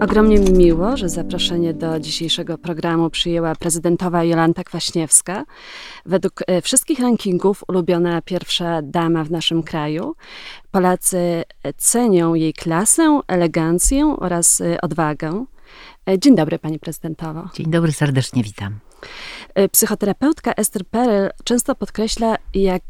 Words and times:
Ogromnie 0.00 0.38
mi 0.38 0.52
miło, 0.52 0.96
że 0.96 1.08
zaproszenie 1.08 1.74
do 1.74 2.00
dzisiejszego 2.00 2.58
programu 2.58 3.10
przyjęła 3.10 3.54
prezydentowa 3.54 4.24
Jolanta 4.24 4.64
Kwaśniewska. 4.64 5.44
Według 6.06 6.42
e, 6.46 6.62
wszystkich 6.62 7.00
rankingów 7.00 7.64
ulubiona 7.68 8.22
pierwsza 8.22 8.82
dama 8.82 9.24
w 9.24 9.30
naszym 9.30 9.62
kraju. 9.62 10.14
Polacy 10.70 11.44
cenią 11.76 12.34
jej 12.34 12.52
klasę, 12.54 13.20
elegancję 13.28 14.16
oraz 14.18 14.60
e, 14.60 14.80
odwagę. 14.80 15.44
E, 16.08 16.18
dzień 16.18 16.36
dobry, 16.36 16.58
pani 16.58 16.78
prezydentowo. 16.78 17.48
Dzień 17.54 17.66
dobry, 17.66 17.92
serdecznie 17.92 18.42
witam. 18.42 18.78
Psychoterapeutka 19.72 20.52
Esther 20.52 20.86
Perel 20.86 21.30
często 21.44 21.74
podkreśla, 21.74 22.36
jak 22.54 22.82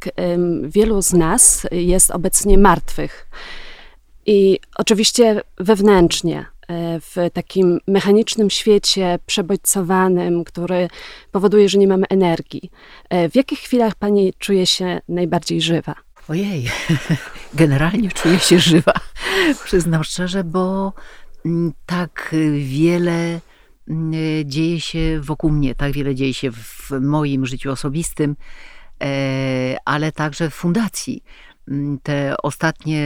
wielu 0.62 1.02
z 1.02 1.12
nas 1.12 1.66
jest 1.72 2.10
obecnie 2.10 2.58
martwych. 2.58 3.26
I 4.26 4.58
oczywiście 4.76 5.42
wewnętrznie, 5.58 6.38
e, 6.40 6.55
w 7.00 7.30
takim 7.32 7.78
mechanicznym 7.86 8.50
świecie 8.50 9.18
przebodźcowanym, 9.26 10.44
który 10.44 10.88
powoduje, 11.32 11.68
że 11.68 11.78
nie 11.78 11.88
mamy 11.88 12.06
energii. 12.10 12.70
E, 13.10 13.28
w 13.28 13.36
jakich 13.36 13.58
chwilach 13.58 13.94
pani 13.94 14.34
czuje 14.38 14.66
się 14.66 15.00
najbardziej 15.08 15.60
żywa? 15.60 15.94
Ojej, 16.28 16.70
generalnie 17.54 18.08
czuję 18.08 18.38
się 18.38 18.58
żywa, 18.58 18.92
przyznam 19.64 20.04
szczerze, 20.04 20.44
bo 20.44 20.92
mm, 21.46 21.72
tak 21.86 22.34
wiele 22.58 23.40
mm, 23.88 24.12
dzieje 24.44 24.80
się 24.80 25.20
wokół 25.20 25.50
mnie, 25.50 25.74
tak 25.74 25.92
wiele 25.92 26.14
dzieje 26.14 26.34
się 26.34 26.52
w 26.52 26.90
moim 27.00 27.46
życiu 27.46 27.70
osobistym, 27.70 28.36
e, 29.02 29.76
ale 29.84 30.12
także 30.12 30.50
w 30.50 30.54
fundacji. 30.54 31.24
Mm, 31.68 31.98
te 32.02 32.36
ostatnie 32.42 33.02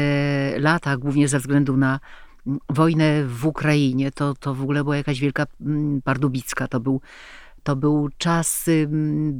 lata, 0.58 0.96
głównie 0.96 1.28
ze 1.28 1.38
względu 1.38 1.76
na 1.76 2.00
wojnę 2.68 3.24
w 3.24 3.46
Ukrainie, 3.46 4.12
to, 4.12 4.34
to 4.34 4.54
w 4.54 4.62
ogóle 4.62 4.84
była 4.84 4.96
jakaś 4.96 5.20
wielka 5.20 5.46
mm, 5.60 6.02
pardubicka. 6.02 6.68
To 6.68 6.80
był, 6.80 7.00
to 7.62 7.76
był 7.76 8.08
czas 8.18 8.70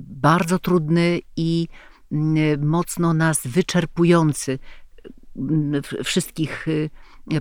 bardzo 0.07 0.59
trudny 0.59 1.21
i 1.37 1.69
mocno 2.59 3.15
nas 3.15 3.47
wyczerpujący 3.47 4.59
wszystkich 6.05 6.69
y, 6.69 6.91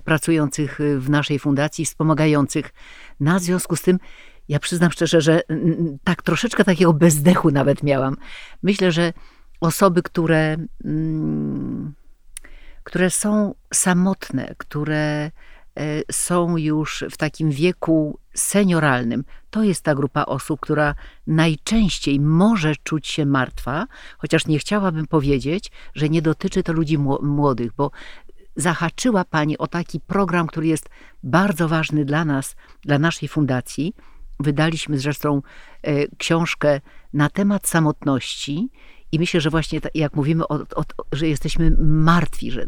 pracujących 0.04 0.78
w 0.98 1.10
naszej 1.10 1.38
fundacji, 1.38 1.84
wspomagających 1.84 2.72
nas. 3.20 3.42
W 3.42 3.46
związku 3.46 3.76
z 3.76 3.82
tym 3.82 3.98
ja 4.48 4.58
przyznam 4.58 4.90
szczerze, 4.90 5.20
że 5.20 5.42
tak 6.04 6.22
troszeczkę 6.22 6.64
takiego 6.64 6.92
bezdechu 6.92 7.50
nawet 7.50 7.82
miałam. 7.82 8.16
Myślę, 8.62 8.92
że 8.92 9.12
osoby, 9.60 10.02
które, 10.02 10.56
mm, 10.84 11.94
które 12.84 13.10
są 13.10 13.54
samotne, 13.74 14.54
które 14.58 15.30
są 16.12 16.56
już 16.56 17.04
w 17.10 17.16
takim 17.16 17.50
wieku 17.50 18.18
senioralnym, 18.34 19.24
to 19.50 19.62
jest 19.62 19.82
ta 19.82 19.94
grupa 19.94 20.24
osób, 20.24 20.60
która 20.60 20.94
najczęściej 21.26 22.20
może 22.20 22.76
czuć 22.76 23.08
się 23.08 23.26
martwa, 23.26 23.86
chociaż 24.18 24.46
nie 24.46 24.58
chciałabym 24.58 25.06
powiedzieć, 25.06 25.70
że 25.94 26.08
nie 26.08 26.22
dotyczy 26.22 26.62
to 26.62 26.72
ludzi 26.72 26.98
młodych, 27.22 27.72
bo 27.76 27.90
zahaczyła 28.56 29.24
Pani 29.24 29.58
o 29.58 29.66
taki 29.66 30.00
program, 30.00 30.46
który 30.46 30.66
jest 30.66 30.88
bardzo 31.22 31.68
ważny 31.68 32.04
dla 32.04 32.24
nas, 32.24 32.56
dla 32.82 32.98
naszej 32.98 33.28
fundacji. 33.28 33.94
Wydaliśmy 34.40 34.98
zresztą 34.98 35.42
e, 35.82 36.08
książkę 36.16 36.80
na 37.12 37.30
temat 37.30 37.68
samotności 37.68 38.70
i 39.12 39.18
myślę, 39.18 39.40
że 39.40 39.50
właśnie 39.50 39.80
jak 39.94 40.14
mówimy, 40.14 40.48
o, 40.48 40.54
o, 40.54 40.84
że 41.12 41.28
jesteśmy 41.28 41.76
martwi, 41.80 42.50
że 42.50 42.66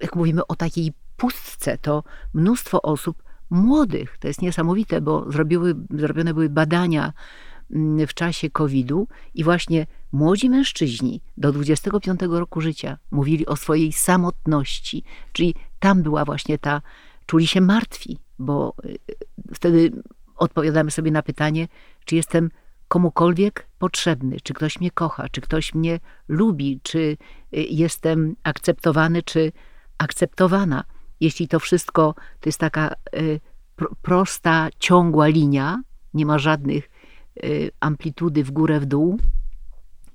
jak 0.00 0.16
mówimy 0.16 0.46
o 0.46 0.56
takiej 0.56 0.92
pustce, 1.24 1.78
to 1.78 2.02
mnóstwo 2.34 2.82
osób 2.82 3.22
młodych, 3.50 4.18
to 4.18 4.28
jest 4.28 4.42
niesamowite, 4.42 5.00
bo 5.00 5.32
zrobiły, 5.32 5.74
zrobione 5.90 6.34
były 6.34 6.48
badania 6.48 7.12
mm, 7.70 8.06
w 8.06 8.14
czasie 8.14 8.50
COVID-u 8.50 9.08
i 9.34 9.44
właśnie 9.44 9.86
młodzi 10.12 10.50
mężczyźni 10.50 11.20
do 11.36 11.52
25 11.52 12.20
roku 12.22 12.60
życia 12.60 12.98
mówili 13.10 13.46
o 13.46 13.56
swojej 13.56 13.92
samotności, 13.92 15.04
czyli 15.32 15.54
tam 15.78 16.02
była 16.02 16.24
właśnie 16.24 16.58
ta, 16.58 16.82
czuli 17.26 17.46
się 17.46 17.60
martwi, 17.60 18.18
bo 18.38 18.74
y, 18.84 18.98
wtedy 19.54 19.92
odpowiadamy 20.36 20.90
sobie 20.90 21.10
na 21.10 21.22
pytanie, 21.22 21.68
czy 22.04 22.16
jestem 22.16 22.50
komukolwiek 22.88 23.66
potrzebny, 23.78 24.36
czy 24.42 24.54
ktoś 24.54 24.80
mnie 24.80 24.90
kocha, 24.90 25.28
czy 25.28 25.40
ktoś 25.40 25.74
mnie 25.74 26.00
lubi, 26.28 26.80
czy 26.82 26.98
y, 26.98 27.16
jestem 27.52 28.36
akceptowany, 28.42 29.22
czy 29.22 29.52
akceptowana. 29.98 30.84
Jeśli 31.24 31.48
to 31.48 31.60
wszystko 31.60 32.14
to 32.40 32.48
jest 32.48 32.58
taka 32.58 32.94
y, 33.16 33.40
prosta, 34.02 34.68
ciągła 34.78 35.26
linia, 35.26 35.82
nie 36.14 36.26
ma 36.26 36.38
żadnych 36.38 36.90
y, 37.44 37.70
amplitudy 37.80 38.44
w 38.44 38.50
górę, 38.50 38.80
w 38.80 38.86
dół, 38.86 39.18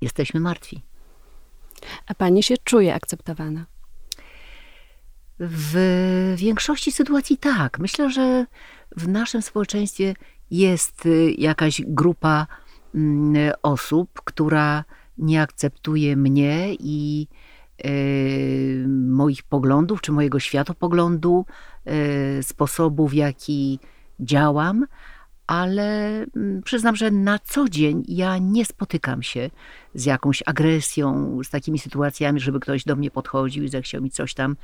jesteśmy 0.00 0.40
martwi. 0.40 0.82
A 2.06 2.14
pani 2.14 2.42
się 2.42 2.54
czuje 2.64 2.94
akceptowana? 2.94 3.66
W 5.38 6.34
większości 6.36 6.92
sytuacji 6.92 7.38
tak. 7.38 7.78
Myślę, 7.78 8.10
że 8.10 8.46
w 8.96 9.08
naszym 9.08 9.42
społeczeństwie 9.42 10.14
jest 10.50 11.08
jakaś 11.38 11.82
grupa 11.86 12.46
Mm, 12.94 13.52
osób, 13.62 14.22
która 14.24 14.84
nie 15.18 15.42
akceptuje 15.42 16.16
mnie 16.16 16.74
i 16.78 17.28
moich 18.88 19.42
poglądów, 19.42 20.00
czy 20.00 20.12
mojego 20.12 20.40
światopoglądu, 20.40 21.46
e, 21.84 22.42
sposobu, 22.42 23.08
w 23.08 23.14
jaki 23.14 23.78
działam, 24.20 24.86
ale 25.46 26.20
mm, 26.36 26.62
przyznam, 26.62 26.96
że 26.96 27.10
na 27.10 27.38
co 27.38 27.68
dzień 27.68 28.04
ja 28.08 28.38
nie 28.38 28.64
spotykam 28.64 29.22
się 29.22 29.50
z 29.94 30.04
jakąś 30.04 30.42
agresją, 30.46 31.38
z 31.44 31.50
takimi 31.50 31.78
sytuacjami, 31.78 32.40
żeby 32.40 32.60
ktoś 32.60 32.84
do 32.84 32.96
mnie 32.96 33.10
podchodził 33.10 33.64
i 33.64 33.68
zechciał 33.68 34.02
mi 34.02 34.10
coś 34.10 34.34
tam 34.34 34.56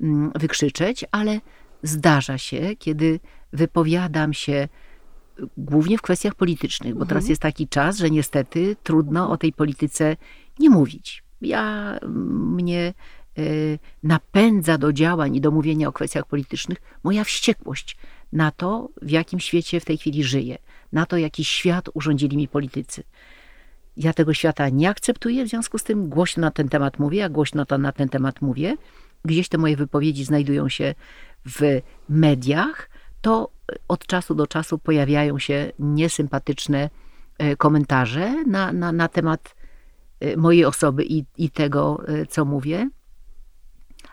mm, 0.00 0.32
wykrzyczeć, 0.34 1.04
ale 1.10 1.40
zdarza 1.82 2.38
się, 2.38 2.76
kiedy 2.78 3.20
wypowiadam 3.52 4.32
się 4.32 4.68
głównie 5.56 5.98
w 5.98 6.02
kwestiach 6.02 6.34
politycznych, 6.34 6.94
bo 6.94 7.00
mhm. 7.00 7.08
teraz 7.08 7.28
jest 7.28 7.42
taki 7.42 7.68
czas, 7.68 7.98
że 7.98 8.10
niestety 8.10 8.76
trudno 8.82 9.30
o 9.30 9.36
tej 9.36 9.52
polityce 9.52 10.16
nie 10.58 10.70
mówić. 10.70 11.23
Ja 11.44 11.98
mnie 12.02 12.94
y, 13.38 13.78
napędza 14.02 14.78
do 14.78 14.92
działań 14.92 15.36
i 15.36 15.40
do 15.40 15.50
mówienia 15.50 15.88
o 15.88 15.92
kwestiach 15.92 16.26
politycznych 16.26 16.78
moja 17.02 17.24
wściekłość 17.24 17.96
na 18.32 18.50
to, 18.50 18.88
w 19.02 19.10
jakim 19.10 19.40
świecie 19.40 19.80
w 19.80 19.84
tej 19.84 19.98
chwili 19.98 20.24
żyję, 20.24 20.58
na 20.92 21.06
to, 21.06 21.16
jaki 21.16 21.44
świat 21.44 21.88
urządzili 21.94 22.36
mi 22.36 22.48
politycy. 22.48 23.02
Ja 23.96 24.12
tego 24.12 24.34
świata 24.34 24.68
nie 24.68 24.88
akceptuję, 24.88 25.44
w 25.44 25.48
związku 25.48 25.78
z 25.78 25.84
tym 25.84 26.08
głośno 26.08 26.40
na 26.40 26.50
ten 26.50 26.68
temat 26.68 26.98
mówię, 26.98 27.24
a 27.24 27.28
głośno 27.28 27.66
to 27.66 27.78
na 27.78 27.92
ten 27.92 28.08
temat 28.08 28.42
mówię. 28.42 28.76
Gdzieś 29.24 29.48
te 29.48 29.58
moje 29.58 29.76
wypowiedzi 29.76 30.24
znajdują 30.24 30.68
się 30.68 30.94
w 31.46 31.80
mediach, 32.08 32.90
to 33.20 33.50
od 33.88 34.06
czasu 34.06 34.34
do 34.34 34.46
czasu 34.46 34.78
pojawiają 34.78 35.38
się 35.38 35.72
niesympatyczne 35.78 36.90
e, 37.38 37.56
komentarze 37.56 38.44
na, 38.46 38.72
na, 38.72 38.92
na 38.92 39.08
temat 39.08 39.54
mojej 40.36 40.64
osoby 40.64 41.04
i, 41.04 41.24
i 41.36 41.50
tego, 41.50 42.02
e, 42.08 42.26
co 42.26 42.44
mówię. 42.44 42.90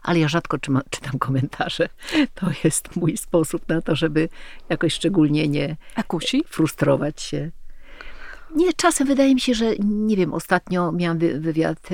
Ale 0.03 0.19
ja 0.19 0.27
rzadko 0.27 0.57
czytam 0.89 1.19
komentarze. 1.19 1.89
To 2.35 2.47
jest 2.63 2.95
mój 2.95 3.17
sposób 3.17 3.67
na 3.67 3.81
to, 3.81 3.95
żeby 3.95 4.29
jakoś 4.69 4.93
szczególnie 4.93 5.47
nie 5.47 5.77
kusi? 6.07 6.43
frustrować 6.47 7.21
się. 7.21 7.51
Nie, 8.55 8.73
czasem 8.73 9.07
wydaje 9.07 9.35
mi 9.35 9.41
się, 9.41 9.53
że 9.53 9.75
nie 9.79 10.15
wiem, 10.15 10.33
ostatnio 10.33 10.91
miałam 10.91 11.17
wywiad 11.17 11.89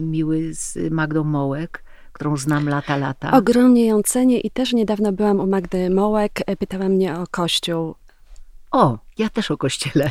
miły 0.00 0.54
z 0.54 0.92
Magdą 0.92 1.24
Mołek 1.24 1.82
którą 2.20 2.36
znam 2.36 2.68
lata, 2.68 2.96
lata. 2.96 3.30
Ogromnie 3.30 3.86
ją 3.86 4.02
cenię 4.02 4.40
i 4.40 4.50
też 4.50 4.72
niedawno 4.72 5.12
byłam 5.12 5.40
u 5.40 5.46
Magdy 5.46 5.90
Mołek, 5.90 6.32
e, 6.46 6.56
pytała 6.56 6.88
mnie 6.88 7.18
o 7.18 7.26
kościół. 7.30 7.94
O, 8.70 8.98
ja 9.18 9.28
też 9.28 9.50
o 9.50 9.56
kościele 9.56 10.10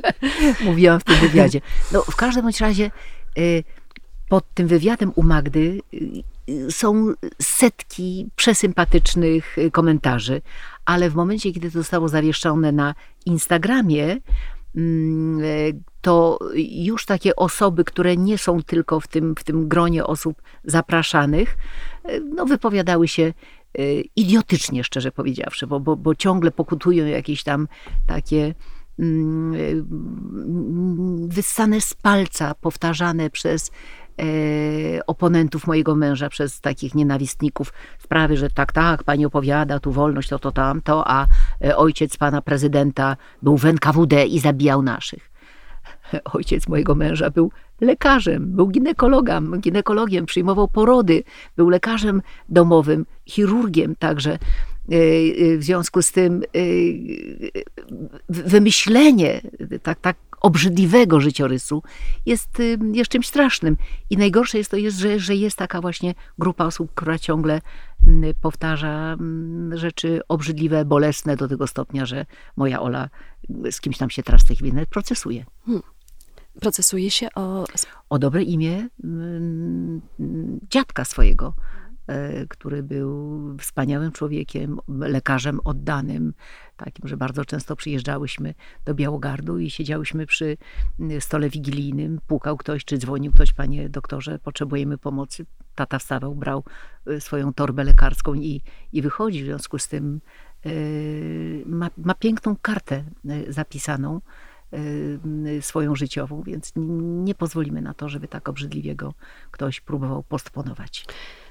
mówiłam 0.64 1.00
w 1.00 1.04
tym 1.04 1.16
wywiadzie. 1.16 1.60
No, 1.92 2.02
w 2.02 2.16
każdym 2.16 2.42
bądź 2.42 2.60
razie 2.60 2.90
y, 3.38 3.64
pod 4.28 4.54
tym 4.54 4.66
wywiadem 4.66 5.12
u 5.14 5.22
Magdy 5.22 5.80
y, 6.48 6.72
są 6.72 7.14
setki 7.42 8.28
przesympatycznych 8.36 9.58
y, 9.58 9.70
komentarzy, 9.70 10.42
ale 10.84 11.10
w 11.10 11.14
momencie, 11.14 11.52
kiedy 11.52 11.70
to 11.70 11.78
zostało 11.78 12.08
zawieszone 12.08 12.72
na 12.72 12.94
Instagramie, 13.26 14.16
mm, 14.76 15.40
to 16.00 16.38
już 16.54 17.06
takie 17.06 17.36
osoby, 17.36 17.84
które 17.84 18.16
nie 18.16 18.38
są 18.38 18.62
tylko 18.62 19.00
w 19.00 19.06
tym, 19.06 19.34
w 19.38 19.44
tym 19.44 19.68
gronie 19.68 20.04
osób 20.04 20.42
zapraszanych, 20.64 21.56
no 22.34 22.46
wypowiadały 22.46 23.08
się 23.08 23.32
idiotycznie, 24.16 24.84
szczerze 24.84 25.12
powiedziawszy, 25.12 25.66
bo, 25.66 25.80
bo, 25.80 25.96
bo 25.96 26.14
ciągle 26.14 26.50
pokutują 26.50 27.06
jakieś 27.06 27.42
tam 27.42 27.68
takie 28.06 28.54
mm, 28.98 29.54
e, 29.54 29.58
wyssane 31.28 31.80
z 31.80 31.94
palca, 31.94 32.54
powtarzane 32.54 33.30
przez 33.30 33.70
e, 34.20 35.06
oponentów 35.06 35.66
mojego 35.66 35.94
męża, 35.94 36.28
przez 36.28 36.60
takich 36.60 36.94
nienawistników 36.94 37.72
sprawy, 37.98 38.36
że 38.36 38.50
tak, 38.50 38.72
tak, 38.72 39.04
pani 39.04 39.26
opowiada, 39.26 39.80
tu 39.80 39.92
wolność, 39.92 40.28
to, 40.28 40.38
to, 40.38 40.52
tamto, 40.52 41.04
a 41.06 41.26
e, 41.64 41.76
ojciec 41.76 42.16
pana 42.16 42.42
prezydenta 42.42 43.16
był 43.42 43.56
w 43.56 43.64
NKWD 43.64 44.26
i 44.26 44.38
zabijał 44.38 44.82
naszych. 44.82 45.30
Ojciec 46.34 46.68
mojego 46.68 46.94
męża 46.94 47.30
był 47.30 47.50
lekarzem, 47.80 48.52
był 48.52 48.68
ginekologiem, 48.68 49.60
ginekologiem, 49.60 50.26
przyjmował 50.26 50.68
porody, 50.68 51.22
był 51.56 51.68
lekarzem 51.68 52.22
domowym, 52.48 53.06
chirurgiem 53.26 53.96
także. 53.96 54.38
E, 54.92 54.94
e, 54.94 55.56
w 55.58 55.64
związku 55.64 56.02
z 56.02 56.12
tym 56.12 56.42
e, 56.42 56.58
wymyślenie 58.28 59.40
tak, 59.82 60.00
tak 60.00 60.16
obrzydliwego 60.40 61.20
życiorysu 61.20 61.82
jest, 62.26 62.58
jest 62.92 63.10
czymś 63.10 63.26
strasznym. 63.26 63.76
I 64.10 64.16
najgorsze 64.16 64.58
jest 64.58 64.70
to, 64.70 64.76
jest, 64.76 64.98
że, 64.98 65.18
że 65.18 65.34
jest 65.34 65.58
taka 65.58 65.80
właśnie 65.80 66.14
grupa 66.38 66.64
osób, 66.64 66.90
która 66.94 67.18
ciągle 67.18 67.60
powtarza 68.40 69.16
rzeczy 69.72 70.20
obrzydliwe, 70.28 70.84
bolesne 70.84 71.36
do 71.36 71.48
tego 71.48 71.66
stopnia, 71.66 72.06
że 72.06 72.26
moja 72.56 72.80
Ola 72.80 73.08
z 73.70 73.80
kimś 73.80 73.98
tam 73.98 74.10
się 74.10 74.22
teraz 74.22 74.42
w 74.42 74.46
tej 74.46 74.56
chwili 74.56 74.72
procesuje. 74.90 75.44
Hmm 75.66 75.95
procesuje 76.60 77.10
się 77.10 77.28
o... 77.34 77.64
O 78.08 78.18
dobre 78.18 78.42
imię 78.42 78.88
dziadka 80.70 81.04
swojego, 81.04 81.54
e, 82.06 82.46
który 82.46 82.82
był 82.82 83.40
wspaniałym 83.58 84.12
człowiekiem, 84.12 84.78
lekarzem 84.88 85.60
oddanym, 85.64 86.34
takim, 86.76 87.08
że 87.08 87.16
bardzo 87.16 87.44
często 87.44 87.76
przyjeżdżałyśmy 87.76 88.54
do 88.84 88.94
Białogardu 88.94 89.58
i 89.58 89.70
siedziałyśmy 89.70 90.26
przy 90.26 90.56
stole 91.20 91.50
wigilijnym, 91.50 92.20
pukał 92.26 92.56
ktoś, 92.56 92.84
czy 92.84 92.98
dzwonił 92.98 93.32
ktoś, 93.32 93.52
panie 93.52 93.88
doktorze, 93.88 94.38
potrzebujemy 94.38 94.98
pomocy. 94.98 95.46
Tata 95.74 95.98
wstawał, 95.98 96.34
brał 96.34 96.64
e, 97.06 97.20
swoją 97.20 97.54
torbę 97.54 97.84
lekarską 97.84 98.34
i, 98.34 98.62
i 98.92 99.02
wychodzi. 99.02 99.42
W 99.42 99.46
związku 99.46 99.78
z 99.78 99.88
tym 99.88 100.20
e, 100.66 100.70
ma, 101.66 101.90
ma 101.96 102.14
piękną 102.14 102.56
kartę 102.62 103.04
zapisaną, 103.48 104.20
swoją 105.60 105.94
życiową, 105.94 106.42
więc 106.42 106.72
nie 107.24 107.34
pozwolimy 107.34 107.82
na 107.82 107.94
to, 107.94 108.08
żeby 108.08 108.28
tak 108.28 108.48
obrzydliwie 108.48 108.94
go 108.94 109.14
ktoś 109.50 109.80
próbował 109.80 110.22
postponować. 110.22 111.04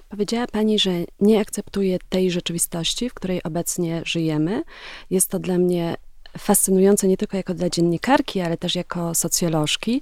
Powiedziała 0.10 0.48
Pani, 0.48 0.80
że 0.80 0.92
nie 1.20 1.40
akceptuje 1.40 1.98
tej 2.10 2.32
rzeczywistości, 2.32 3.10
w 3.10 3.14
której 3.14 3.44
obecnie 3.44 4.02
żyjemy. 4.06 4.64
Jest 5.10 5.30
to 5.30 5.40
dla 5.40 5.58
mnie 5.58 5.96
fascynujące 6.38 7.08
nie 7.08 7.18
tylko 7.18 7.38
jako 7.38 7.54
dla 7.54 7.70
dziennikarki, 7.70 8.42
ale 8.42 8.58
też 8.58 8.76
jako 8.76 9.16
socjolożki. 9.16 10.02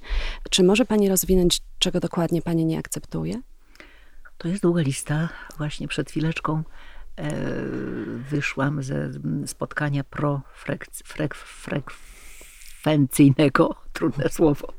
Czy 0.50 0.62
może 0.62 0.84
Pani 0.84 1.08
rozwinąć, 1.08 1.60
czego 1.78 2.00
dokładnie 2.00 2.42
Pani 2.42 2.64
nie 2.64 2.78
akceptuje? 2.78 3.40
To 4.38 4.48
jest 4.48 4.62
długa 4.62 4.82
lista. 4.82 5.28
Właśnie 5.58 5.88
przed 5.88 6.10
chwileczką 6.10 6.62
e, 7.16 7.32
wyszłam 8.30 8.82
ze 8.82 9.10
spotkania 9.46 10.04
pro 10.04 10.40
frek, 10.54 10.86
frek, 11.04 11.34
frek, 11.34 11.90
frekwencyjnego, 12.84 13.74
trudne 13.92 14.28
słowo, 14.28 14.72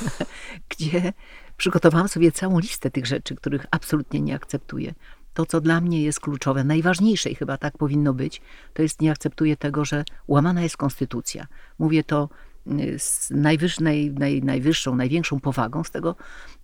gdzie 0.70 1.12
przygotowałam 1.56 2.08
sobie 2.08 2.32
całą 2.32 2.58
listę 2.58 2.90
tych 2.90 3.06
rzeczy, 3.06 3.34
których 3.34 3.66
absolutnie 3.70 4.20
nie 4.20 4.34
akceptuję. 4.34 4.94
To, 5.34 5.46
co 5.46 5.60
dla 5.60 5.80
mnie 5.80 6.02
jest 6.02 6.20
kluczowe, 6.20 6.64
najważniejsze 6.64 7.30
i 7.30 7.34
chyba 7.34 7.58
tak 7.58 7.78
powinno 7.78 8.14
być, 8.14 8.40
to 8.74 8.82
jest 8.82 9.00
nie 9.00 9.10
akceptuję 9.10 9.56
tego, 9.56 9.84
że 9.84 10.04
łamana 10.28 10.62
jest 10.62 10.76
konstytucja. 10.76 11.46
Mówię 11.78 12.04
to 12.04 12.28
y, 12.66 12.98
z 12.98 13.30
najwyż, 13.30 13.80
naj, 13.80 14.10
naj, 14.10 14.42
najwyższą, 14.42 14.96
największą 14.96 15.40
powagą, 15.40 15.84
z 15.84 15.90
tego 15.90 16.16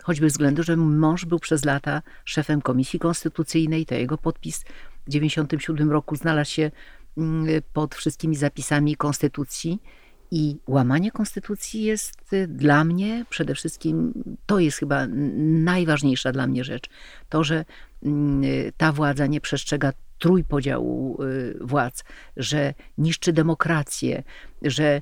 choćby 0.03 0.27
względu, 0.27 0.63
że 0.63 0.77
mąż 0.77 1.25
był 1.25 1.39
przez 1.39 1.65
lata 1.65 2.01
szefem 2.25 2.61
Komisji 2.61 2.99
Konstytucyjnej, 2.99 3.85
to 3.85 3.95
jego 3.95 4.17
podpis 4.17 4.59
w 4.59 5.05
1997 5.05 5.91
roku 5.91 6.15
znalazł 6.15 6.51
się 6.51 6.71
y, 7.17 7.61
pod 7.73 7.95
wszystkimi 7.95 8.35
zapisami 8.35 8.95
Konstytucji 8.95 9.79
i 10.35 10.57
łamanie 10.67 11.11
konstytucji 11.11 11.83
jest 11.83 12.33
y, 12.33 12.47
dla 12.47 12.83
mnie 12.83 13.25
przede 13.29 13.55
wszystkim, 13.55 14.13
to 14.45 14.59
jest 14.59 14.77
chyba 14.77 15.07
najważniejsza 15.63 16.31
dla 16.31 16.47
mnie 16.47 16.63
rzecz. 16.63 16.89
To, 17.29 17.43
że 17.43 17.65
mm, 18.03 18.43
ta 18.77 18.91
władza 18.91 19.27
nie 19.27 19.41
przestrzega 19.41 19.93
trójpodziału 20.19 21.23
y, 21.23 21.57
władz, 21.61 22.03
że 22.37 22.73
niszczy 22.97 23.33
demokrację, 23.33 24.23
że 24.61 25.01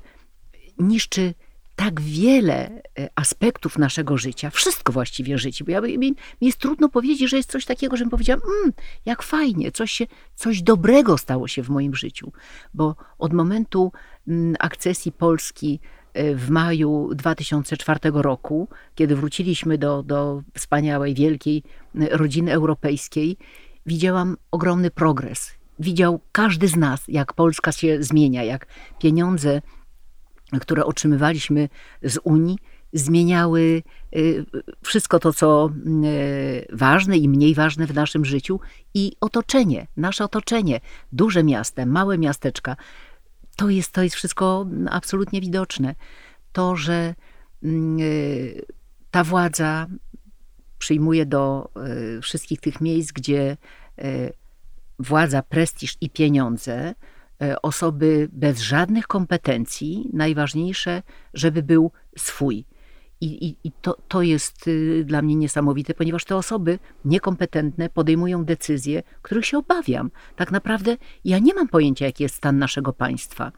niszczy 0.78 1.34
tak 1.76 2.00
wiele 2.00 2.82
e, 2.98 3.08
aspektów 3.14 3.78
naszego 3.78 4.18
życia, 4.18 4.50
wszystko 4.50 4.92
właściwie 4.92 5.38
życie, 5.38 5.64
bo 5.64 5.70
ja, 5.70 5.80
mi, 5.80 5.98
mi 5.98 6.16
jest 6.40 6.58
trudno 6.58 6.88
powiedzieć, 6.88 7.30
że 7.30 7.36
jest 7.36 7.50
coś 7.50 7.64
takiego, 7.64 7.96
żebym 7.96 8.10
powiedziała, 8.10 8.40
mmm, 8.44 8.72
jak 9.06 9.22
fajnie, 9.22 9.72
coś, 9.72 9.92
się, 9.92 10.06
coś 10.34 10.62
dobrego 10.62 11.18
stało 11.18 11.48
się 11.48 11.62
w 11.62 11.68
moim 11.68 11.94
życiu, 11.94 12.32
bo 12.74 12.96
od 13.18 13.32
momentu 13.32 13.92
mm, 14.28 14.56
akcesji 14.58 15.12
Polski 15.12 15.80
e, 16.12 16.34
w 16.34 16.50
maju 16.50 17.10
2004 17.14 18.00
roku, 18.04 18.68
kiedy 18.94 19.16
wróciliśmy 19.16 19.78
do, 19.78 20.02
do 20.02 20.42
wspaniałej, 20.54 21.14
wielkiej 21.14 21.62
rodziny 21.94 22.52
europejskiej, 22.52 23.36
widziałam 23.86 24.36
ogromny 24.50 24.90
progres. 24.90 25.50
Widział 25.78 26.20
każdy 26.32 26.68
z 26.68 26.76
nas, 26.76 27.04
jak 27.08 27.32
Polska 27.32 27.72
się 27.72 28.02
zmienia, 28.02 28.42
jak 28.42 28.66
pieniądze 28.98 29.60
które 30.60 30.84
otrzymywaliśmy 30.84 31.68
z 32.02 32.18
Unii, 32.24 32.58
zmieniały 32.94 33.82
y, 34.16 34.44
wszystko 34.82 35.18
to, 35.18 35.32
co 35.32 35.70
y, 36.04 36.66
ważne 36.72 37.18
i 37.18 37.28
mniej 37.28 37.54
ważne 37.54 37.86
w 37.86 37.94
naszym 37.94 38.24
życiu 38.24 38.60
i 38.94 39.12
otoczenie, 39.20 39.86
nasze 39.96 40.24
otoczenie, 40.24 40.80
duże 41.12 41.44
miasta, 41.44 41.86
małe 41.86 42.18
miasteczka, 42.18 42.76
to 43.56 43.68
jest, 43.68 43.92
to 43.92 44.02
jest 44.02 44.16
wszystko 44.16 44.66
absolutnie 44.90 45.40
widoczne. 45.40 45.94
To, 46.52 46.76
że 46.76 47.14
mm, 47.62 47.98
y, 48.00 48.62
ta 49.10 49.24
władza 49.24 49.86
przyjmuje 50.78 51.26
do 51.26 51.70
wszystkich 52.22 52.60
tych 52.60 52.80
miejsc, 52.80 53.12
gdzie 53.12 53.56
władza, 54.98 55.42
prestiż 55.42 55.96
i 56.00 56.10
pieniądze 56.10 56.94
osoby 57.62 58.28
bez 58.32 58.60
żadnych 58.60 59.06
kompetencji, 59.06 60.10
najważniejsze, 60.12 61.02
żeby 61.34 61.62
był 61.62 61.90
swój. 62.16 62.64
I, 63.20 63.46
i, 63.46 63.56
i 63.64 63.72
to, 63.72 63.96
to 64.08 64.22
jest 64.22 64.68
y, 64.68 65.04
dla 65.04 65.22
mnie 65.22 65.34
niesamowite, 65.34 65.94
ponieważ 65.94 66.24
te 66.24 66.36
osoby 66.36 66.78
niekompetentne 67.04 67.88
podejmują 67.88 68.44
decyzje, 68.44 69.02
których 69.22 69.46
się 69.46 69.58
obawiam. 69.58 70.10
Tak 70.36 70.52
naprawdę 70.52 70.96
ja 71.24 71.38
nie 71.38 71.54
mam 71.54 71.68
pojęcia, 71.68 72.06
jaki 72.06 72.22
jest 72.22 72.34
stan 72.34 72.58
naszego 72.58 72.92
państwa. 72.92 73.52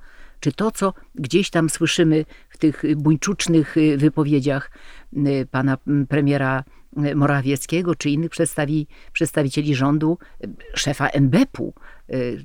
Czy 0.46 0.52
to, 0.52 0.70
co 0.70 0.94
gdzieś 1.14 1.50
tam 1.50 1.70
słyszymy 1.70 2.24
w 2.48 2.58
tych 2.58 2.96
buńczucznych 2.96 3.76
y, 3.76 3.96
wypowiedziach 3.96 4.70
y, 5.16 5.46
pana 5.50 5.78
premiera 6.08 6.64
Morawieckiego 7.14 7.94
czy 7.94 8.10
innych 8.10 8.30
przedstawi, 8.30 8.86
przedstawicieli 9.12 9.74
rządu, 9.74 10.18
szefa 10.74 11.08
NBP-u, 11.08 11.74
y, 12.10 12.44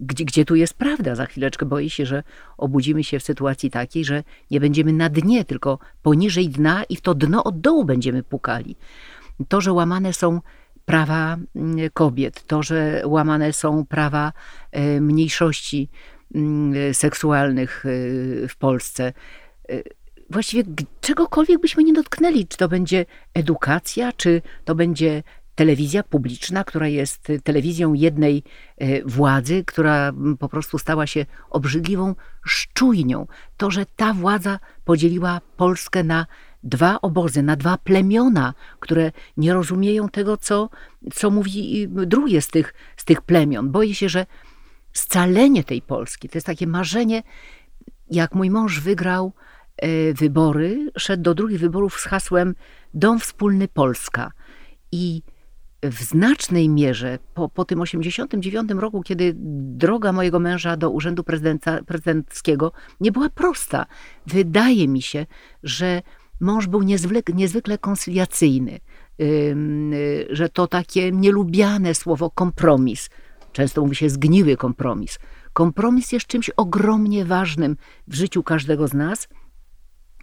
gdzie, 0.00 0.24
gdzie 0.24 0.44
tu 0.44 0.54
jest 0.54 0.74
prawda? 0.74 1.14
Za 1.14 1.26
chwileczkę 1.26 1.66
boję 1.66 1.90
się, 1.90 2.06
że 2.06 2.22
obudzimy 2.56 3.04
się 3.04 3.18
w 3.18 3.22
sytuacji 3.22 3.70
takiej, 3.70 4.04
że 4.04 4.22
nie 4.50 4.60
będziemy 4.60 4.92
na 4.92 5.08
dnie, 5.08 5.44
tylko 5.44 5.78
poniżej 6.02 6.48
dna 6.48 6.84
i 6.84 6.96
w 6.96 7.00
to 7.00 7.14
dno 7.14 7.44
od 7.44 7.60
dołu 7.60 7.84
będziemy 7.84 8.22
pukali. 8.22 8.76
To, 9.48 9.60
że 9.60 9.72
łamane 9.72 10.12
są 10.12 10.40
prawa 10.84 11.36
mm, 11.56 11.90
kobiet, 11.92 12.46
to, 12.46 12.62
że 12.62 13.02
łamane 13.04 13.52
są 13.52 13.86
prawa 13.86 14.32
y, 14.76 15.00
mniejszości 15.00 15.88
mm, 15.92 16.17
seksualnych 16.92 17.86
y, 17.86 18.46
w 18.48 18.56
Polsce, 18.56 19.12
właściwie 20.30 20.62
czegokolwiek 21.00 21.60
byśmy 21.60 21.84
nie 21.84 21.92
dotknęli, 21.92 22.46
czy 22.46 22.56
to 22.56 22.68
będzie 22.68 23.06
edukacja, 23.34 24.12
czy 24.12 24.42
to 24.64 24.74
będzie 24.74 25.22
telewizja 25.58 26.02
publiczna, 26.02 26.64
która 26.64 26.88
jest 26.88 27.32
telewizją 27.44 27.94
jednej 27.94 28.42
e, 28.76 29.02
władzy, 29.04 29.64
która 29.66 30.12
po 30.38 30.48
prostu 30.48 30.78
stała 30.78 31.06
się 31.06 31.26
obrzydliwą 31.50 32.14
szczujnią. 32.44 33.26
To, 33.56 33.70
że 33.70 33.86
ta 33.96 34.14
władza 34.14 34.58
podzieliła 34.84 35.40
Polskę 35.56 36.04
na 36.04 36.26
dwa 36.62 37.00
obozy, 37.00 37.42
na 37.42 37.56
dwa 37.56 37.78
plemiona, 37.78 38.54
które 38.80 39.12
nie 39.36 39.54
rozumieją 39.54 40.08
tego, 40.08 40.36
co, 40.36 40.70
co 41.14 41.30
mówi 41.30 41.88
drugie 41.88 42.42
z 42.42 42.48
tych, 42.48 42.74
z 42.96 43.04
tych 43.04 43.20
plemion. 43.22 43.70
Boję 43.70 43.94
się, 43.94 44.08
że 44.08 44.26
scalenie 44.98 45.64
tej 45.64 45.82
Polski 45.82 46.28
to 46.28 46.36
jest 46.36 46.46
takie 46.46 46.66
marzenie, 46.66 47.22
jak 48.10 48.34
mój 48.34 48.50
mąż 48.50 48.80
wygrał 48.80 49.32
E, 49.78 50.14
wybory, 50.14 50.90
szedł 50.96 51.22
do 51.22 51.34
drugich 51.34 51.60
wyborów 51.60 52.00
z 52.00 52.04
hasłem 52.04 52.54
Dom 52.94 53.20
Wspólny 53.20 53.68
Polska. 53.68 54.32
I 54.92 55.22
w 55.82 56.02
znacznej 56.02 56.68
mierze 56.68 57.18
po, 57.34 57.48
po 57.48 57.64
tym 57.64 57.80
89 57.80 58.70
roku, 58.70 59.02
kiedy 59.02 59.34
droga 59.76 60.12
mojego 60.12 60.40
męża 60.40 60.76
do 60.76 60.90
urzędu 60.90 61.24
prezydenckiego 61.86 62.72
nie 63.00 63.12
była 63.12 63.30
prosta, 63.30 63.86
wydaje 64.26 64.88
mi 64.88 65.02
się, 65.02 65.26
że 65.62 66.02
mąż 66.40 66.66
był 66.66 66.82
niezwykle, 66.82 67.34
niezwykle 67.34 67.78
koncyliacyjny, 67.78 68.80
że 70.30 70.48
to 70.48 70.66
takie 70.66 71.12
nielubiane 71.12 71.94
słowo 71.94 72.30
kompromis. 72.30 73.10
Często 73.58 73.82
mówi 73.82 73.96
się 73.96 74.10
zgniły 74.10 74.56
kompromis. 74.56 75.18
Kompromis 75.52 76.12
jest 76.12 76.26
czymś 76.26 76.50
ogromnie 76.50 77.24
ważnym 77.24 77.76
w 78.08 78.14
życiu 78.14 78.42
każdego 78.42 78.88
z 78.88 78.94
nas 78.94 79.28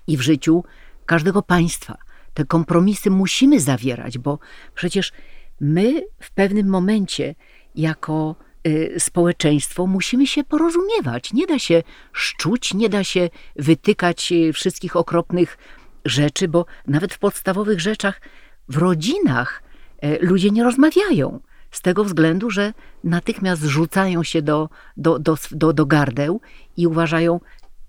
i 0.08 0.18
w 0.18 0.22
życiu 0.22 0.64
każdego 1.06 1.42
państwa. 1.42 1.98
Te 2.34 2.46
kompromisy 2.46 3.10
musimy 3.12 3.60
zawierać, 3.60 4.18
bo 4.18 4.40
przecież 4.76 5.12
my 5.60 6.02
w 6.20 6.32
pewnym 6.32 6.68
momencie 6.68 7.36
jako 7.76 8.36
y, 8.68 8.96
społeczeństwo 9.00 9.88
musimy 9.88 10.28
się 10.28 10.44
porozumiewać. 10.44 11.34
Nie 11.34 11.48
da 11.48 11.60
się 11.60 11.84
szczuć, 12.14 12.74
nie 12.74 12.90
da 12.90 13.04
się 13.04 13.30
wytykać 13.56 14.32
y, 14.32 14.54
wszystkich 14.54 14.96
okropnych 14.96 15.58
rzeczy, 16.06 16.48
bo 16.48 16.66
nawet 16.88 17.14
w 17.14 17.20
podstawowych 17.20 17.80
rzeczach 17.82 18.22
w 18.70 18.78
rodzinach 18.78 19.64
y, 20.04 20.18
ludzie 20.22 20.50
nie 20.52 20.64
rozmawiają. 20.64 21.40
Z 21.76 21.82
tego 21.82 22.04
względu, 22.04 22.50
że 22.50 22.74
natychmiast 23.04 23.64
rzucają 23.64 24.24
się 24.24 24.42
do, 24.42 24.70
do, 24.98 25.20
do, 25.20 25.38
do, 25.52 25.74
do 25.74 25.86
gardeł 25.86 26.42
i 26.78 26.88
uważają, 26.88 27.40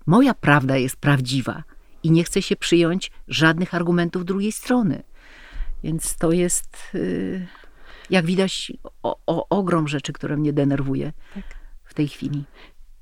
moja 0.05 0.33
prawda 0.33 0.77
jest 0.77 0.95
prawdziwa 0.95 1.63
i 2.03 2.11
nie 2.11 2.23
chce 2.23 2.41
się 2.41 2.55
przyjąć 2.55 3.11
żadnych 3.27 3.73
argumentów 3.73 4.25
drugiej 4.25 4.51
strony. 4.51 5.03
Więc 5.83 6.15
to 6.15 6.31
jest, 6.31 6.77
y, 6.95 7.47
jak 8.09 8.25
widać, 8.25 8.71
o, 9.03 9.19
o, 9.27 9.49
ogrom 9.49 9.87
rzeczy, 9.87 10.13
które 10.13 10.37
mnie 10.37 10.53
denerwuje 10.53 11.13
tak. 11.33 11.43
w 11.83 11.93
tej 11.93 12.07
chwili. 12.07 12.43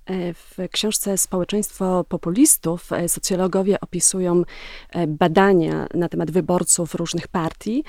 E, 0.06 0.34
w 0.34 0.58
książce 0.72 1.18
Społeczeństwo 1.18 2.06
populistów 2.10 2.92
e, 2.92 3.10
socjologowie 3.10 3.80
opisują 3.82 4.44
e, 4.90 5.08
badania 5.08 5.88
na 5.94 6.10
temat 6.10 6.32
wyborców 6.32 6.96
różnych 6.96 7.28
partii 7.28 7.84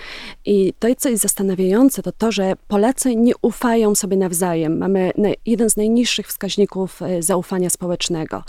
i 0.44 0.72
to, 0.78 0.88
co 0.98 1.08
jest 1.08 1.22
zastanawiające, 1.22 2.02
to 2.02 2.12
to, 2.12 2.32
że 2.32 2.52
Polacy 2.68 3.16
nie 3.16 3.32
ufają 3.42 3.94
sobie 3.94 4.16
nawzajem. 4.16 4.78
Mamy 4.78 5.12
jeden 5.46 5.70
z 5.70 5.76
najniższych 5.76 6.28
wskaźników 6.28 7.00
zaufania 7.20 7.70
społecznego. 7.70 8.42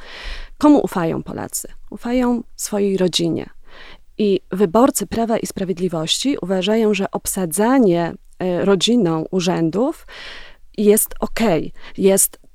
Komu 0.57 0.79
ufają 0.79 1.23
Polacy? 1.23 1.67
Ufają 1.89 2.43
swojej 2.55 2.97
rodzinie. 2.97 3.49
I 4.17 4.41
wyborcy 4.51 5.07
Prawa 5.07 5.37
i 5.37 5.45
Sprawiedliwości 5.47 6.37
uważają, 6.41 6.93
że 6.93 7.11
obsadzanie 7.11 8.13
rodziną 8.63 9.25
urzędów 9.31 10.07
jest 10.77 11.15
ok, 11.19 11.39
jest 11.97 12.46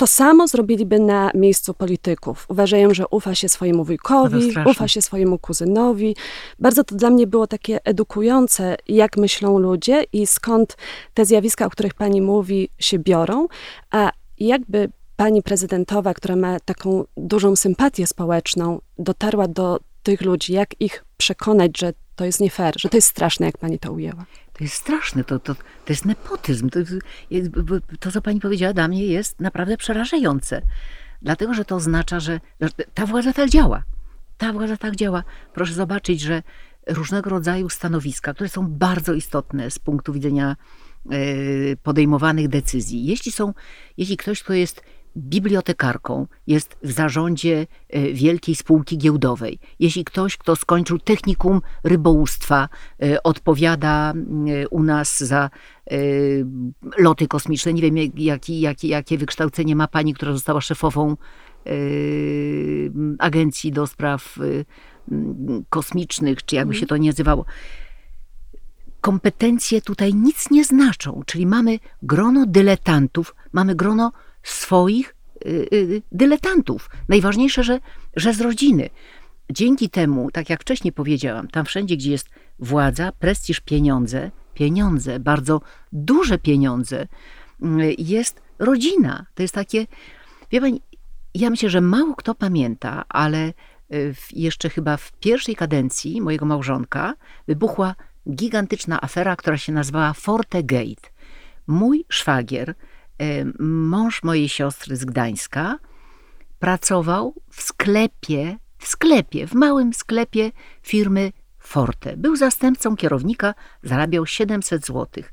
to 0.00 0.06
samo 0.06 0.48
zrobiliby 0.48 1.00
na 1.00 1.30
miejscu 1.34 1.74
polityków. 1.74 2.46
Uważają, 2.48 2.94
że 2.94 3.08
ufa 3.08 3.34
się 3.34 3.48
swojemu 3.48 3.84
wujkowi, 3.84 4.54
ufa 4.64 4.88
się 4.88 5.02
swojemu 5.02 5.38
kuzynowi. 5.38 6.16
Bardzo 6.58 6.84
to 6.84 6.94
dla 6.94 7.10
mnie 7.10 7.26
było 7.26 7.46
takie 7.46 7.84
edukujące, 7.84 8.76
jak 8.88 9.16
myślą 9.16 9.58
ludzie 9.58 10.04
i 10.12 10.26
skąd 10.26 10.76
te 11.14 11.24
zjawiska, 11.24 11.66
o 11.66 11.70
których 11.70 11.94
pani 11.94 12.22
mówi, 12.22 12.68
się 12.78 12.98
biorą. 12.98 13.46
A 13.90 14.12
jakby 14.38 14.90
pani 15.16 15.42
prezydentowa, 15.42 16.14
która 16.14 16.36
ma 16.36 16.60
taką 16.60 17.04
dużą 17.16 17.56
sympatię 17.56 18.06
społeczną, 18.06 18.80
dotarła 18.98 19.48
do 19.48 19.80
tych 20.02 20.20
ludzi, 20.20 20.52
jak 20.52 20.80
ich 20.80 21.04
przekonać, 21.16 21.78
że 21.78 21.92
to 22.16 22.24
jest 22.24 22.40
nie 22.40 22.50
fair, 22.50 22.74
że 22.80 22.88
to 22.88 22.96
jest 22.96 23.08
straszne, 23.08 23.46
jak 23.46 23.58
pani 23.58 23.78
to 23.78 23.92
ujęła. 23.92 24.24
To 24.60 24.64
jest 24.64 24.74
straszne, 24.74 25.24
to, 25.24 25.38
to, 25.38 25.54
to 25.54 25.62
jest 25.88 26.04
nepotyzm. 26.04 26.70
To, 26.70 26.78
to, 28.00 28.12
co 28.12 28.22
pani 28.22 28.40
powiedziała, 28.40 28.72
dla 28.72 28.88
mnie 28.88 29.06
jest 29.06 29.40
naprawdę 29.40 29.76
przerażające. 29.76 30.62
Dlatego, 31.22 31.54
że 31.54 31.64
to 31.64 31.76
oznacza, 31.76 32.20
że, 32.20 32.40
ta 32.94 33.06
władza 33.06 33.32
tak 33.32 33.50
działa. 33.50 33.82
Ta 34.38 34.52
władza 34.52 34.76
tak 34.76 34.96
działa. 34.96 35.24
Proszę 35.54 35.74
zobaczyć, 35.74 36.20
że 36.20 36.42
różnego 36.86 37.30
rodzaju 37.30 37.68
stanowiska, 37.68 38.34
które 38.34 38.48
są 38.48 38.66
bardzo 38.66 39.12
istotne 39.12 39.70
z 39.70 39.78
punktu 39.78 40.12
widzenia 40.12 40.56
e, 41.10 41.16
podejmowanych 41.76 42.48
decyzji. 42.48 43.04
Jeśli 43.04 43.32
są, 43.32 43.54
jeśli 43.96 44.16
ktoś, 44.16 44.42
kto 44.42 44.52
jest 44.52 44.82
bibliotekarką, 45.16 46.26
jest 46.46 46.76
w 46.82 46.90
zarządzie 46.90 47.66
e, 47.88 48.12
wielkiej 48.12 48.54
spółki 48.54 48.98
giełdowej. 48.98 49.58
Jeśli 49.78 50.04
ktoś, 50.04 50.36
kto 50.36 50.56
skończył 50.56 50.98
technikum 50.98 51.60
rybołówstwa, 51.84 52.68
e, 53.02 53.22
odpowiada 53.22 54.12
e, 54.12 54.68
u 54.68 54.82
nas 54.82 55.18
za 55.18 55.50
loty 56.98 57.28
kosmiczne, 57.28 57.72
nie 57.72 57.82
wiem 57.82 57.96
jaki, 58.16 58.60
jaki, 58.60 58.88
jakie 58.88 59.18
wykształcenie 59.18 59.76
ma 59.76 59.88
pani, 59.88 60.14
która 60.14 60.32
została 60.32 60.60
szefową 60.60 61.16
agencji 63.18 63.72
do 63.72 63.86
spraw 63.86 64.38
kosmicznych, 65.68 66.44
czy 66.44 66.56
jakby 66.56 66.74
się 66.74 66.86
to 66.86 66.96
nie 66.96 67.10
nazywało 67.10 67.44
kompetencje 69.00 69.82
tutaj 69.82 70.14
nic 70.14 70.50
nie 70.50 70.64
znaczą, 70.64 71.22
czyli 71.26 71.46
mamy 71.46 71.78
grono 72.02 72.46
dyletantów, 72.46 73.34
mamy 73.52 73.74
grono 73.74 74.12
swoich 74.42 75.14
y, 75.46 75.68
y, 75.72 76.02
dyletantów. 76.12 76.90
Najważniejsze, 77.08 77.62
że, 77.62 77.80
że 78.16 78.34
z 78.34 78.40
rodziny. 78.40 78.90
Dzięki 79.50 79.90
temu, 79.90 80.30
tak 80.30 80.50
jak 80.50 80.60
wcześniej 80.60 80.92
powiedziałam, 80.92 81.48
tam 81.48 81.64
wszędzie, 81.64 81.96
gdzie 81.96 82.10
jest 82.10 82.28
władza, 82.58 83.12
prestiż, 83.12 83.60
pieniądze, 83.60 84.30
pieniądze, 84.54 85.20
bardzo 85.20 85.60
duże 85.92 86.38
pieniądze, 86.38 87.02
y, 87.02 87.94
jest 87.98 88.42
rodzina. 88.58 89.26
To 89.34 89.42
jest 89.42 89.54
takie, 89.54 89.86
wie 90.52 90.60
pani, 90.60 90.82
ja 91.34 91.50
myślę, 91.50 91.70
że 91.70 91.80
mało 91.80 92.14
kto 92.14 92.34
pamięta, 92.34 93.04
ale 93.08 93.52
jeszcze 94.32 94.70
chyba 94.70 94.96
w 94.96 95.12
pierwszej 95.12 95.56
kadencji 95.56 96.20
mojego 96.20 96.46
małżonka 96.46 97.14
wybuchła 97.48 97.94
gigantyczna 98.30 99.00
afera, 99.00 99.36
która 99.36 99.58
się 99.58 99.72
nazywała 99.72 100.12
Fortegate. 100.12 101.10
Mój 101.66 102.04
szwagier 102.08 102.74
mąż 103.58 104.22
mojej 104.22 104.48
siostry 104.48 104.96
z 104.96 105.04
Gdańska 105.04 105.78
pracował 106.58 107.34
w 107.50 107.62
sklepie, 107.62 108.58
w 108.78 108.86
sklepie, 108.86 109.46
w 109.46 109.54
małym 109.54 109.92
sklepie 109.92 110.52
firmy 110.82 111.32
Forte. 111.58 112.16
Był 112.16 112.36
zastępcą 112.36 112.96
kierownika, 112.96 113.54
zarabiał 113.82 114.26
700 114.26 114.86
zł. 114.86 115.24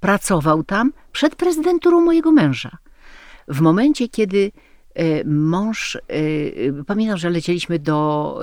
Pracował 0.00 0.64
tam 0.64 0.92
przed 1.12 1.36
prezydenturą 1.36 2.00
mojego 2.00 2.32
męża. 2.32 2.78
W 3.48 3.60
momencie, 3.60 4.08
kiedy 4.08 4.52
e, 4.94 5.24
mąż, 5.24 5.96
e, 5.96 6.00
pamiętam, 6.86 7.18
że 7.18 7.30
lecieliśmy 7.30 7.78
do, 7.78 8.40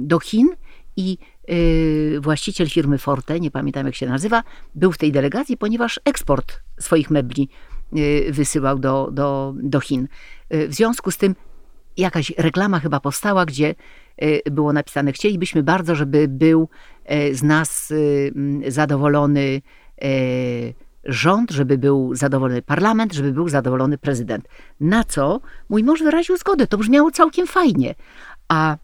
do 0.00 0.20
Chin 0.20 0.48
i 0.96 1.18
właściciel 2.20 2.68
firmy 2.68 2.98
Forte, 2.98 3.40
nie 3.40 3.50
pamiętam 3.50 3.86
jak 3.86 3.94
się 3.94 4.06
nazywa, 4.06 4.42
był 4.74 4.92
w 4.92 4.98
tej 4.98 5.12
delegacji, 5.12 5.56
ponieważ 5.56 6.00
eksport 6.04 6.60
swoich 6.78 7.10
mebli 7.10 7.48
Y, 7.48 7.71
wysyłał 8.30 8.78
do, 8.78 9.08
do, 9.12 9.54
do 9.56 9.80
Chin. 9.80 10.08
Y, 10.54 10.68
w 10.68 10.74
związku 10.74 11.10
z 11.10 11.16
tym 11.16 11.34
jakaś 11.96 12.32
reklama 12.38 12.80
chyba 12.80 13.00
powstała, 13.00 13.44
gdzie 13.44 13.74
y, 14.22 14.40
było 14.50 14.72
napisane: 14.72 15.12
Chcielibyśmy 15.12 15.62
bardzo, 15.62 15.94
żeby 15.94 16.28
był 16.28 16.68
z 17.32 17.42
nas 17.42 17.92
zadowolony 18.68 19.62
rząd, 21.04 21.50
żeby 21.50 21.78
był 21.78 22.14
zadowolony 22.14 22.62
parlament, 22.62 23.12
żeby 23.12 23.32
był 23.32 23.48
zadowolony 23.48 23.98
prezydent. 23.98 24.48
Na 24.80 25.04
co 25.04 25.40
mój 25.68 25.84
mąż 25.84 26.02
wyraził 26.02 26.36
zgodę. 26.36 26.66
To 26.66 26.78
brzmiało 26.78 27.10
całkiem 27.10 27.46
fajnie. 27.46 27.94
A 28.48 28.76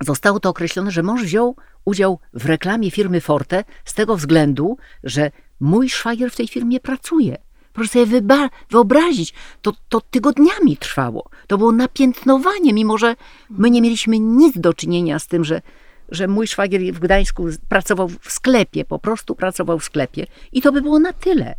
zostało 0.00 0.40
to 0.40 0.48
określone, 0.48 0.90
że 0.90 1.02
mąż 1.02 1.22
wziął 1.22 1.56
udział 1.84 2.18
w 2.32 2.46
reklamie 2.46 2.90
firmy 2.90 3.20
Forte 3.20 3.64
z 3.84 3.94
tego 3.94 4.16
względu, 4.16 4.76
że 5.04 5.30
mój 5.60 5.90
szwagier 5.90 6.30
w 6.30 6.36
tej 6.36 6.48
firmie 6.48 6.80
pracuje. 6.80 7.36
Proszę 7.78 7.92
sobie 7.92 8.22
wyobrazić, 8.70 9.34
to, 9.62 9.72
to 9.88 10.00
tygodniami 10.00 10.76
trwało. 10.76 11.30
To 11.46 11.58
było 11.58 11.72
napiętnowanie, 11.72 12.72
mimo 12.72 12.98
że 12.98 13.16
my 13.50 13.70
nie 13.70 13.82
mieliśmy 13.82 14.18
nic 14.18 14.58
do 14.58 14.74
czynienia 14.74 15.18
z 15.18 15.26
tym, 15.26 15.44
że, 15.44 15.62
że 16.08 16.28
mój 16.28 16.46
szwagier 16.46 16.94
w 16.94 16.98
Gdańsku 16.98 17.46
pracował 17.68 18.08
w 18.08 18.32
sklepie, 18.32 18.84
po 18.84 18.98
prostu 18.98 19.34
pracował 19.34 19.78
w 19.78 19.84
sklepie. 19.84 20.26
I 20.52 20.62
to 20.62 20.72
by 20.72 20.82
było 20.82 20.98
na 20.98 21.12
tyle. 21.12 21.54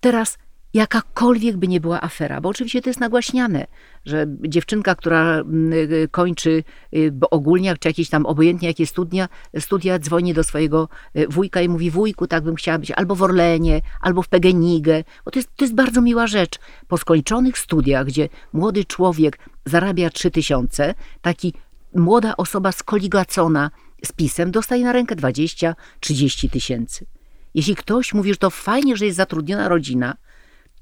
Teraz 0.00 0.38
jakakolwiek 0.74 1.56
by 1.56 1.68
nie 1.68 1.80
była 1.80 2.00
afera, 2.00 2.40
bo 2.40 2.48
oczywiście 2.48 2.82
to 2.82 2.90
jest 2.90 3.00
nagłaśniane, 3.00 3.66
że 4.04 4.26
dziewczynka, 4.40 4.94
która 4.94 5.38
mm, 5.38 5.72
y, 5.72 6.08
kończy 6.10 6.64
y, 6.94 7.12
ogólniak, 7.30 7.78
czy 7.78 7.88
jakieś 7.88 8.08
tam 8.08 8.26
obojętnie 8.26 8.68
jakie 8.68 8.86
studia, 8.86 9.28
studia 9.58 9.98
dzwoni 9.98 10.34
do 10.34 10.44
swojego 10.44 10.88
y, 11.16 11.28
wujka 11.28 11.60
i 11.60 11.68
mówi, 11.68 11.90
wujku, 11.90 12.26
tak 12.26 12.44
bym 12.44 12.54
chciała 12.54 12.78
być 12.78 12.90
albo 12.90 13.14
w 13.14 13.22
Orlenie, 13.22 13.80
albo 14.00 14.22
w 14.22 14.28
Pegenigę, 14.28 15.04
bo 15.24 15.30
to 15.30 15.38
jest, 15.38 15.56
to 15.56 15.64
jest 15.64 15.74
bardzo 15.74 16.02
miła 16.02 16.26
rzecz. 16.26 16.58
Po 16.88 16.98
skończonych 16.98 17.58
studiach, 17.58 18.06
gdzie 18.06 18.28
młody 18.52 18.84
człowiek 18.84 19.38
zarabia 19.64 20.10
trzy 20.10 20.30
tysiące, 20.30 20.94
taki 21.20 21.54
młoda 21.94 22.36
osoba 22.36 22.72
skoligacona 22.72 23.70
z 24.04 24.12
pisem 24.12 24.50
dostaje 24.50 24.84
na 24.84 24.92
rękę 24.92 25.16
20-30 25.16 26.50
tysięcy. 26.50 27.06
Jeśli 27.54 27.76
ktoś 27.76 28.14
mówi, 28.14 28.30
że 28.30 28.36
to 28.36 28.50
fajnie, 28.50 28.96
że 28.96 29.04
jest 29.04 29.16
zatrudniona 29.16 29.68
rodzina, 29.68 30.16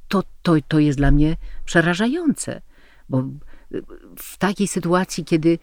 to, 0.08 0.22
to, 0.42 0.54
to 0.68 0.78
jest 0.78 0.98
dla 0.98 1.10
mnie 1.10 1.36
przerażające, 1.64 2.62
bo 3.08 3.25
w 4.18 4.38
takiej 4.38 4.68
sytuacji, 4.68 5.25
kiedy 5.25 5.58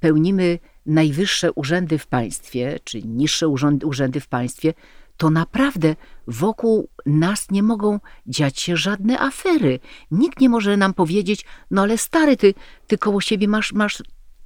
pełnimy 0.00 0.58
najwyższe 0.86 1.52
urzędy 1.52 1.98
w 1.98 2.06
państwie, 2.06 2.78
czy 2.84 3.02
niższe 3.02 3.48
urzędy 3.84 4.20
w 4.20 4.28
państwie, 4.28 4.74
to 5.16 5.30
naprawdę 5.30 5.96
wokół 6.26 6.88
nas 7.06 7.50
nie 7.50 7.62
mogą 7.62 8.00
dziać 8.26 8.60
się 8.60 8.76
żadne 8.76 9.20
afery. 9.20 9.78
Nikt 10.10 10.40
nie 10.40 10.48
może 10.48 10.76
nam 10.76 10.94
powiedzieć, 10.94 11.44
no 11.70 11.82
ale 11.82 11.98
stary, 11.98 12.36
ty, 12.36 12.54
ty 12.86 12.98
koło 12.98 13.20
siebie 13.20 13.48
masz, 13.48 13.72
masz 13.72 14.02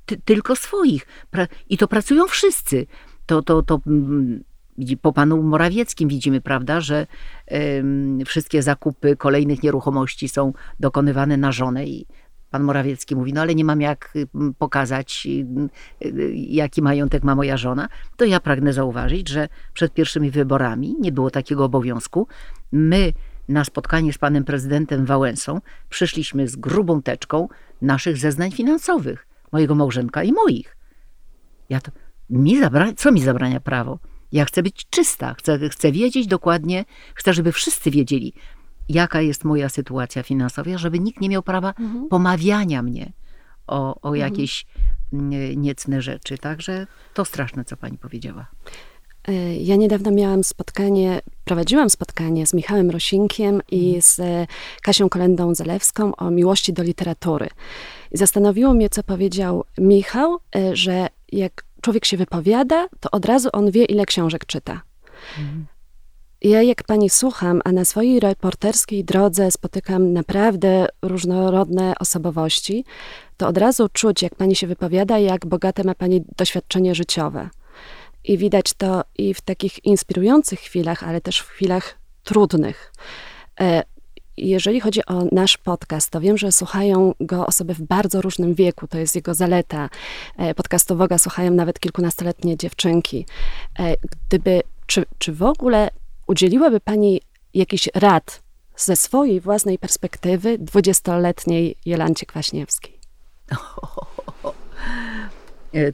ty, 0.06 0.20
tylko 0.24 0.56
swoich. 0.56 1.06
I 1.68 1.78
to 1.78 1.88
pracują 1.88 2.26
wszyscy. 2.26 2.86
To, 3.26 3.42
to, 3.42 3.62
to 3.62 3.80
mm, 3.86 4.44
po 5.02 5.12
panu 5.12 5.42
Morawieckim 5.42 6.08
widzimy, 6.08 6.40
prawda, 6.40 6.80
że 6.80 7.06
y, 7.52 8.24
wszystkie 8.24 8.62
zakupy 8.62 9.16
kolejnych 9.16 9.62
nieruchomości 9.62 10.28
są 10.28 10.52
dokonywane 10.80 11.36
na 11.36 11.52
żonę 11.52 11.86
i 11.86 12.06
pan 12.50 12.62
Morawiecki 12.62 13.16
mówi, 13.16 13.32
no 13.32 13.40
ale 13.40 13.54
nie 13.54 13.64
mam 13.64 13.80
jak 13.80 14.14
pokazać, 14.58 15.28
jaki 16.34 16.82
majątek 16.82 17.22
ma 17.22 17.34
moja 17.34 17.56
żona, 17.56 17.88
to 18.16 18.24
ja 18.24 18.40
pragnę 18.40 18.72
zauważyć, 18.72 19.28
że 19.28 19.48
przed 19.74 19.94
pierwszymi 19.94 20.30
wyborami 20.30 20.96
nie 21.00 21.12
było 21.12 21.30
takiego 21.30 21.64
obowiązku. 21.64 22.28
My 22.72 23.12
na 23.48 23.64
spotkanie 23.64 24.12
z 24.12 24.18
panem 24.18 24.44
prezydentem 24.44 25.06
Wałęsą 25.06 25.60
przyszliśmy 25.88 26.48
z 26.48 26.56
grubą 26.56 27.02
teczką 27.02 27.48
naszych 27.82 28.16
zeznań 28.16 28.50
finansowych, 28.50 29.26
mojego 29.52 29.74
małżonka 29.74 30.22
i 30.22 30.32
moich. 30.32 30.76
Ja 31.68 31.80
to, 31.80 31.90
mi 32.30 32.60
zabra, 32.60 32.92
co 32.96 33.12
mi 33.12 33.22
zabrania 33.22 33.60
prawo? 33.60 33.98
Ja 34.32 34.44
chcę 34.44 34.62
być 34.62 34.86
czysta, 34.90 35.34
chcę, 35.34 35.68
chcę 35.68 35.92
wiedzieć 35.92 36.26
dokładnie, 36.26 36.84
chcę, 37.14 37.34
żeby 37.34 37.52
wszyscy 37.52 37.90
wiedzieli, 37.90 38.32
jaka 38.88 39.20
jest 39.20 39.44
moja 39.44 39.68
sytuacja 39.68 40.22
finansowa, 40.22 40.78
żeby 40.78 40.98
nikt 40.98 41.20
nie 41.20 41.28
miał 41.28 41.42
prawa 41.42 41.68
mhm. 41.68 42.08
pomawiania 42.08 42.82
mnie 42.82 43.12
o, 43.66 44.00
o 44.02 44.08
mhm. 44.08 44.16
jakieś 44.16 44.66
mhm. 45.12 45.62
niecne 45.62 46.02
rzeczy. 46.02 46.38
Także 46.38 46.86
to 47.14 47.24
straszne, 47.24 47.64
co 47.64 47.76
pani 47.76 47.98
powiedziała. 47.98 48.46
E, 49.28 49.56
ja 49.56 49.76
niedawno 49.76 50.10
miałam 50.10 50.44
spotkanie, 50.44 51.20
prowadziłam 51.44 51.90
spotkanie 51.90 52.46
z 52.46 52.54
Michałem 52.54 52.90
Rosinkiem 52.90 53.60
i 53.70 53.86
mhm. 53.86 54.02
z 54.02 54.20
e, 54.20 54.46
Kasią 54.82 55.08
Kolendą 55.08 55.54
Zalewską 55.54 56.16
o 56.16 56.30
miłości 56.30 56.72
do 56.72 56.82
literatury. 56.82 57.48
I 58.12 58.18
zastanowiło 58.18 58.74
mnie, 58.74 58.88
co 58.88 59.02
powiedział 59.02 59.64
Michał, 59.78 60.38
e, 60.56 60.76
że 60.76 61.06
jak 61.32 61.64
człowiek 61.82 62.04
się 62.04 62.16
wypowiada, 62.16 62.88
to 63.00 63.10
od 63.10 63.24
razu 63.24 63.48
on 63.52 63.70
wie, 63.70 63.84
ile 63.84 64.06
książek 64.06 64.46
czyta. 64.46 64.82
Mhm. 65.38 65.66
Ja, 66.42 66.62
jak 66.62 66.82
pani 66.82 67.10
słucham, 67.10 67.60
a 67.64 67.72
na 67.72 67.84
swojej 67.84 68.20
reporterskiej 68.20 69.04
drodze 69.04 69.50
spotykam 69.50 70.12
naprawdę 70.12 70.86
różnorodne 71.02 71.94
osobowości, 72.00 72.84
to 73.36 73.48
od 73.48 73.58
razu 73.58 73.88
czuć, 73.92 74.22
jak 74.22 74.34
pani 74.34 74.56
się 74.56 74.66
wypowiada, 74.66 75.18
jak 75.18 75.46
bogate 75.46 75.84
ma 75.84 75.94
pani 75.94 76.24
doświadczenie 76.36 76.94
życiowe. 76.94 77.50
I 78.24 78.38
widać 78.38 78.74
to 78.74 79.04
i 79.18 79.34
w 79.34 79.40
takich 79.40 79.84
inspirujących 79.84 80.60
chwilach, 80.60 81.02
ale 81.02 81.20
też 81.20 81.38
w 81.40 81.48
chwilach 81.48 81.98
trudnych. 82.24 82.92
E, 84.38 84.46
jeżeli 84.46 84.80
chodzi 84.80 85.06
o 85.06 85.24
nasz 85.32 85.56
podcast, 85.56 86.10
to 86.10 86.20
wiem, 86.20 86.38
że 86.38 86.52
słuchają 86.52 87.14
go 87.20 87.46
osoby 87.46 87.74
w 87.74 87.82
bardzo 87.82 88.20
różnym 88.20 88.54
wieku, 88.54 88.88
to 88.88 88.98
jest 88.98 89.14
jego 89.14 89.34
zaleta. 89.34 89.88
E, 90.36 90.54
podcastowego 90.54 91.18
słuchają 91.18 91.50
nawet 91.50 91.80
kilkunastoletnie 91.80 92.56
dziewczynki. 92.56 93.26
E, 93.78 93.94
gdyby, 94.28 94.62
czy, 94.86 95.04
czy 95.18 95.32
w 95.32 95.42
ogóle 95.42 95.90
udzieliłaby 96.26 96.80
Pani 96.80 97.20
jakiś 97.54 97.88
rad 97.94 98.42
ze 98.76 98.96
swojej 98.96 99.40
własnej 99.40 99.78
perspektywy 99.78 100.58
dwudziestoletniej 100.58 101.76
Jolancie 101.86 102.26
Kwaśniewskiej? 102.26 102.98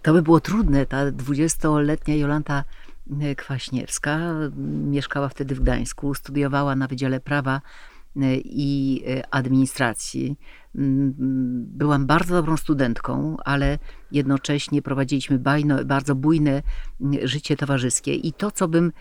To 0.03 0.13
by 0.13 0.23
było 0.23 0.41
trudne. 0.41 0.87
Ta 0.87 1.11
dwudziestoletnia 1.11 2.15
Jolanta 2.15 2.65
e, 3.21 3.35
Kwaśniewska 3.35 4.19
mieszkała 4.91 5.29
wtedy 5.29 5.55
w 5.55 5.61
Gdańsku, 5.61 6.15
studiowała 6.15 6.77
na 6.77 6.87
Wydziale 6.87 7.21
Prawa 7.21 7.57
e, 7.57 7.61
i 8.45 9.03
e, 9.07 9.35
Administracji. 9.35 10.37
Byłam 10.75 12.07
bardzo 12.07 12.35
dobrą 12.35 12.57
studentką, 12.57 13.37
ale 13.45 13.79
jednocześnie 14.13 14.83
prowadziliśmy 14.83 15.39
bajno, 15.39 15.85
bardzo 15.85 16.15
bujne 16.15 16.63
życie 17.23 17.57
towarzyskie 17.57 18.15
i 18.15 18.33
to, 18.33 18.51
co 18.51 18.69
bym 18.69 18.93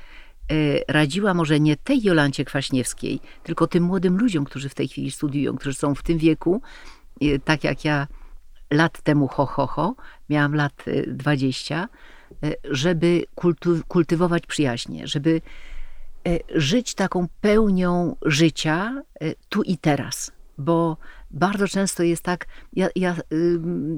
radziła 0.88 1.34
może 1.34 1.60
nie 1.60 1.78
tej 1.78 2.04
Jolancie 2.04 2.45
Kwaśniewskiej, 2.45 3.19
tylko 3.43 3.67
tym 3.67 3.84
młodym 3.84 4.17
ludziom, 4.17 4.45
którzy 4.45 4.69
w 4.69 4.76
tej 4.76 4.88
chwili 4.88 5.12
studiują, 5.12 5.56
którzy 5.56 5.76
są 5.76 5.95
w 5.95 6.04
tym 6.04 6.17
wieku, 6.17 6.62
tak 7.45 7.63
jak 7.63 7.86
ja 7.86 8.08
lat 8.73 9.02
temu 9.02 9.28
ho, 9.28 9.45
ho, 9.45 9.67
ho 9.67 9.95
miałam 10.30 10.56
lat 10.56 10.86
20, 11.08 11.89
e, 12.43 12.54
żeby 12.63 13.23
kultywować 13.88 14.47
przyjaźnie, 14.47 15.08
żeby 15.08 15.41
żyć 16.55 16.95
taką 16.95 17.27
pełnią 17.41 18.15
życia 18.25 19.01
tu 19.49 19.63
i 19.63 19.77
teraz, 19.77 20.31
bo 20.57 20.97
bardzo 21.31 21.67
często 21.67 22.03
jest 22.03 22.23
tak, 22.23 22.45
ja, 22.73 22.88
ja, 22.95 23.15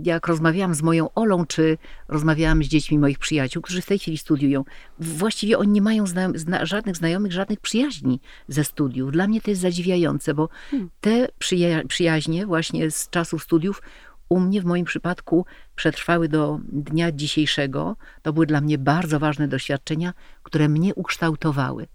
jak 0.04 0.28
rozmawiałam 0.28 0.76
z 0.76 0.82
moją 0.82 1.14
Olą, 1.14 1.46
czy 1.46 1.78
rozmawiałam 2.08 2.64
z 2.64 2.68
dziećmi 2.68 3.00
moich 3.00 3.20
przyjaciół, 3.20 3.62
którzy 3.62 3.82
w 3.82 3.86
tej 3.86 4.00
chwili 4.00 4.18
studiują, 4.18 4.64
właściwie 5.00 5.58
oni 5.58 5.72
nie 5.72 5.82
mają 5.82 6.08
zna, 6.08 6.66
żadnych 6.66 6.96
znajomych, 6.96 7.32
żadnych 7.32 7.60
przyjaźni 7.60 8.20
ze 8.48 8.64
studiów. 8.64 9.12
Dla 9.12 9.28
mnie 9.28 9.42
to 9.42 9.52
jest 9.52 9.62
zadziwiające, 9.62 10.34
bo 10.34 10.50
hmm. 10.72 10.90
te 11.02 11.28
przyja 11.40 11.84
przyjaźnie 11.88 12.46
właśnie 12.46 12.92
z 12.92 13.10
czasów 13.10 13.44
studiów 13.44 13.82
u 14.30 14.40
mnie 14.40 14.62
w 14.62 14.66
moim 14.66 14.86
przypadku 14.86 15.46
przetrwały 15.76 16.30
do 16.30 16.60
dnia 16.64 17.12
dzisiejszego. 17.12 17.96
To 18.22 18.34
były 18.34 18.46
dla 18.46 18.62
mnie 18.62 18.78
bardzo 18.78 19.20
ważne 19.20 19.48
doświadczenia, 19.48 20.14
które 20.44 20.70
mnie 20.70 20.96
ukształtowały. 20.96 21.88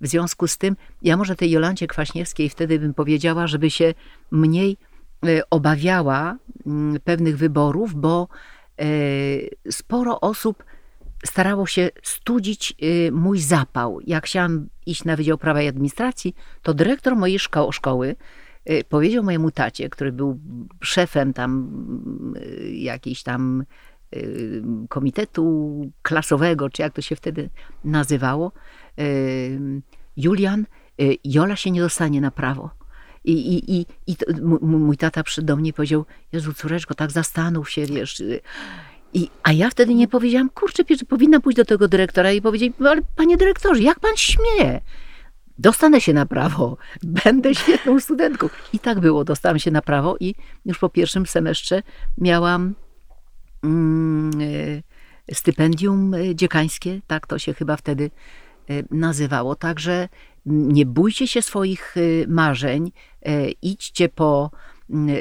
W 0.00 0.06
związku 0.06 0.46
z 0.46 0.58
tym, 0.58 0.76
ja 1.02 1.16
może 1.16 1.36
tej 1.36 1.50
Jolancie 1.50 1.86
Kwaśniewskiej 1.86 2.48
wtedy 2.48 2.78
bym 2.78 2.94
powiedziała, 2.94 3.46
żeby 3.46 3.70
się 3.70 3.94
mniej 4.30 4.76
e, 5.26 5.50
obawiała 5.50 6.36
mm, 6.66 7.00
pewnych 7.04 7.38
wyborów, 7.38 7.94
bo 7.94 8.28
e, 8.80 8.84
sporo 9.72 10.20
osób 10.20 10.64
starało 11.24 11.66
się 11.66 11.90
studzić 12.02 12.72
e, 12.72 13.10
mój 13.10 13.40
zapał. 13.40 14.00
Jak 14.06 14.26
chciałam 14.26 14.68
iść 14.86 15.04
na 15.04 15.16
Wydział 15.16 15.38
Prawa 15.38 15.62
i 15.62 15.68
Administracji, 15.68 16.34
to 16.62 16.74
dyrektor 16.74 17.16
mojej 17.16 17.38
szko 17.38 17.72
szkoły 17.72 18.16
powiedział 18.88 19.24
mojemu 19.24 19.50
tacie, 19.50 19.88
który 19.88 20.12
był 20.12 20.40
szefem 20.80 21.32
tam 21.32 21.70
jakiejś 22.72 23.22
tam 23.22 23.64
komitetu 24.88 25.80
klasowego, 26.02 26.70
czy 26.70 26.82
jak 26.82 26.92
to 26.92 27.02
się 27.02 27.16
wtedy 27.16 27.50
nazywało, 27.84 28.52
Julian, 30.16 30.66
y, 31.00 31.16
Jola 31.24 31.56
się 31.56 31.70
nie 31.70 31.80
dostanie 31.80 32.20
na 32.20 32.30
prawo. 32.30 32.70
I, 33.24 33.32
i, 33.32 33.76
i, 33.76 33.86
i 34.06 34.16
to, 34.16 34.26
mój 34.60 34.96
tata 34.96 35.22
przyszedł 35.22 35.46
do 35.46 35.56
mnie 35.56 35.70
i 35.70 35.72
powiedział, 35.72 36.06
Jezu, 36.32 36.54
córeczko, 36.54 36.94
tak 36.94 37.10
zastanów 37.10 37.70
się, 37.70 37.86
wiesz. 37.86 38.20
Y, 38.20 38.40
I, 39.12 39.30
a 39.42 39.52
ja 39.52 39.70
wtedy 39.70 39.94
nie 39.94 40.08
powiedziałam, 40.08 40.50
kurczę, 40.50 40.84
pierwszy 40.84 41.06
powinna 41.06 41.40
pójść 41.40 41.56
do 41.56 41.64
tego 41.64 41.88
dyrektora 41.88 42.32
i 42.32 42.42
powiedzieć, 42.42 42.72
ale 42.80 43.02
panie 43.16 43.36
dyrektorze, 43.36 43.82
jak 43.82 44.00
pan 44.00 44.16
śmie? 44.16 44.80
Dostanę 45.58 46.00
się 46.00 46.12
na 46.12 46.26
prawo, 46.26 46.76
będę 47.24 47.54
świetną 47.54 48.00
studentką. 48.00 48.48
I 48.72 48.78
tak 48.78 49.00
było, 49.00 49.24
dostałam 49.24 49.58
się 49.58 49.70
na 49.70 49.82
prawo 49.82 50.16
i 50.20 50.34
już 50.64 50.78
po 50.78 50.88
pierwszym 50.88 51.26
semestrze 51.26 51.82
miałam 52.18 52.74
mm, 53.64 54.40
y, 54.40 54.82
stypendium 55.32 56.12
dziekańskie, 56.34 57.00
tak 57.06 57.26
to 57.26 57.38
się 57.38 57.54
chyba 57.54 57.76
wtedy 57.76 58.10
nazywało. 58.90 59.54
Także 59.54 60.08
nie 60.46 60.86
bójcie 60.86 61.26
się 61.26 61.42
swoich 61.42 61.96
y, 61.96 62.26
marzeń, 62.28 62.92
y, 63.28 63.52
idźcie 63.62 64.08
po 64.08 64.50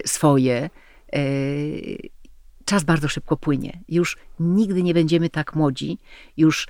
swoje. 0.05 0.69
Czas 2.65 2.83
bardzo 2.83 3.07
szybko 3.07 3.37
płynie. 3.37 3.79
Już 3.89 4.17
nigdy 4.39 4.83
nie 4.83 4.93
będziemy 4.93 5.29
tak 5.29 5.55
młodzi, 5.55 5.97
już 6.37 6.67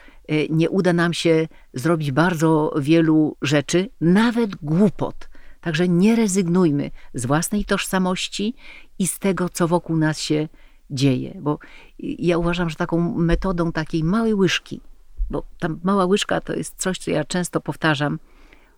nie 0.49 0.69
uda 0.69 0.93
nam 0.93 1.13
się 1.13 1.47
zrobić 1.73 2.11
bardzo 2.11 2.73
wielu 2.79 3.37
rzeczy, 3.41 3.89
nawet 4.01 4.55
głupot. 4.55 5.29
Także 5.61 5.87
nie 5.87 6.15
rezygnujmy 6.15 6.91
z 7.13 7.25
własnej 7.25 7.65
tożsamości 7.65 8.55
i 8.99 9.07
z 9.07 9.19
tego, 9.19 9.49
co 9.49 9.67
wokół 9.67 9.97
nas 9.97 10.19
się 10.19 10.47
dzieje. 10.89 11.37
Bo 11.41 11.59
ja 11.99 12.37
uważam, 12.37 12.69
że 12.69 12.75
taką 12.75 13.17
metodą 13.17 13.71
takiej 13.71 14.03
małej 14.03 14.33
łyżki, 14.33 14.81
bo 15.29 15.43
ta 15.59 15.67
mała 15.83 16.05
łyżka 16.05 16.41
to 16.41 16.53
jest 16.53 16.75
coś, 16.77 16.97
co 16.97 17.11
ja 17.11 17.23
często 17.23 17.61
powtarzam 17.61 18.19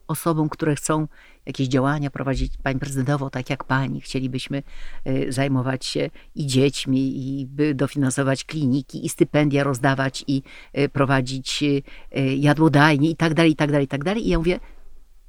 osobom, 0.09 0.49
które 0.49 0.75
chcą 0.75 1.07
jakieś 1.45 1.67
działania 1.67 2.09
prowadzić 2.09 2.53
pani 2.63 2.79
prezydentowo, 2.79 3.29
tak 3.29 3.49
jak 3.49 3.63
pani. 3.63 4.01
Chcielibyśmy 4.01 4.63
e, 5.05 5.31
zajmować 5.31 5.85
się 5.85 6.09
i 6.35 6.47
dziećmi, 6.47 6.99
i 7.17 7.47
dofinansować 7.75 8.43
kliniki, 8.43 9.05
i 9.05 9.09
stypendia 9.09 9.63
rozdawać, 9.63 10.23
i 10.27 10.43
e, 10.73 10.89
prowadzić 10.89 11.63
e, 11.63 12.35
jadłodajnie, 12.35 13.09
i 13.09 13.15
tak 13.15 13.33
dalej, 13.33 13.51
i 13.51 13.55
tak 13.55 13.71
dalej, 13.71 13.85
i 13.85 13.87
tak 13.87 14.03
dalej. 14.03 14.27
I 14.27 14.29
ja 14.29 14.37
mówię, 14.37 14.59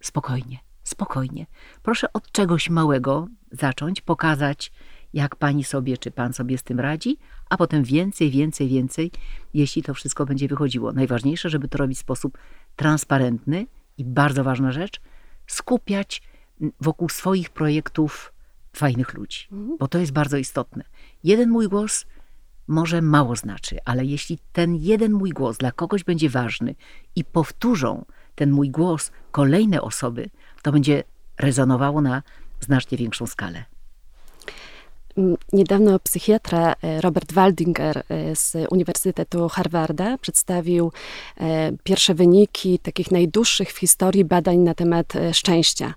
spokojnie, 0.01 0.59
spokojnie. 0.83 1.47
Proszę 1.83 2.13
od 2.13 2.33
czegoś 2.33 2.71
małego 2.71 3.27
zacząć, 3.53 4.01
pokazać, 4.01 4.73
jak 5.15 5.37
pani 5.37 5.65
sobie 5.65 5.99
czy 5.99 6.11
pan 6.11 6.33
sobie 6.33 6.59
z 6.59 6.63
tym 6.63 6.81
radzi, 6.81 7.19
a 7.51 7.57
potem 7.57 7.85
więcej, 7.85 8.31
więcej, 8.31 8.69
więcej, 8.69 9.11
jeśli 9.55 9.83
to 9.83 9.95
wszystko 9.95 10.27
będzie 10.27 10.49
wychodziło. 10.49 10.93
Najważniejsze, 10.93 11.51
żeby 11.51 11.69
to 11.69 11.79
robić 11.79 11.99
w 11.99 12.01
sposób 12.01 12.39
transparentny 12.77 13.67
i 13.99 14.05
bardzo 14.05 14.45
ważna 14.45 14.73
rzecz, 14.73 15.01
skupiać 15.47 16.23
wokół 16.81 17.09
swoich 17.09 17.51
projektów 17.51 18.33
fajnych 18.73 19.15
ludzi, 19.15 19.47
mhm. 19.53 19.79
bo 19.79 19.89
to 19.89 19.99
jest 19.99 20.13
bardzo 20.13 20.37
istotne. 20.37 20.85
Jeden 21.25 21.51
mój 21.51 21.69
głos 21.69 22.07
może 22.69 23.03
mało 23.03 23.37
znaczy, 23.37 23.79
ale 23.85 24.05
jeśli 24.05 24.39
ten 24.53 24.77
jeden 24.77 25.13
mój 25.13 25.31
głos 25.31 25.59
dla 25.59 25.73
kogoś 25.73 26.05
będzie 26.05 26.31
ważny 26.31 26.75
i 27.17 27.25
powtórzą 27.25 28.05
ten 28.35 28.51
mój 28.51 28.71
głos 28.71 29.13
kolejne 29.31 29.83
osoby, 29.83 30.31
to 30.63 30.73
będzie 30.73 31.05
rezonowało 31.39 32.01
na 32.01 32.23
znacznie 32.61 32.99
większą 32.99 33.27
skalę. 33.27 33.65
Niedawno 35.53 35.99
psychiatra 35.99 36.75
e, 36.83 37.01
Robert 37.01 37.33
Waldinger 37.33 38.03
e, 38.09 38.37
z 38.37 38.57
Uniwersytetu 38.71 39.49
Harvarda 39.49 40.19
przedstawił 40.19 40.93
e, 41.41 41.73
pierwsze 41.85 42.15
wyniki 42.15 42.79
takich 42.79 43.11
najdłuższych 43.11 43.73
w 43.73 43.79
historii 43.79 44.25
badań 44.25 44.59
na 44.59 44.75
temat 44.75 45.13
szczęścia. 45.33 45.95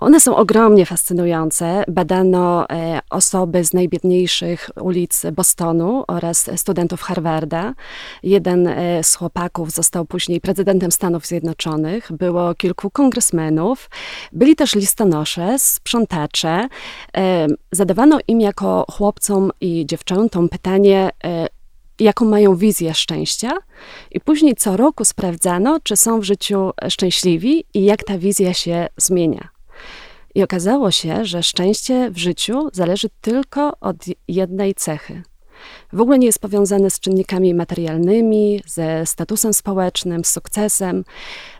One 0.00 0.20
są 0.20 0.36
ogromnie 0.36 0.86
fascynujące. 0.86 1.84
Badano 1.88 2.68
e, 2.70 3.00
osoby 3.10 3.64
z 3.64 3.74
najbiedniejszych 3.74 4.70
ulic 4.80 5.22
Bostonu 5.32 6.04
oraz 6.08 6.50
studentów 6.56 7.02
Harvarda. 7.02 7.74
Jeden 8.22 8.66
e, 8.66 9.04
z 9.04 9.14
chłopaków 9.14 9.70
został 9.70 10.04
później 10.04 10.40
prezydentem 10.40 10.92
Stanów 10.92 11.26
Zjednoczonych. 11.26 12.12
Było 12.12 12.54
kilku 12.54 12.90
kongresmenów. 12.90 13.90
Byli 14.32 14.56
też 14.56 14.74
listonosze, 14.74 15.58
sprzątacze. 15.58 16.68
E, 17.16 17.46
zadawano 17.72 18.18
im 18.28 18.40
jako 18.40 18.84
chłopcom 18.90 19.50
i 19.60 19.86
dziewczętom 19.86 20.48
pytanie, 20.48 21.10
jaką 22.00 22.24
mają 22.24 22.56
wizję 22.56 22.94
szczęścia, 22.94 23.52
i 24.10 24.20
później 24.20 24.54
co 24.54 24.76
roku 24.76 25.04
sprawdzano, 25.04 25.78
czy 25.82 25.96
są 25.96 26.20
w 26.20 26.24
życiu 26.24 26.70
szczęśliwi 26.88 27.64
i 27.74 27.84
jak 27.84 28.04
ta 28.04 28.18
wizja 28.18 28.54
się 28.54 28.86
zmienia. 28.96 29.55
I 30.36 30.42
okazało 30.42 30.90
się, 30.90 31.24
że 31.24 31.42
szczęście 31.42 32.10
w 32.10 32.18
życiu 32.18 32.68
zależy 32.72 33.08
tylko 33.20 33.72
od 33.80 33.96
jednej 34.28 34.74
cechy. 34.74 35.22
W 35.92 36.00
ogóle 36.00 36.18
nie 36.18 36.26
jest 36.26 36.38
powiązane 36.38 36.90
z 36.90 37.00
czynnikami 37.00 37.54
materialnymi, 37.54 38.62
ze 38.66 39.06
statusem 39.06 39.54
społecznym, 39.54 40.24
z 40.24 40.28
sukcesem. 40.28 41.04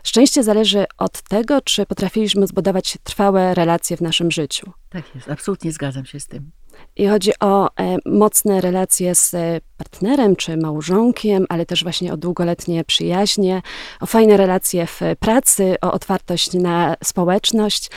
Szczęście 0.03 0.43
zależy 0.43 0.85
od 0.97 1.21
tego, 1.21 1.61
czy 1.61 1.85
potrafiliśmy 1.85 2.47
zbudować 2.47 2.97
trwałe 3.03 3.53
relacje 3.53 3.97
w 3.97 4.01
naszym 4.01 4.31
życiu. 4.31 4.71
Tak 4.89 5.15
jest, 5.15 5.29
absolutnie 5.29 5.71
zgadzam 5.71 6.05
się 6.05 6.19
z 6.19 6.27
tym. 6.27 6.51
I 6.97 7.07
chodzi 7.07 7.31
o 7.39 7.69
e, 7.79 7.97
mocne 8.05 8.61
relacje 8.61 9.15
z 9.15 9.33
e, 9.33 9.61
partnerem 9.77 10.35
czy 10.35 10.57
małżonkiem, 10.57 11.45
ale 11.49 11.65
też 11.65 11.83
właśnie 11.83 12.13
o 12.13 12.17
długoletnie 12.17 12.83
przyjaźnie, 12.83 13.61
o 13.99 14.05
fajne 14.05 14.37
relacje 14.37 14.87
w 14.87 15.01
pracy, 15.19 15.75
o 15.81 15.91
otwartość 15.91 16.53
na 16.53 16.95
społeczność. 17.03 17.91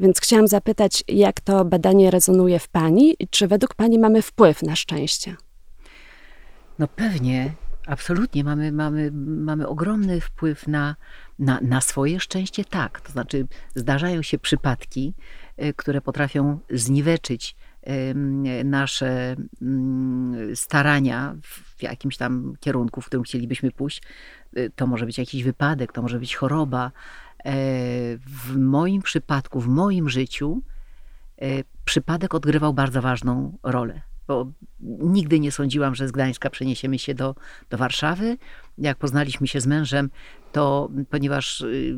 Więc 0.00 0.20
chciałam 0.20 0.48
zapytać, 0.48 1.04
jak 1.08 1.40
to 1.40 1.64
badanie 1.64 2.10
rezonuje 2.10 2.58
w 2.58 2.68
Pani 2.68 3.16
i 3.18 3.28
czy 3.28 3.48
według 3.48 3.74
Pani 3.74 3.98
mamy 3.98 4.22
wpływ 4.22 4.62
na 4.62 4.76
szczęście? 4.76 5.36
No 6.78 6.88
pewnie, 6.88 7.52
absolutnie 7.86 8.44
mamy, 8.44 8.72
mamy, 8.72 9.10
mamy 9.26 9.68
ogromny 9.68 10.20
wpływ 10.20 10.68
na, 10.68 10.96
na, 11.38 11.58
na 11.62 11.80
swoje 11.80 12.20
szczęście, 12.20 12.64
tak. 12.64 13.00
To 13.00 13.12
znaczy, 13.12 13.46
zdarzają 13.74 14.22
się 14.22 14.38
przypadki, 14.38 15.14
e, 15.56 15.72
które 15.72 16.00
potrafią 16.00 16.58
zniweczyć 16.70 17.56
nasze 18.64 19.36
mm, 19.62 20.56
starania 20.56 21.36
w 21.42 21.82
jakimś 21.82 22.16
tam 22.16 22.54
kierunku, 22.60 23.00
w 23.00 23.06
którym 23.06 23.24
chcielibyśmy 23.24 23.70
pójść. 23.70 24.02
Y, 24.56 24.70
to 24.76 24.86
może 24.86 25.06
być 25.06 25.18
jakiś 25.18 25.42
wypadek, 25.42 25.92
to 25.92 26.02
może 26.02 26.18
być 26.18 26.36
choroba. 26.36 26.92
E, 27.44 27.52
w 28.18 28.56
moim 28.56 29.02
przypadku, 29.02 29.60
w 29.60 29.68
moim 29.68 30.08
życiu, 30.08 30.62
e, 31.38 31.46
przypadek 31.84 32.34
odgrywał 32.34 32.74
bardzo 32.74 33.02
ważną 33.02 33.58
rolę 33.62 34.00
bo 34.26 34.52
nigdy 35.00 35.40
nie 35.40 35.52
sądziłam, 35.52 35.94
że 35.94 36.08
z 36.08 36.12
Gdańska 36.12 36.50
przeniesiemy 36.50 36.98
się 36.98 37.14
do, 37.14 37.34
do 37.70 37.78
Warszawy. 37.78 38.36
Jak 38.78 38.98
poznaliśmy 38.98 39.46
się 39.46 39.60
z 39.60 39.66
mężem, 39.66 40.10
to 40.52 40.90
ponieważ 41.10 41.60
y, 41.60 41.96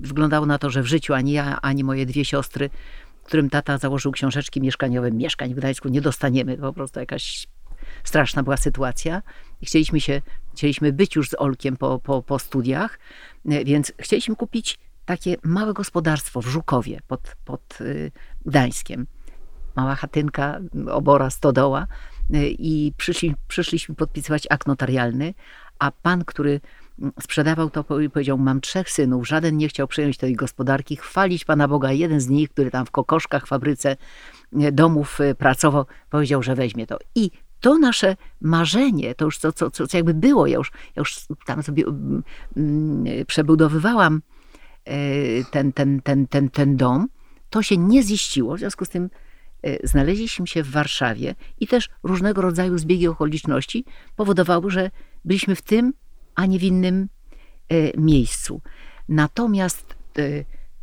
wyglądało 0.00 0.46
na 0.46 0.58
to, 0.58 0.70
że 0.70 0.82
w 0.82 0.86
życiu 0.86 1.14
ani 1.14 1.32
ja, 1.32 1.60
ani 1.60 1.84
moje 1.84 2.06
dwie 2.06 2.24
siostry 2.24 2.70
którym 3.28 3.50
tata 3.50 3.78
założył 3.78 4.12
książeczki 4.12 4.60
mieszkaniowe, 4.60 5.12
mieszkań 5.12 5.54
w 5.54 5.56
Gdańsku 5.56 5.88
nie 5.88 6.00
dostaniemy. 6.00 6.56
Po 6.56 6.72
prostu 6.72 7.00
jakaś 7.00 7.46
straszna 8.04 8.42
była 8.42 8.56
sytuacja. 8.56 9.22
I 9.60 9.66
chcieliśmy 9.66 10.00
się, 10.00 10.22
chcieliśmy 10.52 10.92
być 10.92 11.16
już 11.16 11.28
z 11.30 11.34
Olkiem 11.34 11.76
po, 11.76 11.98
po, 11.98 12.22
po 12.22 12.38
studiach, 12.38 12.98
więc 13.44 13.92
chcieliśmy 13.98 14.36
kupić 14.36 14.78
takie 15.04 15.36
małe 15.42 15.74
gospodarstwo 15.74 16.42
w 16.42 16.46
Żukowie 16.46 17.00
pod, 17.08 17.36
pod 17.44 17.80
y, 17.80 18.12
Gdańskiem. 18.46 19.06
Mała 19.76 19.94
chatynka, 19.94 20.60
obora, 20.90 21.30
stodoła. 21.30 21.86
Y, 22.34 22.48
I 22.58 22.92
przyszli, 22.96 23.34
przyszliśmy 23.48 23.94
podpisywać 23.94 24.46
akt 24.50 24.66
notarialny, 24.66 25.34
a 25.78 25.90
pan, 25.90 26.24
który 26.24 26.60
sprzedawał 27.20 27.70
to 27.70 28.00
i 28.00 28.10
powiedział, 28.10 28.38
mam 28.38 28.60
trzech 28.60 28.90
synów, 28.90 29.28
żaden 29.28 29.56
nie 29.56 29.68
chciał 29.68 29.88
przejąć 29.88 30.16
tej 30.16 30.34
gospodarki, 30.34 30.96
chwalić 30.96 31.44
Pana 31.44 31.68
Boga. 31.68 31.92
Jeden 31.92 32.20
z 32.20 32.28
nich, 32.28 32.50
który 32.50 32.70
tam 32.70 32.86
w 32.86 32.90
kokoszkach, 32.90 33.46
fabryce 33.46 33.96
e, 34.60 34.72
domów 34.72 35.20
e, 35.20 35.34
pracował, 35.34 35.86
powiedział, 36.10 36.42
że 36.42 36.54
weźmie 36.54 36.86
to. 36.86 36.98
I 37.14 37.30
to 37.60 37.78
nasze 37.78 38.16
marzenie, 38.40 39.14
to 39.14 39.24
już 39.24 39.38
co, 39.38 39.52
co, 39.52 39.70
co 39.70 39.96
jakby 39.96 40.14
było, 40.14 40.46
ja 40.46 40.56
już, 40.56 40.72
ja 40.72 41.00
już 41.00 41.26
tam 41.46 41.62
sobie 41.62 41.86
um, 41.86 42.22
przebudowywałam 43.26 44.22
ten, 45.50 45.72
ten, 45.72 46.02
ten, 46.02 46.26
ten, 46.26 46.50
ten 46.50 46.76
dom, 46.76 47.08
to 47.50 47.62
się 47.62 47.76
nie 47.76 48.02
ziściło, 48.02 48.56
w 48.56 48.58
związku 48.58 48.84
z 48.84 48.88
tym 48.88 49.10
znaleźliśmy 49.84 50.46
się 50.46 50.62
w 50.62 50.70
Warszawie 50.70 51.34
i 51.60 51.66
też 51.66 51.88
różnego 52.02 52.42
rodzaju 52.42 52.78
zbiegi 52.78 53.08
okoliczności 53.08 53.84
powodowały, 54.16 54.70
że 54.70 54.90
byliśmy 55.24 55.54
w 55.54 55.62
tym 55.62 55.92
a 56.38 56.46
nie 56.46 56.58
w 56.58 56.62
innym 56.62 57.08
e, 57.68 58.00
miejscu. 58.00 58.60
Natomiast 59.08 59.94
e, 60.18 60.22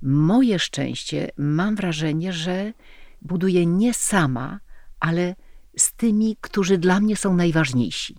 moje 0.01 0.59
szczęście 0.59 1.31
mam 1.37 1.75
wrażenie, 1.75 2.33
że 2.33 2.73
buduję 3.21 3.65
nie 3.65 3.93
sama, 3.93 4.59
ale 4.99 5.35
z 5.77 5.93
tymi, 5.93 6.37
którzy 6.41 6.77
dla 6.77 6.99
mnie 6.99 7.15
są 7.15 7.35
najważniejsi. 7.35 8.15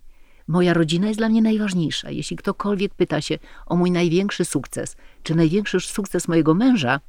Moja 0.49 0.75
rodzina 0.75 1.07
jest 1.09 1.21
dla 1.21 1.29
mnie 1.29 1.43
najważniejsza. 1.43 2.11
Jeśli 2.11 2.37
ktokolwiek 2.37 2.95
pyta 2.95 3.21
się 3.21 3.39
o 3.67 3.77
mój 3.77 3.91
największy 3.91 4.45
sukces, 4.45 4.97
czy 5.23 5.35
największy 5.35 5.81
sukces 5.81 6.29
mojego 6.29 6.55
męża, 6.55 7.01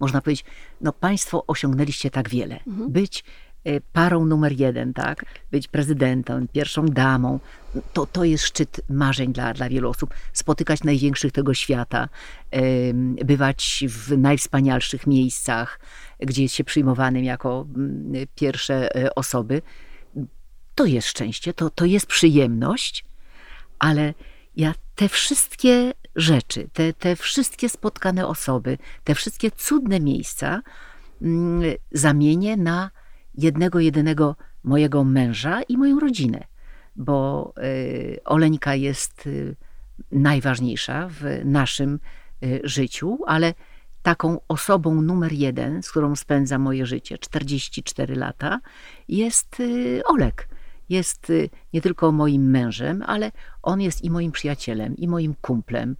można 0.00 0.20
powiedzieć, 0.20 0.44
no 0.80 0.92
państwo 0.92 1.46
osiągnęliście 1.46 2.10
tak 2.10 2.28
wiele. 2.28 2.60
Mhm. 2.66 2.92
Być 2.92 3.24
parą 3.92 4.26
numer 4.26 4.60
jeden, 4.60 4.94
tak? 4.94 5.24
Być 5.50 5.68
prezydentem, 5.68 6.48
pierwszą 6.48 6.86
damą. 6.86 7.40
To, 7.92 8.06
to 8.06 8.24
jest 8.24 8.44
szczyt 8.44 8.80
marzeń 8.88 9.32
dla, 9.32 9.54
dla 9.54 9.68
wielu 9.68 9.90
osób. 9.90 10.14
Spotykać 10.32 10.84
największych 10.84 11.32
tego 11.32 11.54
świata, 11.54 12.08
bywać 13.24 13.84
w 13.88 14.18
najwspanialszych 14.18 15.06
miejscach, 15.06 15.80
gdzie 16.20 16.42
jest 16.42 16.54
się 16.54 16.64
przyjmowanym 16.64 17.24
jako 17.24 17.66
mm, 17.76 18.26
pierwsze 18.34 18.96
e, 18.96 19.14
osoby. 19.14 19.62
To 20.74 20.84
jest 20.84 21.08
szczęście, 21.08 21.54
to, 21.54 21.70
to 21.70 21.84
jest 21.84 22.06
przyjemność, 22.06 23.04
ale 23.78 24.14
ja 24.56 24.74
te 24.94 25.08
wszystkie 25.08 25.92
rzeczy, 26.16 26.68
te, 26.72 26.92
te 26.92 27.16
wszystkie 27.16 27.68
spotkane 27.68 28.26
osoby, 28.26 28.78
te 29.04 29.14
wszystkie 29.14 29.50
cudne 29.50 30.00
miejsca 30.00 30.62
mm, 31.22 31.62
zamienię 31.92 32.56
na 32.56 32.90
jednego, 33.34 33.80
jedynego 33.80 34.36
mojego 34.64 35.04
męża 35.04 35.62
i 35.62 35.76
moją 35.76 36.00
rodzinę, 36.00 36.44
bo 36.96 37.52
y, 37.58 38.20
Oleńka 38.24 38.74
jest 38.74 39.26
y, 39.26 39.56
najważniejsza 40.12 41.08
w 41.10 41.24
naszym 41.44 42.00
y, 42.42 42.60
życiu, 42.64 43.18
ale 43.26 43.54
taką 44.02 44.40
osobą 44.48 45.02
numer 45.02 45.32
jeden, 45.32 45.82
z 45.82 45.90
którą 45.90 46.16
spędzam 46.16 46.62
moje 46.62 46.86
życie, 46.86 47.18
44 47.18 48.16
lata, 48.16 48.60
jest 49.08 49.62
Olek. 50.04 50.48
Jest 50.88 51.32
nie 51.72 51.80
tylko 51.80 52.12
moim 52.12 52.50
mężem, 52.50 53.02
ale 53.06 53.32
on 53.62 53.80
jest 53.80 54.04
i 54.04 54.10
moim 54.10 54.32
przyjacielem, 54.32 54.96
i 54.96 55.08
moim 55.08 55.34
kumplem. 55.40 55.96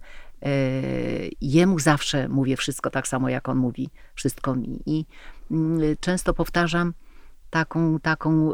Jemu 1.41 1.79
zawsze 1.79 2.29
mówię 2.29 2.57
wszystko 2.57 2.89
tak 2.89 3.07
samo, 3.07 3.29
jak 3.29 3.49
on 3.49 3.57
mówi 3.57 3.89
wszystko 4.15 4.55
mi. 4.55 4.79
I 4.85 5.05
mm, 5.51 5.79
często 5.99 6.33
powtarzam, 6.33 6.93
taką, 7.53 7.99
taką 7.99 8.53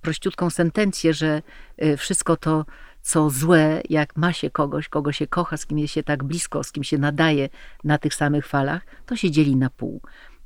prościutką 0.00 0.50
sentencję, 0.50 1.14
że 1.14 1.42
y, 1.82 1.96
wszystko 1.96 2.36
to, 2.36 2.64
co 3.02 3.30
złe, 3.30 3.82
jak 3.90 4.16
ma 4.16 4.32
się 4.32 4.50
kogoś, 4.50 4.88
kogo 4.88 5.12
się 5.12 5.26
kocha, 5.26 5.56
z 5.56 5.66
kim 5.66 5.78
jest 5.78 5.94
się 5.94 6.02
tak 6.02 6.24
blisko, 6.24 6.64
z 6.64 6.72
kim 6.72 6.84
się 6.84 6.98
nadaje 6.98 7.48
na 7.84 7.98
tych 7.98 8.14
samych 8.14 8.46
falach, 8.46 8.82
to 9.06 9.16
się 9.16 9.30
dzieli 9.30 9.56
na 9.56 9.70
pół. 9.70 10.00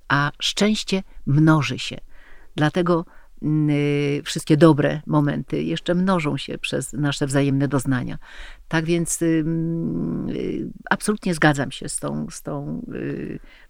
A 0.09 0.31
szczęście 0.39 1.03
mnoży 1.27 1.79
się. 1.79 1.97
Dlatego 2.57 3.05
Y, 3.71 4.23
wszystkie 4.25 4.57
dobre 4.57 5.01
momenty 5.07 5.63
jeszcze 5.63 5.95
mnożą 5.95 6.37
się 6.37 6.59
przez 6.59 6.93
nasze 6.93 7.27
wzajemne 7.27 7.69
doznania. 7.69 8.19
Tak 8.69 8.85
więc 8.85 9.23
y, 9.23 9.45
absolutnie 10.91 11.35
zgadzam 11.35 11.71
się 11.71 11.89
z 11.89 11.99
tą, 11.99 12.27
z 12.31 12.43
tą 12.43 12.87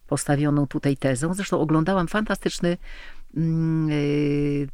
postawioną 0.07 0.66
tutaj 0.66 0.96
tezą. 0.96 1.35
Zresztą 1.35 1.61
oglądałam 1.61 2.09
fantastyczny 2.09 2.68
mm, 2.68 2.78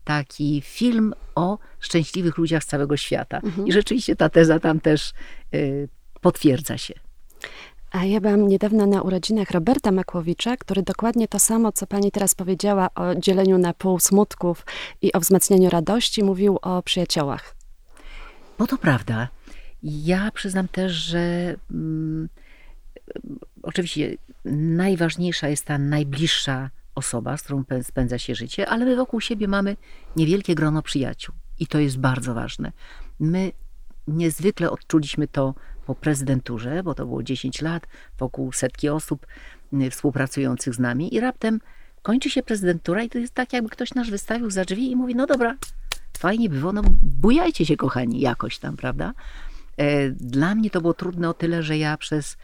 taki 0.04 0.62
film 0.64 1.14
o 1.34 1.58
szczęśliwych 1.80 2.38
ludziach 2.38 2.64
z 2.64 2.66
całego 2.66 2.96
świata. 2.96 3.40
Mhm. 3.44 3.66
I 3.66 3.72
rzeczywiście 3.72 4.16
ta 4.16 4.28
teza 4.28 4.60
tam 4.60 4.80
też 4.80 5.12
potwierdza 6.20 6.78
się. 6.78 6.94
A 7.90 8.04
ja 8.04 8.20
byłam 8.20 8.48
niedawno 8.48 8.86
na 8.86 9.02
urodzinach 9.02 9.50
Roberta 9.50 9.92
Makłowicza, 9.92 10.56
który 10.56 10.82
dokładnie 10.82 11.28
to 11.28 11.38
samo, 11.38 11.72
co 11.72 11.86
pani 11.86 12.10
teraz 12.10 12.34
powiedziała 12.34 12.88
o 12.94 13.14
dzieleniu 13.14 13.58
na 13.58 13.74
pół 13.74 14.00
smutków 14.00 14.66
i 15.02 15.12
o 15.12 15.20
wzmacnianiu 15.20 15.70
radości, 15.70 16.22
mówił 16.22 16.58
o 16.62 16.82
przyjaciołach. 16.82 17.54
Bo 18.58 18.66
to 18.66 18.78
prawda. 18.78 19.28
Ja 19.82 20.30
przyznam 20.30 20.68
też, 20.68 20.92
że 20.92 21.54
mm, 21.70 22.28
oczywiście 23.62 24.16
najważniejsza 24.44 25.48
jest 25.48 25.64
ta 25.64 25.78
najbliższa 25.78 26.70
osoba, 26.94 27.36
z 27.36 27.42
którą 27.42 27.64
spędza 27.82 28.18
się 28.18 28.34
życie, 28.34 28.68
ale 28.68 28.84
my 28.84 28.96
wokół 28.96 29.20
siebie 29.20 29.48
mamy 29.48 29.76
niewielkie 30.16 30.54
grono 30.54 30.82
przyjaciół. 30.82 31.34
I 31.58 31.66
to 31.66 31.78
jest 31.78 31.98
bardzo 31.98 32.34
ważne. 32.34 32.72
My 33.20 33.52
niezwykle 34.08 34.70
odczuliśmy 34.70 35.28
to 35.28 35.54
po 35.86 35.94
prezydenturze, 35.94 36.82
bo 36.82 36.94
to 36.94 37.06
było 37.06 37.22
10 37.22 37.62
lat, 37.62 37.86
wokół 38.18 38.52
setki 38.52 38.88
osób 38.88 39.26
y, 39.72 39.90
współpracujących 39.90 40.74
z 40.74 40.78
nami 40.78 41.14
i 41.14 41.20
raptem 41.20 41.60
kończy 42.02 42.30
się 42.30 42.42
prezydentura 42.42 43.02
i 43.02 43.08
to 43.08 43.18
jest 43.18 43.34
tak, 43.34 43.52
jakby 43.52 43.70
ktoś 43.70 43.94
nas 43.94 44.10
wystawił 44.10 44.50
za 44.50 44.64
drzwi 44.64 44.90
i 44.90 44.96
mówi, 44.96 45.14
no 45.14 45.26
dobra, 45.26 45.56
fajnie 46.18 46.48
było, 46.48 46.72
no 46.72 46.82
bujajcie 47.02 47.66
się 47.66 47.76
kochani 47.76 48.20
jakoś 48.20 48.58
tam, 48.58 48.76
prawda? 48.76 49.12
E, 49.76 50.10
dla 50.10 50.54
mnie 50.54 50.70
to 50.70 50.80
było 50.80 50.94
trudne 50.94 51.28
o 51.28 51.34
tyle, 51.34 51.62
że 51.62 51.78
ja 51.78 51.96
przez 51.96 52.36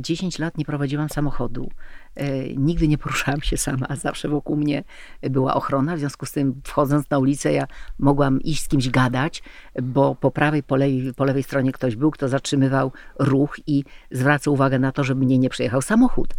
10 0.00 0.38
lat 0.38 0.58
nie 0.58 0.64
prowadziłam 0.64 1.08
samochodu. 1.08 1.70
E, 2.14 2.54
nigdy 2.54 2.88
nie 2.88 2.98
poruszałam 2.98 3.40
się 3.40 3.56
sama, 3.56 3.86
zawsze 4.02 4.28
wokół 4.28 4.56
mnie 4.56 4.84
była 5.22 5.54
ochrona. 5.54 5.96
W 5.96 5.98
związku 5.98 6.26
z 6.26 6.32
tym, 6.32 6.60
wchodząc 6.64 7.10
na 7.10 7.18
ulicę, 7.18 7.52
ja 7.52 7.66
mogłam 7.98 8.40
iść 8.40 8.62
z 8.62 8.68
kimś 8.68 8.90
gadać, 8.90 9.42
bo 9.82 10.14
po 10.14 10.30
prawej, 10.30 10.62
po 10.62 10.76
lewej, 10.76 11.12
po 11.16 11.24
lewej 11.24 11.42
stronie 11.42 11.72
ktoś 11.72 11.96
był, 11.96 12.10
kto 12.10 12.28
zatrzymywał 12.28 12.92
ruch 13.18 13.56
i 13.66 13.84
zwracał 14.10 14.54
uwagę 14.54 14.78
na 14.78 14.92
to, 14.92 15.04
żeby 15.04 15.24
mnie 15.24 15.38
nie 15.38 15.50
przejechał 15.50 15.82
samochód. 15.82 16.34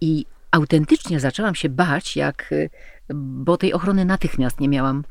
I 0.00 0.26
autentycznie 0.50 1.20
zaczęłam 1.20 1.54
się 1.54 1.68
bać, 1.68 2.16
jak, 2.16 2.54
bo 3.14 3.56
tej 3.56 3.72
ochrony 3.72 4.04
natychmiast 4.04 4.60
nie 4.60 4.68
miałam 4.68 5.04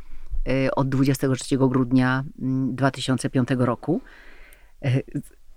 e, 0.48 0.72
od 0.72 0.90
23 0.90 1.58
grudnia 1.58 2.24
2005 2.38 3.52
mm, 3.52 3.66
roku 3.66 4.02
e, 4.82 5.02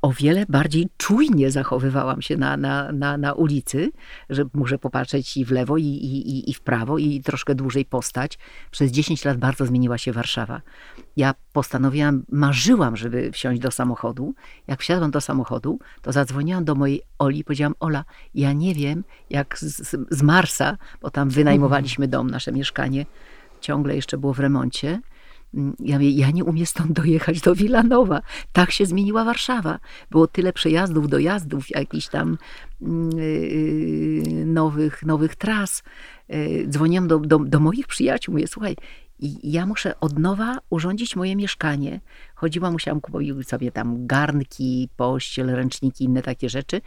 o 0.04 0.12
wiele 0.12 0.46
bardziej 0.48 0.88
czujnie 0.96 1.50
zachowywałam 1.50 2.22
się 2.22 2.36
na, 2.36 2.56
na, 2.56 2.92
na, 2.92 3.16
na 3.16 3.32
ulicy, 3.32 3.90
że 4.30 4.44
muszę 4.54 4.78
popatrzeć 4.78 5.36
i 5.36 5.44
w 5.44 5.50
lewo, 5.50 5.76
i, 5.76 5.84
i, 5.84 6.50
i 6.50 6.54
w 6.54 6.60
prawo, 6.60 6.98
i 6.98 7.20
troszkę 7.20 7.54
dłużej 7.54 7.84
postać. 7.84 8.38
Przez 8.70 8.92
10 8.92 9.24
lat 9.24 9.38
bardzo 9.38 9.66
zmieniła 9.66 9.98
się 9.98 10.12
Warszawa. 10.12 10.60
Ja 11.16 11.34
postanowiłam, 11.52 12.22
marzyłam, 12.32 12.96
żeby 12.96 13.32
wsiąść 13.32 13.60
do 13.60 13.70
samochodu. 13.70 14.34
Jak 14.66 14.80
wsiadłam 14.80 15.10
do 15.10 15.20
samochodu, 15.20 15.78
to 16.02 16.12
zadzwoniłam 16.12 16.64
do 16.64 16.74
mojej 16.74 17.02
Oli 17.18 17.38
i 17.38 17.44
powiedziałam: 17.44 17.74
Ola, 17.80 18.04
ja 18.34 18.52
nie 18.52 18.74
wiem, 18.74 19.04
jak 19.30 19.58
z, 19.58 19.96
z 20.10 20.22
Marsa, 20.22 20.78
bo 21.00 21.10
tam 21.10 21.30
wynajmowaliśmy 21.30 22.08
dom, 22.08 22.30
nasze 22.30 22.52
mieszkanie, 22.52 23.06
ciągle 23.60 23.96
jeszcze 23.96 24.18
było 24.18 24.34
w 24.34 24.40
remoncie 24.40 25.00
ja, 25.80 25.96
mówię, 25.96 26.10
ja 26.10 26.30
nie 26.30 26.44
umiem 26.44 26.66
stąd 26.66 26.92
dojechać 26.92 27.40
do 27.40 27.54
Wilanowa. 27.54 28.20
Tak 28.52 28.70
się 28.70 28.86
zmieniła 28.86 29.24
Warszawa. 29.24 29.78
Było 30.10 30.26
tyle 30.26 30.52
przejazdów, 30.52 31.08
dojazdów, 31.08 31.70
jakichś 31.70 32.08
tam 32.08 32.38
yy, 32.80 34.46
nowych, 34.46 35.02
nowych 35.02 35.36
tras. 35.36 35.82
Yy, 36.28 36.66
dzwoniłam 36.68 37.08
do, 37.08 37.18
do, 37.18 37.38
do 37.38 37.60
moich 37.60 37.86
przyjaciół, 37.86 38.34
mówię, 38.34 38.46
słuchaj, 38.46 38.76
ja 39.42 39.66
muszę 39.66 40.00
od 40.00 40.18
nowa 40.18 40.58
urządzić 40.70 41.16
moje 41.16 41.36
mieszkanie. 41.36 42.00
Chodziłam, 42.34 42.72
musiałam 42.72 43.00
kupować 43.00 43.26
sobie 43.46 43.72
tam 43.72 44.06
garnki, 44.06 44.88
pościel, 44.96 45.46
ręczniki, 45.46 46.04
inne 46.04 46.22
takie 46.22 46.48
rzeczy. 46.48 46.80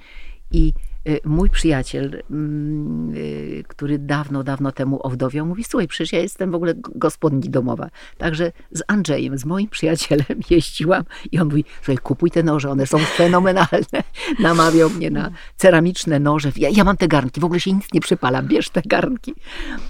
I 0.52 0.74
y, 1.08 1.20
mój 1.26 1.50
przyjaciel, 1.50 2.24
mm, 2.32 3.16
y, 3.16 3.64
który 3.68 4.00
dawno, 4.00 4.44
dawno 4.44 4.72
temu 4.72 5.00
owdowiał, 5.04 5.46
mówi: 5.46 5.64
Słuchaj, 5.64 5.88
przecież 5.88 6.14
ja 6.14 6.20
jestem 6.20 6.52
w 6.52 6.56
ogóle 6.56 6.74
gospodni 6.96 7.50
domowa. 7.50 7.90
Także 8.18 8.52
z 8.72 8.84
Andrzejem, 8.88 9.38
z 9.38 9.46
moim 9.46 9.70
przyjacielem 9.70 10.42
jeździłam 10.50 11.04
i 11.32 11.40
on 11.40 11.48
mówi: 11.48 11.66
Słuchaj, 11.76 11.98
kupuj 11.98 12.32
te 12.32 12.44
noże, 12.44 12.70
one 12.70 12.88
są 12.88 12.98
fenomenalne. 12.98 14.04
Namawiał 14.40 14.90
mnie 14.90 15.12
na 15.12 15.32
ceramiczne 15.58 16.20
noże. 16.20 16.52
Ja, 16.56 16.70
ja 16.70 16.84
mam 16.84 16.98
te 16.98 17.08
garnki, 17.08 17.42
w 17.42 17.46
ogóle 17.46 17.60
się 17.60 17.74
nic 17.74 17.94
nie 17.94 18.02
przypala, 18.02 18.42
bierz 18.42 18.70
te 18.70 18.82
garnki. 18.86 19.34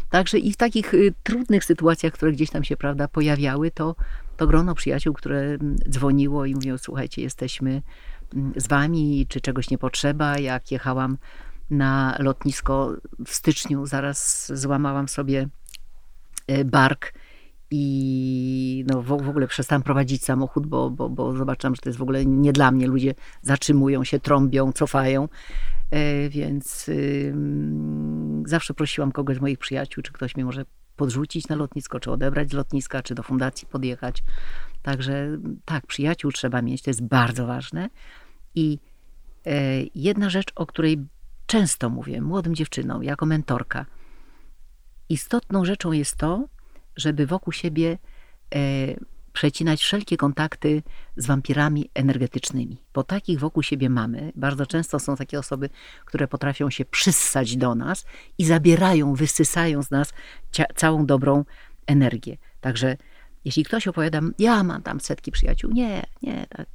Także 0.10 0.38
i 0.38 0.54
w 0.54 0.58
takich 0.58 0.94
y, 0.94 1.14
trudnych 1.24 1.66
sytuacjach, 1.66 2.14
które 2.14 2.32
gdzieś 2.32 2.50
tam 2.50 2.64
się, 2.64 2.78
prawda, 2.78 3.08
pojawiały, 3.08 3.72
to, 3.72 3.96
to 4.38 4.48
grono 4.48 4.76
przyjaciół, 4.76 5.14
które 5.14 5.40
mm, 5.40 5.76
dzwoniło 5.90 6.46
i 6.46 6.56
mówiło: 6.56 6.78
Słuchajcie, 6.78 7.22
jesteśmy 7.22 7.82
z 8.56 8.68
wami, 8.68 9.26
czy 9.30 9.42
czegoś 9.42 9.70
nie 9.70 9.78
potrzeba. 9.78 10.38
Jak 10.38 10.72
jechałam 10.72 11.18
na 11.70 12.18
lotnisko 12.20 12.94
w 13.26 13.30
styczniu, 13.30 13.86
zaraz 13.86 14.52
złamałam 14.54 15.08
sobie 15.08 15.48
e, 16.48 16.66
bark 16.66 17.14
i 17.72 18.86
no 18.88 19.02
w, 19.02 19.12
ogóle 19.12 19.48
przestałam 19.48 19.84
prowadzić 19.84 20.24
samochód, 20.24 20.68
bo, 20.68 20.90
bo, 20.90 21.10
bo 21.10 21.38
zobaczyłam, 21.38 21.76
że 21.76 21.82
to 21.82 21.90
jest 21.90 22.00
w 22.00 22.02
ogóle 22.02 22.26
nie 22.26 22.54
dla 22.54 22.72
mnie. 22.72 22.88
Ludzie 22.88 23.16
zatrzymują 23.42 24.04
się, 24.04 24.20
trąbią, 24.20 24.72
cofają. 24.72 25.30
E, 25.92 26.30
więc 26.30 26.90
zawsze 28.46 28.74
prosiłam 28.74 29.12
kogoś 29.12 29.38
z 29.38 29.42
moich 29.42 29.60
przyjaciół, 29.60 30.04
czy 30.04 30.14
ktoś 30.14 30.36
mnie 30.36 30.46
może 30.46 30.66
podrzucić 30.96 31.48
na 31.48 31.56
lotnisko, 31.56 32.00
czy 32.00 32.12
odebrać 32.12 32.50
z 32.50 32.54
lotniska, 32.54 33.04
czy 33.04 33.16
do 33.16 33.24
fundacji 33.24 33.68
podjechać. 33.68 34.24
Także 34.82 35.38
tak, 35.66 35.88
przyjaciół 35.88 36.32
trzeba 36.32 36.62
mieć, 36.62 36.82
to 36.82 36.90
jest 36.90 37.04
bardzo 37.04 37.48
ważne. 37.48 37.90
I 38.56 38.80
e, 39.46 39.52
jedna 39.96 40.30
rzecz, 40.30 40.52
o 40.56 40.66
której 40.66 41.06
często 41.46 41.90
mówię 41.90 42.22
młodym 42.22 42.56
dziewczynom, 42.56 43.04
jako 43.04 43.26
mentorka, 43.26 43.86
istotną 45.10 45.66
rzeczą 45.66 45.92
jest 45.92 46.16
to, 46.16 46.48
żeby 46.96 47.28
wokół 47.28 47.54
siebie 47.54 47.98
e, 48.56 48.60
przecinać 49.38 49.82
wszelkie 49.82 50.18
kontakty 50.18 50.84
z 51.18 51.26
wampirami 51.26 51.90
energetycznymi, 51.94 52.84
bo 52.94 53.04
takich 53.04 53.40
wokół 53.40 53.64
siebie 53.64 53.90
mamy. 53.90 54.32
Bardzo 54.36 54.66
często 54.66 55.00
są 55.00 55.16
takie 55.16 55.40
osoby, 55.40 55.70
które 56.06 56.28
potrafią 56.28 56.70
się 56.70 56.86
przyssać 56.86 57.58
do 57.58 57.76
nas 57.76 58.06
i 58.38 58.46
zabierają, 58.46 59.14
wysysają 59.14 59.84
z 59.84 59.92
nas 59.92 60.14
całą 60.76 61.06
dobrą 61.06 61.46
energię. 61.88 62.38
Także 62.62 62.98
jeśli 63.48 63.64
ktoś 63.64 63.88
opowiada, 63.88 64.22
ja 64.40 64.64
mam 64.64 64.82
tam 64.82 65.00
setki 65.00 65.32
przyjaciół, 65.32 65.72
nie, 65.72 66.04
nie, 66.22 66.46
tak, 66.50 66.68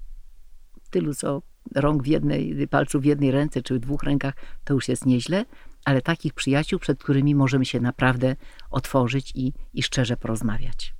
tylu 0.90 1.14
co 1.14 1.42
rąk 1.74 2.02
w 2.02 2.06
jednej, 2.06 2.68
palców 2.68 3.02
w 3.02 3.04
jednej 3.04 3.30
ręce 3.30 3.62
czy 3.62 3.74
w 3.74 3.78
dwóch 3.78 4.02
rękach, 4.02 4.34
to 4.64 4.74
już 4.74 4.88
jest 4.88 5.06
nieźle, 5.06 5.44
ale 5.84 6.02
takich 6.02 6.34
przyjaciół, 6.34 6.78
przed 6.78 7.02
którymi 7.02 7.34
możemy 7.34 7.64
się 7.64 7.80
naprawdę 7.80 8.36
otworzyć 8.70 9.32
i, 9.34 9.52
i 9.74 9.82
szczerze 9.82 10.16
porozmawiać. 10.16 10.94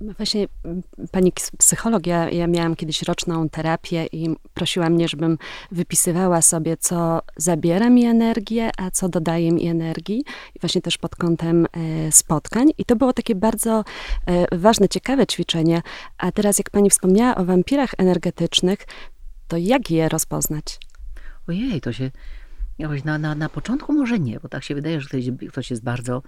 Właśnie 0.00 0.48
pani 1.12 1.32
psycholog, 1.58 2.06
ja, 2.06 2.30
ja 2.30 2.46
miałam 2.46 2.76
kiedyś 2.76 3.02
roczną 3.02 3.48
terapię 3.48 4.06
i 4.12 4.36
prosiła 4.54 4.90
mnie, 4.90 5.08
żebym 5.08 5.38
wypisywała 5.72 6.42
sobie, 6.42 6.76
co 6.76 7.20
zabiera 7.36 7.90
mi 7.90 8.04
energię, 8.04 8.70
a 8.76 8.90
co 8.90 9.08
dodaje 9.08 9.52
mi 9.52 9.66
energii. 9.66 10.24
I 10.54 10.60
właśnie 10.60 10.82
też 10.82 10.98
pod 10.98 11.16
kątem 11.16 11.66
e, 11.66 12.12
spotkań. 12.12 12.68
I 12.78 12.84
to 12.84 12.96
było 12.96 13.12
takie 13.12 13.34
bardzo 13.34 13.84
e, 14.26 14.58
ważne, 14.58 14.88
ciekawe 14.88 15.26
ćwiczenie. 15.26 15.82
A 16.18 16.32
teraz, 16.32 16.58
jak 16.58 16.70
pani 16.70 16.90
wspomniała 16.90 17.34
o 17.36 17.44
wampirach 17.44 17.90
energetycznych, 17.98 18.78
to 19.48 19.56
jak 19.56 19.90
je 19.90 20.08
rozpoznać? 20.08 20.78
Ojej, 21.48 21.80
to 21.80 21.92
się 21.92 22.10
na, 23.04 23.18
na, 23.18 23.34
na 23.34 23.48
początku 23.48 23.92
może 23.92 24.18
nie, 24.18 24.40
bo 24.40 24.48
tak 24.48 24.64
się 24.64 24.74
wydaje, 24.74 25.00
że 25.00 25.08
ktoś, 25.08 25.24
ktoś 25.48 25.70
jest 25.70 25.84
bardzo 25.84 26.22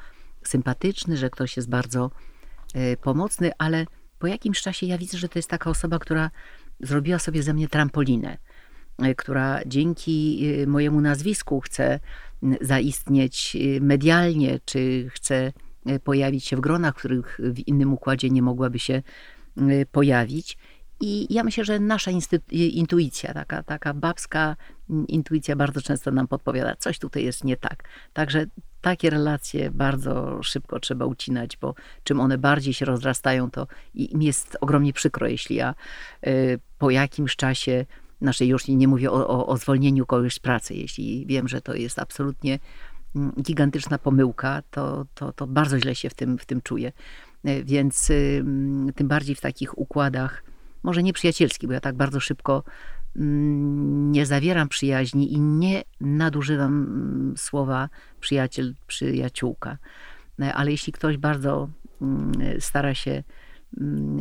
sympatyczny, 0.45 1.17
że 1.17 1.31
ktoś 1.31 1.57
jest 1.57 1.69
bardzo 1.69 2.11
pomocny, 3.01 3.51
ale 3.59 3.87
po 4.19 4.27
jakimś 4.27 4.63
czasie 4.63 4.87
ja 4.87 4.99
widzę, 4.99 5.19
że 5.19 5.29
to 5.29 5.39
jest 5.39 5.49
taka 5.49 5.71
osoba, 5.71 5.99
która 5.99 6.31
zrobiła 6.81 7.19
sobie 7.19 7.43
ze 7.43 7.55
mnie 7.55 7.69
trampolinę, 7.69 8.39
y, 9.05 9.15
która 9.15 9.61
dzięki 9.67 10.41
y, 10.63 10.67
mojemu 10.67 11.01
nazwisku 11.01 11.61
chce 11.61 12.01
zaistnieć 12.61 13.57
medialnie, 13.81 14.61
czy 14.65 15.09
chce 15.11 15.53
pojawić 16.05 16.45
się 16.45 16.57
w 16.57 16.61
gronach, 16.61 16.95
których 16.95 17.39
w 17.43 17.59
innym 17.59 17.93
układzie 17.93 18.31
nie 18.31 18.43
mogłaby 18.43 18.79
się 18.79 19.03
pojawić. 19.93 20.59
I 21.01 21.35
ja 21.35 21.45
myślę, 21.45 21.65
że 21.65 21.79
nasza 21.79 22.11
intuicja, 22.51 23.35
taka, 23.35 23.63
taka 23.63 23.95
babska 23.95 24.57
intuicja 25.09 25.57
bardzo 25.57 25.83
często 25.83 26.11
nam 26.11 26.29
podpowiada, 26.29 26.77
coś 26.77 26.99
tutaj 26.99 27.25
jest 27.25 27.45
nie 27.45 27.57
tak. 27.57 27.85
Także 28.13 28.47
takie 28.81 29.11
relacje 29.11 29.71
bardzo 29.71 30.43
szybko 30.43 30.81
trzeba 30.81 31.07
ucinać, 31.07 31.57
bo 31.57 31.75
czym 32.05 32.21
one 32.21 32.39
bardziej 32.39 32.75
się 32.75 32.85
rozrastają, 32.85 33.51
to 33.51 33.67
i 33.95 34.17
mi 34.17 34.27
jest 34.27 34.57
ogromnie 34.61 34.93
przykro, 34.93 35.29
jeśli 35.29 35.57
ja 35.57 35.75
y, 36.27 36.61
po 36.79 36.91
jakimś 36.91 37.37
czasie, 37.37 37.87
znaczy 38.23 38.47
już 38.47 38.69
nie 38.69 38.89
mówię 38.89 39.11
o, 39.11 39.29
o, 39.29 39.47
o 39.47 39.57
zwolnieniu 39.57 40.07
kogoś 40.07 40.35
z 40.35 40.39
pracy, 40.39 40.75
jeśli 40.75 41.27
wiem, 41.27 41.49
że 41.49 41.61
to 41.61 41.75
jest 41.75 41.99
absolutnie 41.99 42.59
mm, 43.17 43.33
gigantyczna 43.43 43.99
pomyłka, 43.99 44.63
to, 44.71 45.07
to, 45.15 45.33
to 45.33 45.47
bardzo 45.47 45.81
źle 45.81 45.95
się 45.95 46.11
w 46.11 46.15
tym, 46.15 46.39
w 46.39 46.47
tym 46.47 46.61
czuję. 46.63 46.93
Y, 47.49 47.65
więc 47.65 48.11
y, 48.11 48.45
tym 48.97 49.09
bardziej 49.09 49.35
w 49.35 49.41
takich 49.41 49.79
układach, 49.79 50.50
może 50.83 51.03
nie 51.03 51.13
przyjacielskich, 51.13 51.67
bo 51.69 51.73
ja 51.73 51.81
tak 51.81 51.97
bardzo 51.97 52.21
szybko 52.21 52.63
Mm, 53.17 54.13
nie 54.13 54.27
zawieram 54.27 54.69
przyjaźni 54.69 55.33
i 55.33 55.41
nie 55.41 55.83
nadużywam 56.01 56.73
mm, 56.73 57.37
słowa 57.37 57.89
przyjaciel, 58.21 58.75
przyjaciółka. 58.87 59.79
E, 60.41 60.55
ale 60.55 60.71
jeśli 60.71 60.93
ktoś 60.93 61.17
bardzo 61.17 61.69
mm, 62.03 62.33
stara 62.61 62.95
się 62.95 63.23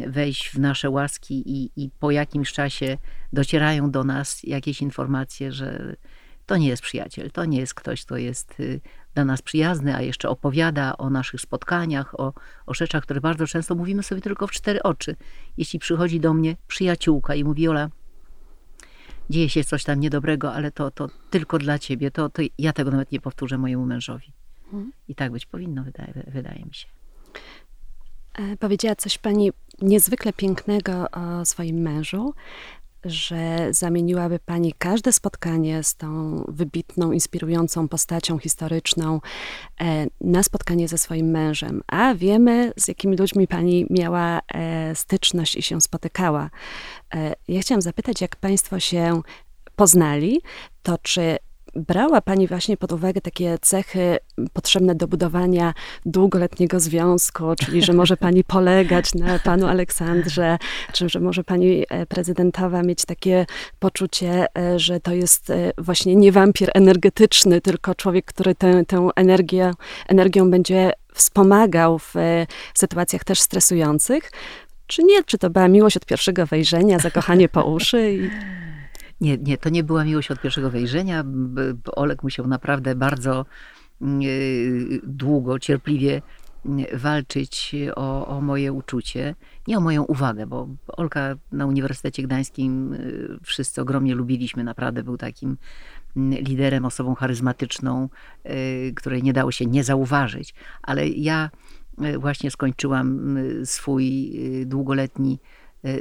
wejść 0.07 0.49
w 0.49 0.59
nasze 0.59 0.89
łaski 0.89 1.43
i, 1.45 1.71
i 1.75 1.89
po 1.99 2.11
jakimś 2.11 2.53
czasie 2.53 2.97
docierają 3.33 3.91
do 3.91 4.03
nas 4.03 4.43
jakieś 4.43 4.81
informacje, 4.81 5.51
że 5.51 5.95
to 6.45 6.57
nie 6.57 6.67
jest 6.67 6.81
przyjaciel, 6.81 7.31
to 7.31 7.45
nie 7.45 7.59
jest 7.59 7.73
ktoś, 7.73 8.05
kto 8.05 8.17
jest 8.17 8.59
y, 8.59 8.81
dla 9.13 9.25
nas 9.25 9.41
przyjazny, 9.41 9.95
a 9.95 10.01
jeszcze 10.01 10.29
opowiada 10.29 10.97
o 10.97 11.09
naszych 11.09 11.41
spotkaniach, 11.41 12.19
o, 12.19 12.33
o 12.65 12.73
rzeczach, 12.73 13.03
które 13.03 13.21
bardzo 13.21 13.47
często 13.47 13.75
mówimy 13.75 14.03
sobie 14.03 14.21
tylko 14.21 14.47
w 14.47 14.51
cztery 14.51 14.83
oczy. 14.83 15.15
Jeśli 15.57 15.79
przychodzi 15.79 16.19
do 16.19 16.33
mnie 16.33 16.55
przyjaciółka 16.67 17.35
i 17.35 17.43
mówi, 17.43 17.67
Ola, 17.67 17.89
dzieje 19.29 19.49
się 19.49 19.63
coś 19.63 19.83
tam 19.83 19.99
niedobrego, 19.99 20.53
ale 20.53 20.71
to, 20.71 20.91
to 20.91 21.09
tylko 21.29 21.57
dla 21.57 21.79
ciebie, 21.79 22.11
to, 22.11 22.29
to 22.29 22.41
ja 22.57 22.73
tego 22.73 22.91
nawet 22.91 23.11
nie 23.11 23.19
powtórzę 23.19 23.57
mojemu 23.57 23.85
mężowi. 23.85 24.33
Mhm. 24.65 24.91
I 25.07 25.15
tak 25.15 25.31
być 25.31 25.45
powinno, 25.45 25.83
wydaje, 25.83 26.13
wydaje 26.27 26.65
mi 26.65 26.73
się. 26.73 26.87
E, 28.33 28.57
powiedziała 28.57 28.95
coś 28.95 29.17
pani 29.17 29.51
niezwykle 29.81 30.33
pięknego 30.33 31.11
o 31.11 31.45
swoim 31.45 31.77
mężu, 31.77 32.33
że 33.05 33.67
zamieniłaby 33.71 34.39
Pani 34.45 34.73
każde 34.77 35.13
spotkanie 35.13 35.83
z 35.83 35.95
tą 35.95 36.43
wybitną, 36.47 37.11
inspirującą 37.11 37.87
postacią 37.87 38.37
historyczną 38.37 39.21
e, 39.81 40.07
na 40.21 40.43
spotkanie 40.43 40.87
ze 40.87 40.97
swoim 40.97 41.31
mężem. 41.31 41.81
A 41.87 42.15
wiemy, 42.15 42.71
z 42.77 42.87
jakimi 42.87 43.17
ludźmi 43.17 43.47
Pani 43.47 43.85
miała 43.89 44.41
e, 44.53 44.95
styczność 44.95 45.55
i 45.55 45.61
się 45.61 45.81
spotykała. 45.81 46.49
E, 47.13 47.33
ja 47.47 47.61
chciałam 47.61 47.81
zapytać, 47.81 48.21
jak 48.21 48.35
Państwo 48.35 48.79
się 48.79 49.21
poznali, 49.75 50.41
to 50.83 50.97
czy 50.97 51.37
brała 51.75 52.21
Pani 52.21 52.47
właśnie 52.47 52.77
pod 52.77 52.91
uwagę 52.91 53.21
takie 53.21 53.57
cechy 53.61 54.17
potrzebne 54.53 54.95
do 54.95 55.07
budowania 55.07 55.73
długoletniego 56.05 56.79
związku, 56.79 57.43
czyli 57.55 57.81
że 57.81 57.93
może 57.93 58.17
Pani 58.17 58.43
polegać 58.43 59.15
na 59.15 59.39
Panu 59.39 59.67
Aleksandrze, 59.67 60.57
czy 60.93 61.09
że 61.09 61.19
może 61.19 61.43
Pani 61.43 61.85
e, 61.89 62.05
prezydentowa 62.05 62.83
mieć 62.83 63.05
takie 63.05 63.45
poczucie, 63.79 64.45
e, 64.57 64.79
że 64.79 64.99
to 64.99 65.13
jest 65.13 65.49
e, 65.49 65.71
właśnie 65.77 66.15
nie 66.15 66.31
wampir 66.31 66.69
energetyczny, 66.73 67.61
tylko 67.61 67.95
człowiek, 67.95 68.25
który 68.25 68.55
tę, 68.55 68.85
tę 68.85 69.09
energię, 69.15 69.71
energią 70.07 70.51
będzie 70.51 70.91
wspomagał 71.13 71.99
w 71.99 72.13
sytuacjach 72.73 73.23
też 73.23 73.39
stresujących. 73.41 74.31
Czy 74.87 75.03
nie? 75.03 75.23
Czy 75.23 75.37
to 75.37 75.49
była 75.49 75.67
miłość 75.67 75.97
od 75.97 76.05
pierwszego 76.05 76.45
wejrzenia, 76.45 76.99
zakochanie 76.99 77.49
po 77.49 77.63
uszy? 77.63 78.13
I... 78.13 78.29
Nie, 79.21 79.37
nie, 79.37 79.57
to 79.57 79.69
nie 79.69 79.83
była 79.83 80.03
miłość 80.03 80.31
od 80.31 80.41
pierwszego 80.41 80.69
wejrzenia. 80.69 81.23
Olek 81.85 82.23
musiał 82.23 82.47
naprawdę 82.47 82.95
bardzo 82.95 83.45
mm, 84.01 84.21
y, 84.21 84.99
długo, 85.03 85.59
cierpliwie 85.59 86.21
mm, 86.65 86.85
walczyć 86.93 87.75
o, 87.95 88.27
o 88.27 88.41
moje 88.41 88.73
uczucie, 88.73 89.35
nie 89.67 89.77
o 89.77 89.81
moją 89.81 90.03
uwagę, 90.03 90.47
bo 90.47 90.67
Olka 90.87 91.35
na 91.51 91.65
Uniwersytecie 91.65 92.23
Gdańskim 92.23 92.93
y, 92.93 93.39
wszyscy 93.43 93.81
ogromnie 93.81 94.15
lubiliśmy, 94.15 94.63
naprawdę 94.63 95.03
był 95.03 95.17
takim 95.17 95.57
mm, 96.17 96.39
liderem, 96.39 96.85
osobą 96.85 97.15
charyzmatyczną, 97.15 98.09
y, 98.45 98.93
której 98.95 99.23
nie 99.23 99.33
dało 99.33 99.51
się 99.51 99.65
nie 99.65 99.83
zauważyć, 99.83 100.53
ale 100.81 101.07
ja 101.07 101.49
właśnie 102.19 102.51
skończyłam 102.51 103.37
swój 103.65 104.31
długoletni 104.65 105.39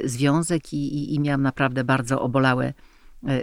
związek 0.03 0.73
i, 0.73 0.97
i, 0.97 1.15
i 1.15 1.19
miałam 1.19 1.41
naprawdę 1.41 1.83
bardzo 1.83 2.21
obolałe 2.21 2.65
E, 2.67 2.88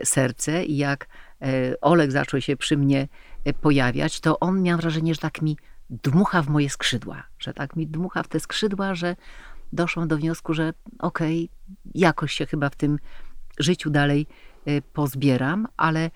serce 0.05 0.65
i 0.65 0.77
jak 0.77 1.09
e, 1.43 1.81
Olek 1.81 2.13
zaczął 2.13 2.41
się 2.41 2.57
przy 2.57 2.77
mnie 2.77 3.09
e, 3.45 3.53
pojawiać, 3.53 4.21
to 4.21 4.41
on 4.41 4.63
miał 4.63 4.79
wrażenie, 4.79 5.15
że 5.15 5.21
tak 5.21 5.43
mi 5.43 5.57
dmucha 5.91 6.43
w 6.43 6.49
moje 6.49 6.71
skrzydła, 6.71 7.23
że 7.39 7.55
tak 7.55 7.77
mi 7.77 7.87
dmucha 7.87 8.23
w 8.23 8.29
te 8.29 8.41
skrzydła, 8.41 8.95
że 8.95 9.17
doszłam 9.73 10.09
do 10.09 10.17
wniosku, 10.17 10.55
że 10.55 10.73
okej, 10.99 11.45
okay, 11.45 11.77
jakoś 11.95 12.33
się 12.33 12.47
chyba 12.47 12.71
w 12.71 12.77
tym 12.77 12.99
życiu 13.59 13.91
dalej 13.91 14.27
pozbieram, 14.93 15.69
ale 15.77 16.11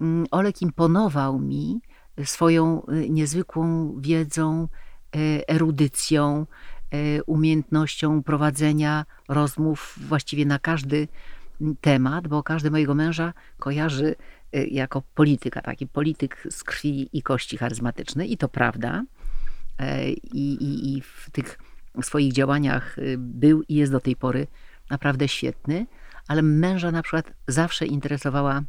mm, 0.00 0.26
Olek 0.30 0.62
imponował 0.62 1.38
mi 1.38 1.80
swoją 2.24 2.86
niezwykłą 3.08 3.94
wiedzą, 4.00 4.68
erudycją, 5.48 6.46
umiejętnością 7.26 8.22
prowadzenia 8.22 9.04
rozmów 9.28 9.98
właściwie 10.08 10.46
na 10.46 10.58
każdy 10.58 11.08
temat, 11.80 12.28
bo 12.28 12.42
każdy 12.42 12.70
mojego 12.70 12.94
męża 12.94 13.32
kojarzy 13.58 14.16
y, 14.56 14.66
jako 14.66 15.02
polityka, 15.14 15.60
taki 15.60 15.86
polityk 15.86 16.46
z 16.50 16.64
krwi 16.64 17.08
i 17.12 17.22
kości 17.22 17.58
charyzmatyczny 17.58 18.26
i 18.26 18.36
to 18.36 18.48
prawda. 18.48 19.04
E, 19.78 20.10
I, 20.12 20.64
i, 20.64 20.96
I 20.96 21.00
w 21.00 21.30
tych 21.32 21.58
swoich 22.02 22.32
działaniach 22.32 22.98
y, 22.98 23.16
był 23.18 23.62
i 23.62 23.74
jest 23.74 23.92
do 23.92 24.00
tej 24.00 24.16
pory 24.16 24.46
naprawdę 24.90 25.28
świetny, 25.28 25.86
ale 26.28 26.42
męża 26.42 26.90
na 26.90 27.02
przykład 27.02 27.32
zawsze 27.48 27.86
interesowała 27.86 28.62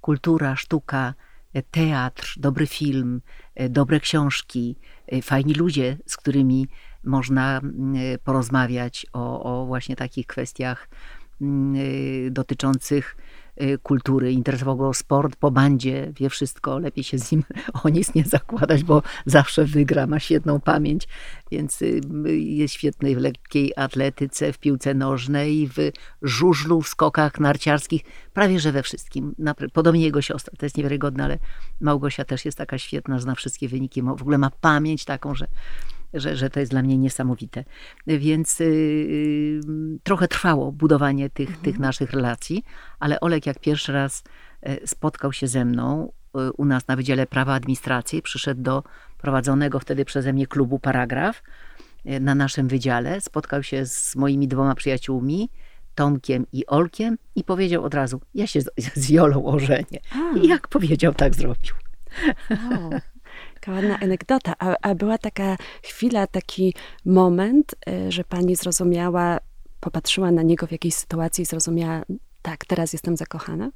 kultura, 0.00 0.56
sztuka, 0.56 1.14
e, 1.52 1.62
teatr, 1.62 2.34
dobry 2.36 2.66
film, 2.66 3.20
e, 3.54 3.68
dobre 3.68 4.00
książki, 4.00 4.76
fajni 5.22 5.54
ludzie, 5.54 5.96
z 6.06 6.16
którymi 6.16 6.68
można 7.04 7.60
porozmawiać 8.24 9.06
o, 9.12 9.42
o 9.42 9.66
właśnie 9.66 9.96
takich 9.96 10.26
kwestiach 10.26 10.88
dotyczących 12.30 13.16
y, 13.62 13.78
kultury. 13.78 14.32
Interesował 14.32 14.76
go 14.76 14.94
sport 14.94 15.36
po 15.36 15.50
bandzie, 15.50 16.12
wie 16.16 16.30
wszystko, 16.30 16.78
lepiej 16.78 17.04
się 17.04 17.18
z 17.18 17.32
nim 17.32 17.44
o 17.84 17.88
nic 17.88 18.14
nie 18.14 18.24
zakładać, 18.24 18.84
bo 18.84 19.02
zawsze 19.26 19.64
wygra, 19.64 20.06
ma 20.06 20.20
świetną 20.20 20.60
pamięć, 20.60 21.08
więc 21.50 21.82
y, 21.82 22.00
jest 22.36 22.74
świetny 22.74 23.16
w 23.16 23.18
lekkiej 23.18 23.72
atletyce, 23.76 24.52
w 24.52 24.58
piłce 24.58 24.94
nożnej, 24.94 25.68
w 25.68 25.90
żużlu, 26.22 26.82
w 26.82 26.88
skokach 26.88 27.40
narciarskich, 27.40 28.02
prawie 28.34 28.60
że 28.60 28.72
we 28.72 28.82
wszystkim. 28.82 29.34
Podobnie 29.72 30.04
jego 30.04 30.22
siostra, 30.22 30.52
to 30.58 30.66
jest 30.66 30.76
niewiarygodne, 30.76 31.24
ale 31.24 31.38
Małgosia 31.80 32.24
też 32.24 32.44
jest 32.44 32.58
taka 32.58 32.78
świetna, 32.78 33.18
zna 33.18 33.34
wszystkie 33.34 33.68
wyniki, 33.68 34.02
w 34.02 34.08
ogóle 34.08 34.38
ma 34.38 34.50
pamięć 34.50 35.04
taką, 35.04 35.34
że 35.34 35.46
że, 36.14 36.36
że 36.36 36.50
to 36.50 36.60
jest 36.60 36.72
dla 36.72 36.82
mnie 36.82 36.98
niesamowite. 36.98 37.64
Więc 38.06 38.58
yy, 38.58 39.60
trochę 40.02 40.28
trwało 40.28 40.72
budowanie 40.72 41.30
tych, 41.30 41.48
mhm. 41.48 41.64
tych 41.64 41.78
naszych 41.78 42.10
relacji, 42.12 42.64
ale 42.98 43.20
Olek 43.20 43.46
jak 43.46 43.58
pierwszy 43.58 43.92
raz 43.92 44.24
e, 44.62 44.86
spotkał 44.86 45.32
się 45.32 45.46
ze 45.46 45.64
mną 45.64 46.12
e, 46.34 46.52
u 46.52 46.64
nas 46.64 46.88
na 46.88 46.96
Wydziale 46.96 47.26
Prawa 47.26 47.54
Administracji, 47.54 48.22
przyszedł 48.22 48.62
do 48.62 48.82
prowadzonego 49.18 49.80
wtedy 49.80 50.04
przeze 50.04 50.32
mnie 50.32 50.46
klubu 50.46 50.78
Paragraf 50.78 51.42
e, 52.04 52.20
na 52.20 52.34
naszym 52.34 52.68
wydziale, 52.68 53.20
spotkał 53.20 53.62
się 53.62 53.86
z 53.86 54.16
moimi 54.16 54.48
dwoma 54.48 54.74
przyjaciółmi, 54.74 55.50
Tomkiem 55.94 56.46
i 56.52 56.66
Olkiem 56.66 57.18
i 57.36 57.44
powiedział 57.44 57.84
od 57.84 57.94
razu, 57.94 58.20
ja 58.34 58.46
się 58.46 58.60
z, 58.60 58.70
z 58.94 59.08
Jolą 59.10 59.44
ożenię. 59.44 60.00
I 60.42 60.48
jak 60.48 60.68
powiedział, 60.68 61.14
tak 61.14 61.34
zrobił. 61.34 61.74
Taka 63.60 63.72
ładna 63.72 63.98
anegdota. 64.00 64.54
A, 64.58 64.76
a 64.82 64.94
była 64.94 65.18
taka 65.18 65.56
chwila, 65.82 66.26
taki 66.26 66.74
moment, 67.04 67.74
y, 67.88 68.12
że 68.12 68.24
pani 68.24 68.56
zrozumiała, 68.56 69.38
popatrzyła 69.80 70.30
na 70.30 70.42
niego 70.42 70.66
w 70.66 70.72
jakiejś 70.72 70.94
sytuacji 70.94 71.42
i 71.42 71.46
zrozumiała, 71.46 72.02
tak, 72.42 72.64
teraz 72.64 72.92
jestem 72.92 73.16
zakochana? 73.16 73.70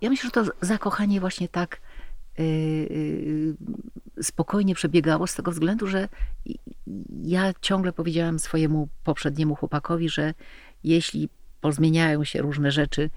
Ja 0.00 0.10
myślę, 0.10 0.30
że 0.34 0.44
to 0.44 0.52
zakochanie 0.60 1.20
właśnie 1.20 1.48
tak 1.48 1.80
yy, 2.38 2.44
yy, 2.46 4.22
spokojnie 4.22 4.74
przebiegało 4.74 5.26
z 5.26 5.34
tego 5.34 5.50
względu, 5.50 5.86
że 5.86 6.08
ja 7.22 7.52
ciągle 7.60 7.92
powiedziałam 7.92 8.38
swojemu 8.38 8.88
poprzedniemu 9.04 9.54
chłopakowi, 9.54 10.08
że 10.08 10.34
jeśli 10.84 11.28
pozmieniają 11.60 12.24
się 12.24 12.42
różne 12.42 12.70
rzeczy 12.70 13.10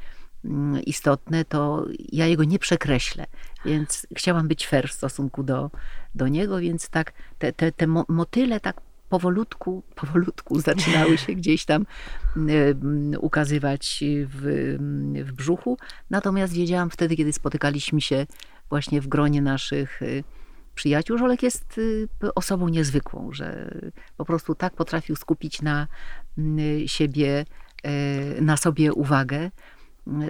Mm, 0.45 0.83
istotne, 0.83 1.45
to 1.45 1.85
ja 2.11 2.25
jego 2.27 2.43
nie 2.43 2.59
przekreślę. 2.59 3.25
Więc 3.65 4.07
chciałam 4.15 4.47
być 4.47 4.67
fair 4.67 4.89
w 4.89 4.93
stosunku 4.93 5.43
do, 5.43 5.71
do 6.15 6.27
niego, 6.27 6.59
więc 6.59 6.89
tak 6.89 7.13
te, 7.39 7.53
te, 7.53 7.71
te 7.71 7.87
motyle 8.07 8.59
tak 8.59 8.81
powolutku, 9.09 9.83
powolutku 9.95 10.59
zaczynały 10.69 11.17
się 11.17 11.33
gdzieś 11.33 11.65
tam 11.65 11.85
ukazywać 13.19 14.03
w, 14.27 14.77
w 15.25 15.31
brzuchu. 15.31 15.77
Natomiast 16.09 16.53
wiedziałam 16.53 16.89
wtedy, 16.89 17.15
kiedy 17.15 17.33
spotykaliśmy 17.33 18.01
się 18.01 18.27
właśnie 18.69 19.01
w 19.01 19.07
gronie 19.07 19.41
naszych 19.41 20.01
przyjaciół, 20.79 21.17
że 21.17 21.25
Olek 21.25 21.43
jest 21.43 21.77
y, 21.77 22.07
osobą 22.35 22.69
niezwykłą, 22.69 23.33
że 23.33 23.71
po 24.17 24.25
prostu 24.25 24.55
tak 24.55 24.73
potrafił 24.73 25.15
skupić 25.15 25.61
na 25.61 25.87
mm, 26.37 26.87
siebie, 26.87 27.45
e, 27.83 28.41
na 28.41 28.57
sobie 28.57 28.93
uwagę, 28.93 29.51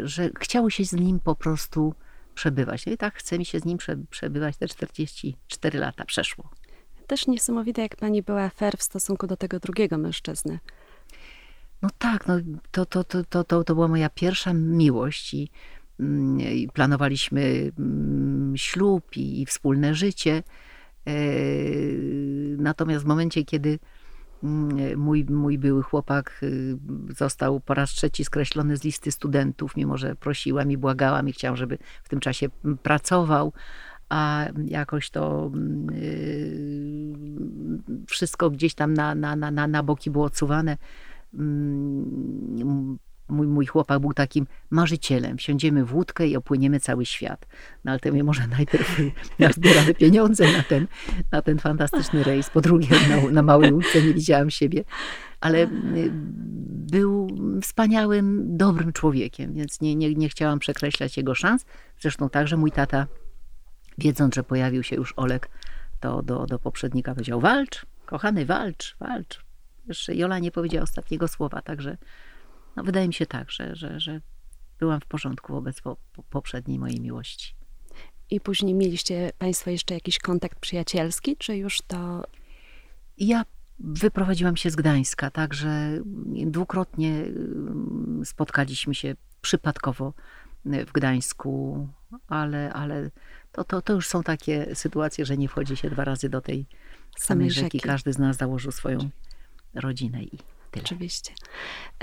że 0.04 0.30
chciało 0.40 0.70
się 0.70 0.86
z 0.86 0.94
nim 0.94 1.20
po 1.20 1.36
prostu 1.36 1.94
przebywać. 2.36 2.86
No 2.86 2.92
i 2.94 2.98
tak 2.98 3.16
chce 3.16 3.40
mi 3.40 3.46
się 3.46 3.60
z 3.60 3.66
nim 3.66 3.78
przebywać. 4.10 4.58
Te 4.58 4.68
44 4.68 5.80
lata 5.80 6.06
przeszło. 6.06 6.50
Też 7.08 7.28
niesamowite, 7.28 7.82
jak 7.82 7.96
pani 7.96 8.24
była 8.24 8.50
fair 8.50 8.78
w 8.78 8.84
stosunku 8.84 9.28
do 9.28 9.38
tego 9.38 9.60
drugiego 9.60 9.98
mężczyzny. 9.98 10.60
No 11.82 11.90
tak, 11.98 12.28
no 12.28 12.40
to, 12.72 12.86
to, 12.86 13.04
to, 13.04 13.24
to, 13.24 13.44
to, 13.44 13.64
to 13.64 13.76
była 13.76 13.88
moja 13.88 14.10
pierwsza 14.10 14.54
miłość 14.54 15.34
i 15.34 15.50
Mm, 16.00 16.40
planowaliśmy 16.74 17.72
mm, 17.80 18.58
ślub 18.58 19.18
i 19.18 19.46
wspólne 19.46 19.96
życie. 19.96 20.44
E, 21.08 21.14
natomiast 22.58 23.06
w 23.06 23.08
momencie, 23.08 23.46
kiedy 23.46 23.80
mój, 24.98 25.26
mój 25.26 25.58
były 25.58 25.84
chłopak 25.84 26.40
y, 26.44 26.78
został 27.18 27.60
po 27.60 27.74
raz 27.74 27.90
trzeci 27.90 28.26
skreślony 28.26 28.78
z 28.78 28.84
listy 28.84 29.12
studentów, 29.12 29.76
mimo 29.76 29.98
że 29.98 30.16
prosiłam 30.16 30.72
i 30.72 30.78
błagałam 30.78 31.30
i 31.30 31.32
chciałam, 31.32 31.58
żeby 31.58 31.78
w 32.04 32.10
tym 32.10 32.20
czasie 32.20 32.48
pracował, 32.84 33.54
a 34.10 34.46
jakoś 34.66 35.10
to 35.10 35.52
y, 35.92 37.14
wszystko 38.08 38.50
gdzieś 38.50 38.74
tam 38.74 38.94
na, 38.94 39.16
na, 39.16 39.36
na, 39.36 39.68
na 39.68 39.84
boki 39.84 40.12
było 40.12 40.26
odsuwane 40.26 40.78
mój, 43.60 43.66
chłopak 43.66 44.00
był 44.00 44.14
takim 44.14 44.48
marzycielem. 44.70 45.38
Wsiądziemy 45.38 45.86
w 45.86 45.96
łódkę 45.96 46.28
i 46.28 46.36
opłyniemy 46.36 46.80
cały 46.80 47.06
świat. 47.06 47.48
No 47.84 47.92
ale 47.92 48.00
to 48.00 48.12
my 48.12 48.24
może 48.24 48.48
najpierw 48.48 49.00
nazbieramy 49.40 49.94
pieniądze 49.94 50.52
na 50.52 50.64
ten, 50.64 50.88
na 51.32 51.42
ten 51.42 51.60
fantastyczny 51.60 52.24
rejs. 52.24 52.50
Po 52.50 52.62
drugie, 52.62 52.88
na, 53.10 53.32
na 53.32 53.42
małej 53.42 53.74
łódce 53.74 54.02
nie 54.02 54.14
widziałam 54.14 54.50
siebie. 54.50 54.84
Ale 55.42 55.64
y, 55.64 55.70
był 56.92 57.28
wspaniałym, 57.62 58.58
dobrym 58.58 58.94
człowiekiem, 58.94 59.54
więc 59.54 59.82
nie, 59.82 59.96
nie, 59.96 60.16
nie 60.16 60.30
chciałam 60.30 60.60
przekreślać 60.60 61.18
jego 61.18 61.36
szans. 61.36 61.66
Zresztą 62.00 62.30
także 62.30 62.58
mój 62.58 62.72
tata, 62.72 63.08
wiedząc, 63.98 64.36
że 64.36 64.44
pojawił 64.44 64.84
się 64.84 64.96
już 64.96 65.14
Olek, 65.16 65.50
to 66.00 66.22
do, 66.22 66.46
do 66.46 66.60
poprzednika 66.60 67.14
powiedział: 67.14 67.40
walcz, 67.40 67.86
kochany, 68.06 68.46
walcz, 68.46 68.96
walcz. 69.00 69.44
Jeszcze 69.88 70.16
Jola 70.16 70.40
nie 70.40 70.52
powiedziała 70.52 70.84
ostatniego 70.84 71.28
słowa, 71.28 71.62
także 71.62 71.98
no 72.76 72.84
wydaje 72.84 73.08
mi 73.08 73.14
się 73.14 73.26
tak, 73.26 73.52
że, 73.52 73.76
że, 73.76 74.00
że 74.00 74.22
byłam 74.80 75.02
w 75.02 75.06
porządku 75.06 75.54
wobec 75.54 75.82
po, 75.82 75.98
po 76.14 76.24
poprzedniej 76.24 76.80
mojej 76.80 77.02
miłości. 77.02 77.56
I 78.30 78.40
później 78.40 78.74
mieliście 78.74 79.32
Państwo 79.38 79.70
jeszcze 79.70 79.94
jakiś 79.94 80.20
kontakt 80.20 80.60
przyjacielski, 80.60 81.38
czy 81.38 81.58
już 81.58 81.82
to. 81.82 82.24
Ja 83.18 83.46
wyprowadziłam 83.80 84.58
się 84.58 84.70
z 84.70 84.76
Gdańska, 84.76 85.32
także 85.32 86.00
dwukrotnie 86.46 87.16
mm, 87.16 88.22
spotkaliśmy 88.26 88.96
się 88.96 89.16
przypadkowo 89.42 90.14
w 90.66 90.92
Gdańsku, 90.92 91.88
ale, 92.28 92.74
ale 92.74 93.12
to, 93.52 93.64
to, 93.64 93.82
to 93.82 93.94
już 93.94 94.08
są 94.08 94.24
takie 94.24 94.76
sytuacje, 94.76 95.26
że 95.26 95.38
nie 95.38 95.48
wchodzi 95.48 95.78
się 95.78 95.90
dwa 95.90 96.04
razy 96.04 96.30
do 96.30 96.42
tej 96.42 96.56
samej, 96.56 96.70
samej 97.18 97.52
rzeki. 97.52 97.64
rzeki. 97.64 97.80
Każdy 97.80 98.14
z 98.14 98.18
nas 98.18 98.38
założył 98.38 98.72
swoją 98.72 99.10
rodzinę 99.74 100.24
i 100.24 100.38
Tyle. 100.72 100.84
Oczywiście. 100.86 101.32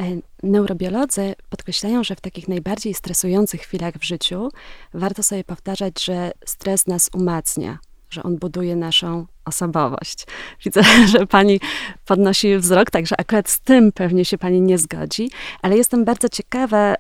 E, 0.01 0.05
neurobiolodzy 0.43 1.35
podkreślają, 1.51 2.05
że 2.05 2.17
w 2.17 2.21
takich 2.21 2.49
najbardziej 2.49 2.95
stresujących 2.95 3.61
chwilach 3.61 3.95
w 3.95 4.05
życiu 4.05 4.49
warto 4.95 5.23
sobie 5.23 5.45
powtarzać, 5.45 6.05
że 6.05 6.33
stres 6.45 6.87
nas 6.87 7.11
umacnia, 7.15 7.79
że 8.11 8.23
on 8.23 8.37
buduje 8.37 8.77
naszą 8.77 9.27
osobowość. 9.45 10.27
Widzę, 10.65 10.83
że 11.07 11.27
pani 11.27 11.61
podnosi 12.07 12.57
wzrok, 12.57 12.91
także 12.91 13.21
akurat 13.21 13.51
z 13.51 13.61
tym 13.61 13.93
pewnie 13.93 14.25
się 14.25 14.39
pani 14.39 14.61
nie 14.61 14.79
zgodzi, 14.79 15.31
ale 15.63 15.77
jestem 15.77 16.05
bardzo 16.05 16.29
ciekawa. 16.29 16.95
E, 16.95 16.97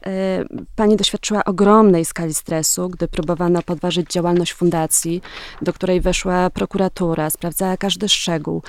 pani 0.77 0.97
doświadczyła 0.97 1.45
ogromnej 1.45 2.05
skali 2.05 2.35
stresu, 2.35 2.89
gdy 2.89 3.09
próbowano 3.09 3.62
podważyć 3.62 4.11
działalność 4.11 4.53
fundacji, 4.53 5.23
do 5.62 5.73
której 5.73 6.01
weszła 6.01 6.51
prokuratura, 6.51 7.31
sprawdzała 7.31 7.77
każdy 7.77 8.09
szczegół. 8.09 8.62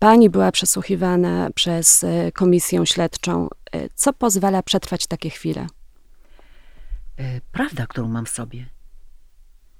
Pani 0.00 0.30
była 0.30 0.52
przesłuchiwana 0.52 1.50
przez 1.54 2.04
e, 2.04 2.32
komisję 2.32 2.86
śledczą. 2.86 3.48
E, 3.72 3.88
co 3.94 4.12
pozwala 4.12 4.62
przetrwać 4.62 5.06
takie 5.06 5.30
chwile? 5.30 5.66
E, 7.16 7.40
prawda, 7.52 7.86
którą 7.86 8.08
mam 8.08 8.26
w 8.26 8.28
sobie. 8.28 8.66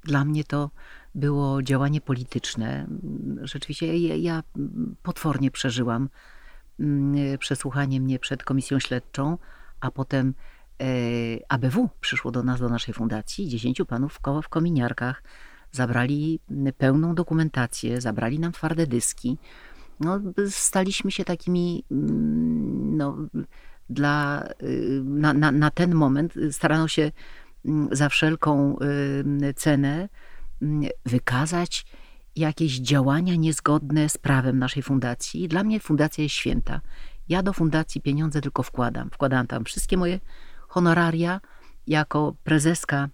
Dla 0.04 0.24
mnie 0.24 0.44
to 0.44 0.70
było 1.14 1.62
działanie 1.62 2.00
polityczne. 2.00 2.86
Rzeczywiście 3.42 3.98
ja, 3.98 4.16
ja 4.16 4.42
potwornie 5.02 5.50
przeżyłam 5.50 6.08
mm, 6.80 7.38
przesłuchanie 7.38 8.00
mnie 8.00 8.18
przed 8.18 8.44
komisją 8.44 8.78
śledczą, 8.78 9.38
a 9.80 9.90
potem 9.90 10.34
ABW 11.48 11.88
przyszło 12.00 12.30
do 12.30 12.42
nas, 12.42 12.60
do 12.60 12.68
naszej 12.68 12.94
fundacji, 12.94 13.48
dziesięciu 13.48 13.86
panów 13.86 14.20
w 14.42 14.48
kominiarkach, 14.48 15.22
zabrali 15.72 16.40
pełną 16.78 17.14
dokumentację, 17.14 18.00
zabrali 18.00 18.38
nam 18.38 18.52
twarde 18.52 18.86
dyski, 18.86 19.38
no, 20.00 20.20
staliśmy 20.48 21.10
się 21.10 21.24
takimi, 21.24 21.84
mm, 21.90 22.96
no, 22.96 23.16
dla, 23.90 24.44
y, 24.62 25.02
na, 25.04 25.32
na, 25.32 25.52
na 25.52 25.70
ten 25.70 25.94
moment 25.94 26.34
starano 26.50 26.88
się 26.88 27.12
mm, 27.64 27.88
za 27.92 28.08
wszelką 28.08 28.76
y, 29.42 29.54
cenę 29.54 30.08
mm, 30.62 30.90
wykazać 31.06 31.86
jakieś 32.36 32.78
działania 32.78 33.36
niezgodne 33.36 34.08
z 34.08 34.18
prawem 34.18 34.58
naszej 34.58 34.82
fundacji. 34.82 35.48
Dla 35.48 35.64
mnie 35.64 35.80
fundacja 35.80 36.24
jest 36.24 36.34
święta. 36.34 36.80
Ja 37.28 37.42
do 37.42 37.52
fundacji 37.52 38.00
pieniądze 38.00 38.40
tylko 38.40 38.62
wkładam. 38.62 39.10
Wkładam 39.10 39.46
tam 39.46 39.64
wszystkie 39.64 39.96
moje 39.96 40.20
honoraria 40.68 41.40
jako 41.86 42.34
prezeska 42.44 43.08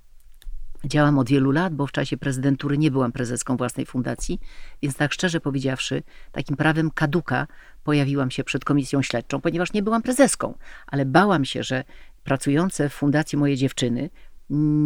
Działam 0.85 1.19
od 1.19 1.29
wielu 1.29 1.51
lat, 1.51 1.75
bo 1.75 1.87
w 1.87 1.93
czasie 1.93 2.17
prezydentury 2.17 2.79
nie 2.79 2.91
byłam 2.91 3.13
prezeską 3.13 3.57
własnej 3.57 3.87
fundacji, 3.87 4.41
więc 4.83 4.97
tak 4.97 5.13
szczerze 5.13 5.41
powiedziawszy, 5.41 6.03
takim 6.33 6.57
prawem 6.57 6.91
kaduka 6.91 7.47
pojawiłam 7.85 8.31
się 8.31 8.45
przed 8.45 8.65
komisją 8.65 9.03
śledczą, 9.03 9.41
ponieważ 9.41 9.73
nie 9.73 9.83
byłam 9.83 10.03
prezeską, 10.03 10.59
ale 10.87 11.05
bałam 11.05 11.45
się, 11.45 11.63
że 11.63 11.85
pracujące 12.25 12.89
w 12.89 12.93
fundacji 12.93 13.39
moje 13.39 13.57
dziewczyny 13.57 14.11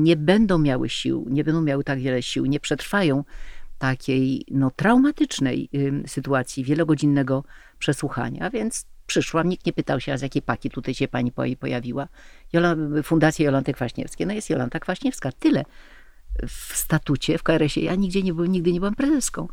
nie 0.02 0.16
będą 0.16 0.58
miały 0.58 0.88
sił, 0.88 1.26
nie 1.30 1.44
będą 1.44 1.62
miały 1.62 1.84
tak 1.84 1.98
wiele 1.98 2.22
sił, 2.22 2.46
nie 2.46 2.60
przetrwają 2.60 3.24
takiej 3.78 4.44
no, 4.50 4.70
traumatycznej 4.70 5.68
y, 5.74 6.08
sytuacji 6.08 6.64
wielogodzinnego 6.64 7.44
przesłuchania, 7.78 8.50
więc 8.50 8.86
przyszłam, 9.10 9.48
nikt 9.48 9.66
nie 9.66 9.72
pytał 9.72 10.00
się, 10.00 10.12
a 10.12 10.16
z 10.18 10.22
jakiej 10.22 10.42
paki 10.42 10.70
tutaj 10.70 10.94
się 10.94 11.08
pani 11.08 11.32
pojawiła. 11.60 12.08
Jola, 12.52 12.76
Fundacja 13.02 13.44
Jolanty 13.44 13.72
Kwaśniewskiej. 13.72 14.26
No 14.26 14.32
jest 14.32 14.50
Jolanta 14.50 14.80
Kwaśniewska. 14.80 15.32
Tyle 15.32 15.64
w 16.48 16.76
statucie, 16.76 17.38
w 17.38 17.42
KRS-ie. 17.42 17.86
Ja 17.86 17.94
nigdzie 17.94 18.22
nie 18.22 18.34
byłem, 18.34 18.52
nigdy 18.52 18.72
nie 18.72 18.80
byłam 18.80 18.94
prezeską. 18.94 19.48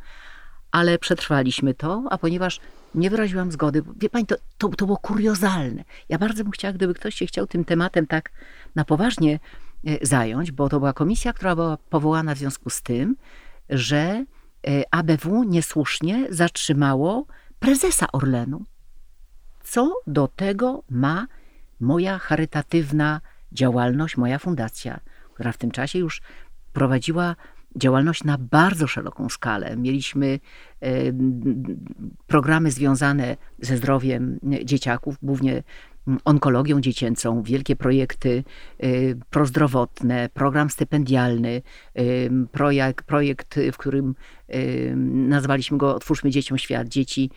Ale 0.71 0.99
przetrwaliśmy 0.99 1.73
to, 1.73 2.03
a 2.09 2.17
ponieważ 2.17 2.59
nie 2.95 3.09
wyraziłam 3.09 3.51
zgody, 3.51 3.83
wie 4.01 4.09
pani, 4.09 4.25
to, 4.25 4.35
to, 4.57 4.69
to 4.69 4.85
było 4.85 4.97
kuriozalne. 4.97 5.83
Ja 6.09 6.17
bardzo 6.17 6.43
bym 6.43 6.51
chciała, 6.51 6.73
gdyby 6.73 6.93
ktoś 6.93 7.15
się 7.15 7.25
chciał 7.25 7.47
tym 7.47 7.65
tematem 7.65 8.07
tak 8.07 8.31
na 8.75 8.85
poważnie 8.85 9.39
e, 9.87 10.05
zająć, 10.05 10.51
bo 10.51 10.69
to 10.69 10.79
była 10.79 10.93
komisja, 10.93 11.33
która 11.33 11.55
była 11.55 11.77
powołana 11.89 12.35
w 12.35 12.37
związku 12.37 12.69
z 12.69 12.81
tym, 12.81 13.15
że 13.69 14.25
e, 14.67 14.83
ABW 14.91 15.43
niesłusznie 15.43 16.27
zatrzymało 16.29 17.25
prezesa 17.59 18.07
Orlenu 18.11 18.65
co 19.69 19.93
do 20.07 20.27
tego 20.27 20.83
ma 20.89 21.27
moja 21.79 22.19
charytatywna 22.19 23.21
działalność, 23.51 24.17
moja 24.17 24.39
fundacja, 24.39 24.99
która 25.33 25.51
w 25.51 25.57
tym 25.57 25.71
czasie 25.71 25.99
już 25.99 26.21
prowadziła 26.73 27.35
działalność 27.75 28.23
na 28.23 28.37
bardzo 28.37 28.87
szeroką 28.87 29.29
skalę. 29.29 29.77
Mieliśmy 29.77 30.39
e, 30.81 30.89
programy 32.27 32.71
związane 32.71 33.37
ze 33.59 33.77
zdrowiem 33.77 34.39
dzieciaków, 34.63 35.15
głównie 35.23 35.63
onkologią 36.25 36.81
dziecięcą, 36.81 37.43
wielkie 37.43 37.75
projekty 37.75 38.43
e, 38.79 38.87
prozdrowotne, 39.29 40.29
program 40.33 40.69
stypendialny, 40.69 41.61
e, 41.95 42.01
projekt, 42.51 43.05
projekt 43.05 43.59
w 43.73 43.77
którym 43.77 44.15
nazwaliśmy 45.05 45.77
go 45.77 45.95
Otwórzmy 45.95 46.29
dzieciom 46.29 46.57
świat. 46.57 46.87
Dzieci 46.87 47.29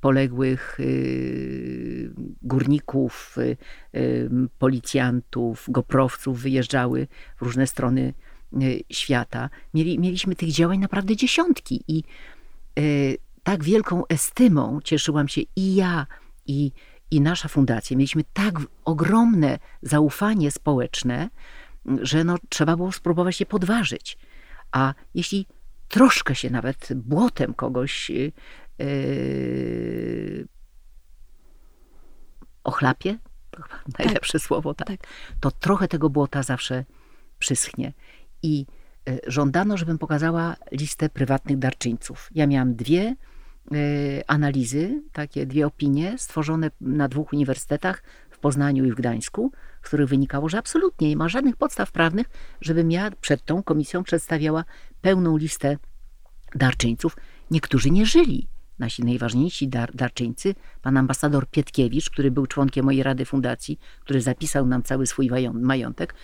poległych 0.00 0.80
y, 0.80 2.10
górników, 2.42 3.36
y, 3.38 3.56
y, 3.98 4.30
policjantów, 4.58 5.66
goprowców 5.68 6.40
wyjeżdżały 6.40 7.08
w 7.36 7.42
różne 7.42 7.66
strony 7.66 8.14
świata. 8.90 9.50
Mieli, 9.74 9.98
mieliśmy 9.98 10.34
tych 10.36 10.50
działań 10.50 10.78
naprawdę 10.78 11.16
dziesiątki 11.16 11.84
i 11.88 12.02
tak 13.42 13.64
wielką 13.64 14.06
estymą 14.06 14.80
cieszyłam 14.84 15.28
się 15.28 15.40
i 15.56 15.74
ja, 15.74 16.06
i, 16.46 16.72
i 17.10 17.20
nasza 17.20 17.48
fundacja. 17.48 17.96
Mieliśmy 17.96 18.24
tak 18.32 18.54
ogromne 18.84 19.58
zaufanie 19.82 20.50
społeczne, 20.50 21.30
że 22.02 22.24
no, 22.24 22.36
trzeba 22.48 22.76
było 22.76 22.92
spróbować 22.92 23.40
je 23.40 23.46
podważyć. 23.46 24.18
A 24.72 24.94
jeśli 25.14 25.46
troszkę 25.88 26.34
się 26.34 26.50
nawet 26.50 26.88
błotem 26.94 27.54
kogoś 27.54 28.10
yy, 28.78 30.48
ochlapie, 32.64 33.18
to 33.50 33.62
chyba 33.62 33.76
tak. 33.76 34.06
najlepsze 34.06 34.38
słowo, 34.38 34.74
tak, 34.74 34.88
tak, 34.88 35.00
to 35.40 35.50
trochę 35.50 35.88
tego 35.88 36.10
błota 36.10 36.42
zawsze 36.42 36.84
przyschnie. 37.38 37.92
I 38.42 38.66
y, 39.08 39.20
żądano, 39.26 39.76
żebym 39.76 39.98
pokazała 39.98 40.56
listę 40.72 41.08
prywatnych 41.08 41.58
darczyńców. 41.58 42.30
Ja 42.34 42.46
miałam 42.46 42.74
dwie 42.74 43.16
y, 43.72 44.22
analizy, 44.26 45.02
takie 45.12 45.46
dwie 45.46 45.66
opinie 45.66 46.18
stworzone 46.18 46.70
na 46.80 47.08
dwóch 47.08 47.32
uniwersytetach 47.32 48.02
w 48.30 48.38
Poznaniu 48.38 48.84
i 48.84 48.92
w 48.92 48.94
Gdańsku, 48.94 49.52
z 49.82 49.86
których 49.86 50.08
wynikało, 50.08 50.48
że 50.48 50.58
absolutnie 50.58 51.08
nie 51.08 51.16
ma 51.16 51.28
żadnych 51.28 51.56
podstaw 51.56 51.92
prawnych, 51.92 52.26
żebym 52.60 52.90
ja 52.90 53.10
przed 53.20 53.44
tą 53.44 53.62
komisją 53.62 54.04
przedstawiała 54.04 54.64
pełną 55.00 55.36
listę 55.36 55.76
darczyńców. 56.54 57.16
Niektórzy 57.50 57.90
nie 57.90 58.06
żyli. 58.06 58.48
Nasi 58.78 59.04
najważniejsi 59.04 59.68
dar, 59.68 59.94
darczyńcy, 59.94 60.54
pan 60.82 60.96
ambasador 60.96 61.50
Pietkiewicz, 61.50 62.10
który 62.10 62.30
był 62.30 62.46
członkiem 62.46 62.84
mojej 62.84 63.02
Rady 63.02 63.24
Fundacji, 63.24 63.78
który 64.00 64.20
zapisał 64.20 64.66
nam 64.66 64.82
cały 64.82 65.06
swój 65.06 65.30
majątek, 65.52 66.14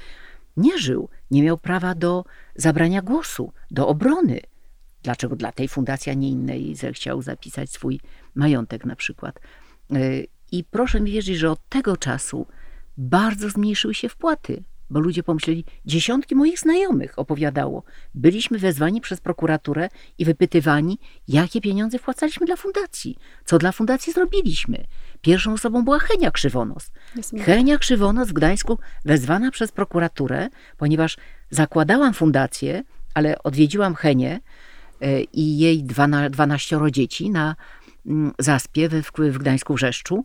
nie 0.57 0.79
żył, 0.79 1.09
nie 1.31 1.43
miał 1.43 1.59
prawa 1.59 1.95
do 1.95 2.25
zabrania 2.57 3.03
głosu, 3.03 3.53
do 3.71 3.89
obrony. 3.89 4.41
Dlaczego 5.03 5.37
dla 5.37 5.53
tej 5.53 5.69
fundacji, 5.69 6.13
a 6.13 6.15
nie 6.15 6.31
innej 6.31 6.75
zechciał 6.75 7.23
zapisać 7.23 7.71
swój 7.71 8.01
majątek 8.35 8.85
na 8.85 8.97
przykład. 8.97 9.41
E, 9.93 9.99
I 10.53 10.65
proszę 10.65 11.01
mi 11.01 11.13
wierzyć, 11.13 11.37
że 11.37 11.51
od 11.51 11.69
tego 11.69 11.97
czasu 11.97 12.47
bardzo 12.97 13.51
zmniejszyły 13.51 13.95
się 13.95 14.09
wpłaty 14.09 14.63
bo 14.95 15.01
ludzie 15.01 15.23
pomyśleli, 15.23 15.65
dziesiątki 15.87 16.35
moich 16.35 16.59
znajomych 16.59 17.19
opowiadało. 17.19 17.83
Byliśmy 18.15 18.59
wezwani 18.59 19.01
przez 19.01 19.21
prokuraturę 19.21 19.89
i 20.19 20.25
wypytywani, 20.25 20.99
jakie 21.29 21.61
pieniądze 21.61 21.99
wpłacaliśmy 21.99 22.47
dla 22.47 22.57
fundacji, 22.57 23.17
co 23.45 23.59
dla 23.59 23.73
fundacji 23.73 24.13
zrobiliśmy. 24.13 24.85
Pierwszą 25.21 25.53
osobą 25.53 25.85
była 25.85 25.99
Henia 25.99 26.31
Krzywonos. 26.31 26.91
Henia 27.45 27.79
Krzywonos 27.79 28.29
w 28.29 28.33
Gdańsku 28.33 28.79
wezwana 29.05 29.51
przez 29.51 29.73
prokuraturę, 29.73 30.49
ponieważ 30.77 31.17
zakładałam 31.51 32.15
fundację, 32.15 32.83
ale 33.15 33.43
odwiedziłam 33.43 33.95
Henię 33.95 34.41
e, 35.01 35.21
i 35.21 35.59
jej 35.59 35.85
dwanaścioro 36.31 36.91
dzieci 36.91 37.31
na 37.31 37.57
mm, 38.07 38.33
zaspie 38.39 38.89
w, 38.89 39.11
w 39.19 39.39
Gdańsku 39.39 39.75
Wrzeszczu 39.75 40.25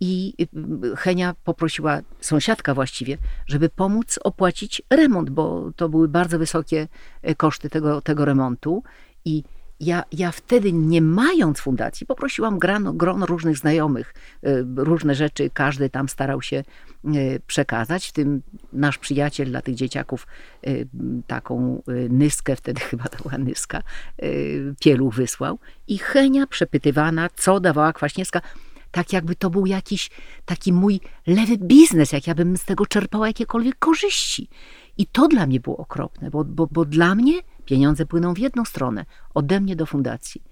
i 0.00 0.34
y, 0.40 0.96
Henia 0.96 1.34
poprosiła, 1.44 2.00
sąsiadka 2.20 2.74
właściwie, 2.74 3.18
żeby 3.46 3.68
pomóc 3.68 4.18
opłacić 4.24 4.82
remont, 4.90 5.30
bo 5.30 5.70
to 5.76 5.88
były 5.88 6.08
bardzo 6.08 6.38
wysokie 6.38 6.88
e, 7.22 7.34
koszty 7.34 7.70
tego, 7.70 8.00
tego 8.00 8.24
remontu. 8.24 8.82
I 9.24 9.44
ja, 9.80 10.04
ja 10.12 10.32
wtedy, 10.32 10.72
nie 10.72 11.02
mając 11.02 11.60
fundacji, 11.60 12.06
poprosiłam 12.06 12.58
grano, 12.58 12.92
grono 12.92 13.26
różnych 13.26 13.58
znajomych, 13.58 14.14
e, 14.42 14.64
różne 14.76 15.14
rzeczy, 15.14 15.50
każdy 15.54 15.90
tam 15.90 16.08
starał 16.08 16.42
się 16.42 16.56
e, 16.56 16.64
przekazać, 17.46 18.08
w 18.08 18.12
tym 18.12 18.42
nasz 18.72 18.98
przyjaciel 18.98 19.48
dla 19.48 19.62
tych 19.62 19.74
dzieciaków 19.74 20.26
taką 21.26 21.82
nyskę, 22.08 22.56
wtedy 22.56 22.80
chyba 22.80 23.04
to 23.04 23.22
była 23.22 23.38
nyska, 23.38 23.82
pieluch 24.80 25.14
wysłał. 25.14 25.58
I 25.88 25.98
Henia 25.98 26.46
przepytywana, 26.46 27.28
co 27.36 27.60
dawała 27.60 27.92
Kwaśniewska, 27.92 28.40
tak 28.90 29.12
jakby 29.12 29.34
to 29.34 29.50
był 29.50 29.66
jakiś 29.66 30.10
taki 30.44 30.72
mój 30.72 31.00
lewy 31.26 31.58
biznes, 31.58 32.12
jak 32.12 32.26
ja 32.26 32.34
bym 32.34 32.56
z 32.56 32.64
tego 32.64 32.86
czerpała 32.86 33.26
jakiekolwiek 33.26 33.78
korzyści. 33.78 34.48
I 34.98 35.06
to 35.06 35.28
dla 35.28 35.46
mnie 35.46 35.60
było 35.60 35.76
okropne, 35.76 36.30
bo, 36.30 36.44
bo, 36.44 36.66
bo 36.66 36.84
dla 36.84 37.14
mnie 37.14 37.34
pieniądze 37.64 38.06
płyną 38.06 38.34
w 38.34 38.38
jedną 38.38 38.64
stronę, 38.64 39.04
ode 39.34 39.60
mnie 39.60 39.76
do 39.76 39.86
fundacji. 39.86 40.42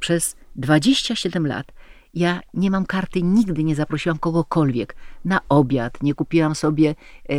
Przez 0.00 0.36
27 0.56 1.46
lat 1.46 1.72
ja 2.14 2.40
nie 2.54 2.70
mam 2.70 2.86
karty, 2.86 3.22
nigdy 3.22 3.64
nie 3.64 3.74
zaprosiłam 3.74 4.18
kogokolwiek 4.18 4.96
na 5.24 5.40
obiad, 5.48 6.02
nie 6.02 6.14
kupiłam 6.14 6.54
sobie 6.54 6.94
e, 7.28 7.34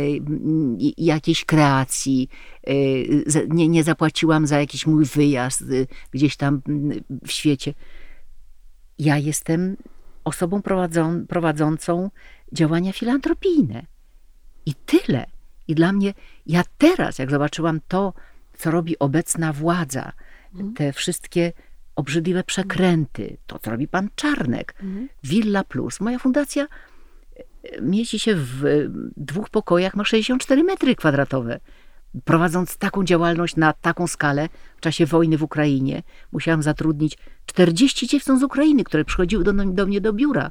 jakiejś 0.96 1.44
kreacji, 1.44 2.28
e, 2.66 2.72
nie, 3.48 3.68
nie 3.68 3.84
zapłaciłam 3.84 4.46
za 4.46 4.60
jakiś 4.60 4.86
mój 4.86 5.04
wyjazd 5.04 5.62
e, 5.62 5.64
gdzieś 6.10 6.36
tam 6.36 6.62
w 7.26 7.32
świecie. 7.32 7.74
Ja 8.98 9.18
jestem 9.18 9.76
osobą 10.26 10.62
prowadzą, 10.62 11.26
prowadzącą 11.26 12.10
działania 12.52 12.92
filantropijne. 12.92 13.86
I 14.66 14.74
tyle. 14.74 15.26
I 15.68 15.74
dla 15.74 15.92
mnie, 15.92 16.14
ja 16.46 16.62
teraz, 16.78 17.18
jak 17.18 17.30
zobaczyłam 17.30 17.80
to, 17.88 18.12
co 18.58 18.70
robi 18.70 18.98
obecna 18.98 19.52
władza, 19.52 20.12
mhm. 20.54 20.74
te 20.74 20.92
wszystkie 20.92 21.52
obrzydliwe 21.96 22.44
przekręty, 22.44 23.36
to, 23.46 23.58
co 23.58 23.70
robi 23.70 23.88
pan 23.88 24.08
Czarnek, 24.14 24.74
mhm. 24.82 25.08
Villa 25.24 25.64
Plus. 25.64 26.00
Moja 26.00 26.18
fundacja 26.18 26.66
e, 26.66 27.82
mieści 27.82 28.18
się 28.18 28.34
w 28.34 28.64
dwóch 29.16 29.50
pokojach, 29.50 29.94
ma 29.94 30.04
64 30.04 30.64
metry 30.64 30.94
kwadratowe 30.94 31.60
prowadząc 32.24 32.78
taką 32.78 33.04
działalność 33.04 33.56
na 33.56 33.72
taką 33.72 34.06
skalę 34.06 34.48
w 34.76 34.80
czasie 34.80 35.06
wojny 35.06 35.38
w 35.38 35.42
Ukrainie, 35.42 36.02
musiałam 36.32 36.62
zatrudnić 36.62 37.18
40 37.46 38.06
dziewcząt 38.06 38.40
z 38.40 38.42
Ukrainy, 38.42 38.84
które 38.84 39.04
przychodziły 39.04 39.44
do, 39.44 39.52
do 39.52 39.86
mnie 39.86 40.00
do 40.00 40.12
biura. 40.12 40.50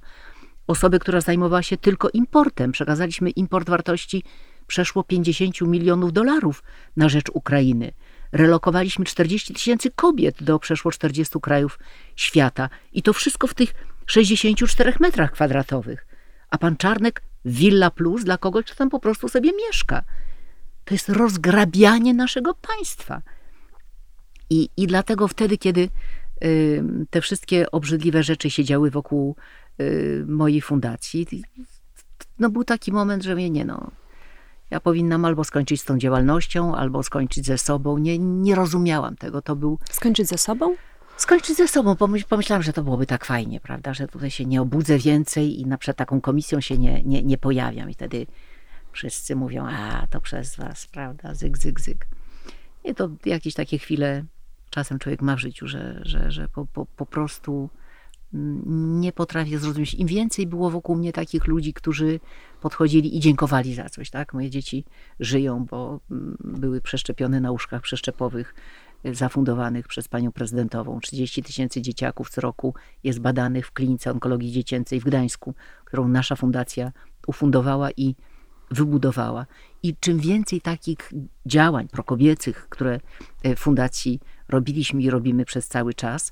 Osobę, 0.67 0.99
która 0.99 1.21
zajmowała 1.21 1.63
się 1.63 1.77
tylko 1.77 2.09
importem. 2.09 2.71
Przekazaliśmy 2.71 3.29
import 3.29 3.69
wartości 3.69 4.23
przeszło 4.67 5.03
50 5.03 5.61
milionów 5.61 6.13
dolarów 6.13 6.63
na 6.97 7.09
rzecz 7.09 7.29
Ukrainy. 7.33 7.91
Relokowaliśmy 8.31 9.05
40 9.05 9.53
tysięcy 9.53 9.91
kobiet 9.91 10.43
do 10.43 10.59
przeszło 10.59 10.91
40 10.91 11.39
krajów 11.41 11.79
świata. 12.15 12.69
I 12.93 13.01
to 13.03 13.13
wszystko 13.13 13.47
w 13.47 13.53
tych 13.53 13.73
64 14.05 14.93
metrach 14.99 15.31
kwadratowych. 15.31 16.07
A 16.49 16.57
pan 16.57 16.77
Czarnek 16.77 17.21
Villa 17.45 17.91
Plus 17.91 18.23
dla 18.23 18.37
kogoś, 18.37 18.65
kto 18.65 18.75
tam 18.75 18.89
po 18.89 18.99
prostu 18.99 19.29
sobie 19.29 19.51
mieszka. 19.67 20.03
To 20.85 20.93
jest 20.93 21.09
rozgrabianie 21.09 22.13
naszego 22.13 22.53
państwa. 22.53 23.21
I, 24.49 24.69
i 24.77 24.87
dlatego 24.87 25.27
wtedy, 25.27 25.57
kiedy 25.57 25.89
y, 26.43 26.83
te 27.09 27.21
wszystkie 27.21 27.71
obrzydliwe 27.71 28.23
rzeczy 28.23 28.49
się 28.49 28.63
działy 28.63 28.91
wokół 28.91 29.35
y, 29.81 30.25
mojej 30.27 30.61
fundacji, 30.61 31.27
no 32.39 32.49
był 32.49 32.63
taki 32.63 32.91
moment, 32.91 33.23
że 33.23 33.35
mnie 33.35 33.49
nie 33.49 33.65
no, 33.65 33.91
ja 34.71 34.79
powinnam 34.79 35.25
albo 35.25 35.43
skończyć 35.43 35.81
z 35.81 35.85
tą 35.85 35.97
działalnością, 35.97 36.75
albo 36.75 37.03
skończyć 37.03 37.45
ze 37.45 37.57
sobą. 37.57 37.97
Nie, 37.97 38.19
nie 38.19 38.55
rozumiałam 38.55 39.15
tego. 39.15 39.41
To 39.41 39.55
był. 39.55 39.79
Skończyć 39.89 40.27
ze 40.27 40.37
sobą? 40.37 40.75
Skończyć 41.17 41.57
ze 41.57 41.67
sobą. 41.67 41.95
Pomyślałam, 42.29 42.63
że 42.63 42.73
to 42.73 42.83
byłoby 42.83 43.05
tak 43.05 43.25
fajnie, 43.25 43.59
prawda? 43.59 43.93
Że 43.93 44.07
tutaj 44.07 44.31
się 44.31 44.45
nie 44.45 44.61
obudzę 44.61 44.97
więcej 44.97 45.61
i 45.61 45.65
na 45.65 45.77
przykład 45.77 45.97
taką 45.97 46.21
komisją 46.21 46.61
się 46.61 46.77
nie, 46.77 47.03
nie, 47.03 47.23
nie 47.23 47.37
pojawiam. 47.37 47.89
I 47.89 47.93
wtedy 47.93 48.27
wszyscy 48.95 49.35
mówią, 49.35 49.65
a 49.67 50.07
to 50.07 50.21
przez 50.21 50.55
was, 50.55 50.87
prawda, 50.87 51.33
zyg, 51.33 51.57
zyg, 51.57 51.79
zyg. 51.79 52.07
I 52.83 52.95
to 52.95 53.09
jakieś 53.25 53.53
takie 53.53 53.77
chwile 53.77 54.25
czasem 54.69 54.99
człowiek 54.99 55.21
ma 55.21 55.35
w 55.35 55.39
życiu, 55.39 55.67
że, 55.67 56.01
że, 56.05 56.31
że 56.31 56.47
po, 56.47 56.65
po, 56.65 56.85
po 56.85 57.05
prostu 57.05 57.69
mm, 58.33 59.01
nie 59.01 59.11
potrafię 59.11 59.59
zrozumieć. 59.59 59.93
Im 59.93 60.07
więcej 60.07 60.47
było 60.47 60.69
wokół 60.69 60.95
mnie 60.95 61.13
takich 61.13 61.47
ludzi, 61.47 61.73
którzy 61.73 62.19
podchodzili 62.61 63.17
i 63.17 63.19
dziękowali 63.19 63.75
za 63.75 63.89
coś, 63.89 64.09
tak? 64.09 64.33
Moje 64.33 64.49
dzieci 64.49 64.85
żyją, 65.19 65.65
bo 65.65 65.99
mm, 66.11 66.37
były 66.39 66.81
przeszczepione 66.81 67.41
na 67.41 67.51
łóżkach 67.51 67.81
przeszczepowych 67.81 68.55
y, 69.05 69.15
zafundowanych 69.15 69.87
przez 69.87 70.07
panią 70.07 70.31
prezydentową. 70.31 70.99
30 70.99 71.43
tysięcy 71.43 71.81
dzieciaków 71.81 72.29
co 72.29 72.41
roku 72.41 72.73
jest 73.03 73.19
badanych 73.19 73.67
w 73.67 73.71
klinice 73.71 74.11
onkologii 74.11 74.51
dziecięcej 74.51 74.99
w 74.99 75.03
Gdańsku, 75.03 75.53
którą 75.85 76.07
nasza 76.07 76.35
fundacja 76.35 76.91
ufundowała 77.27 77.91
i 77.91 78.15
wybudowała. 78.75 79.45
I 79.83 79.95
czym 79.99 80.19
więcej 80.19 80.61
takich 80.61 81.13
działań 81.45 81.87
prokobiecych, 81.87 82.69
które 82.69 82.99
w 83.43 83.59
fundacji 83.59 84.19
robiliśmy 84.49 85.01
i 85.01 85.09
robimy 85.09 85.45
przez 85.45 85.67
cały 85.67 85.93
czas, 85.93 86.31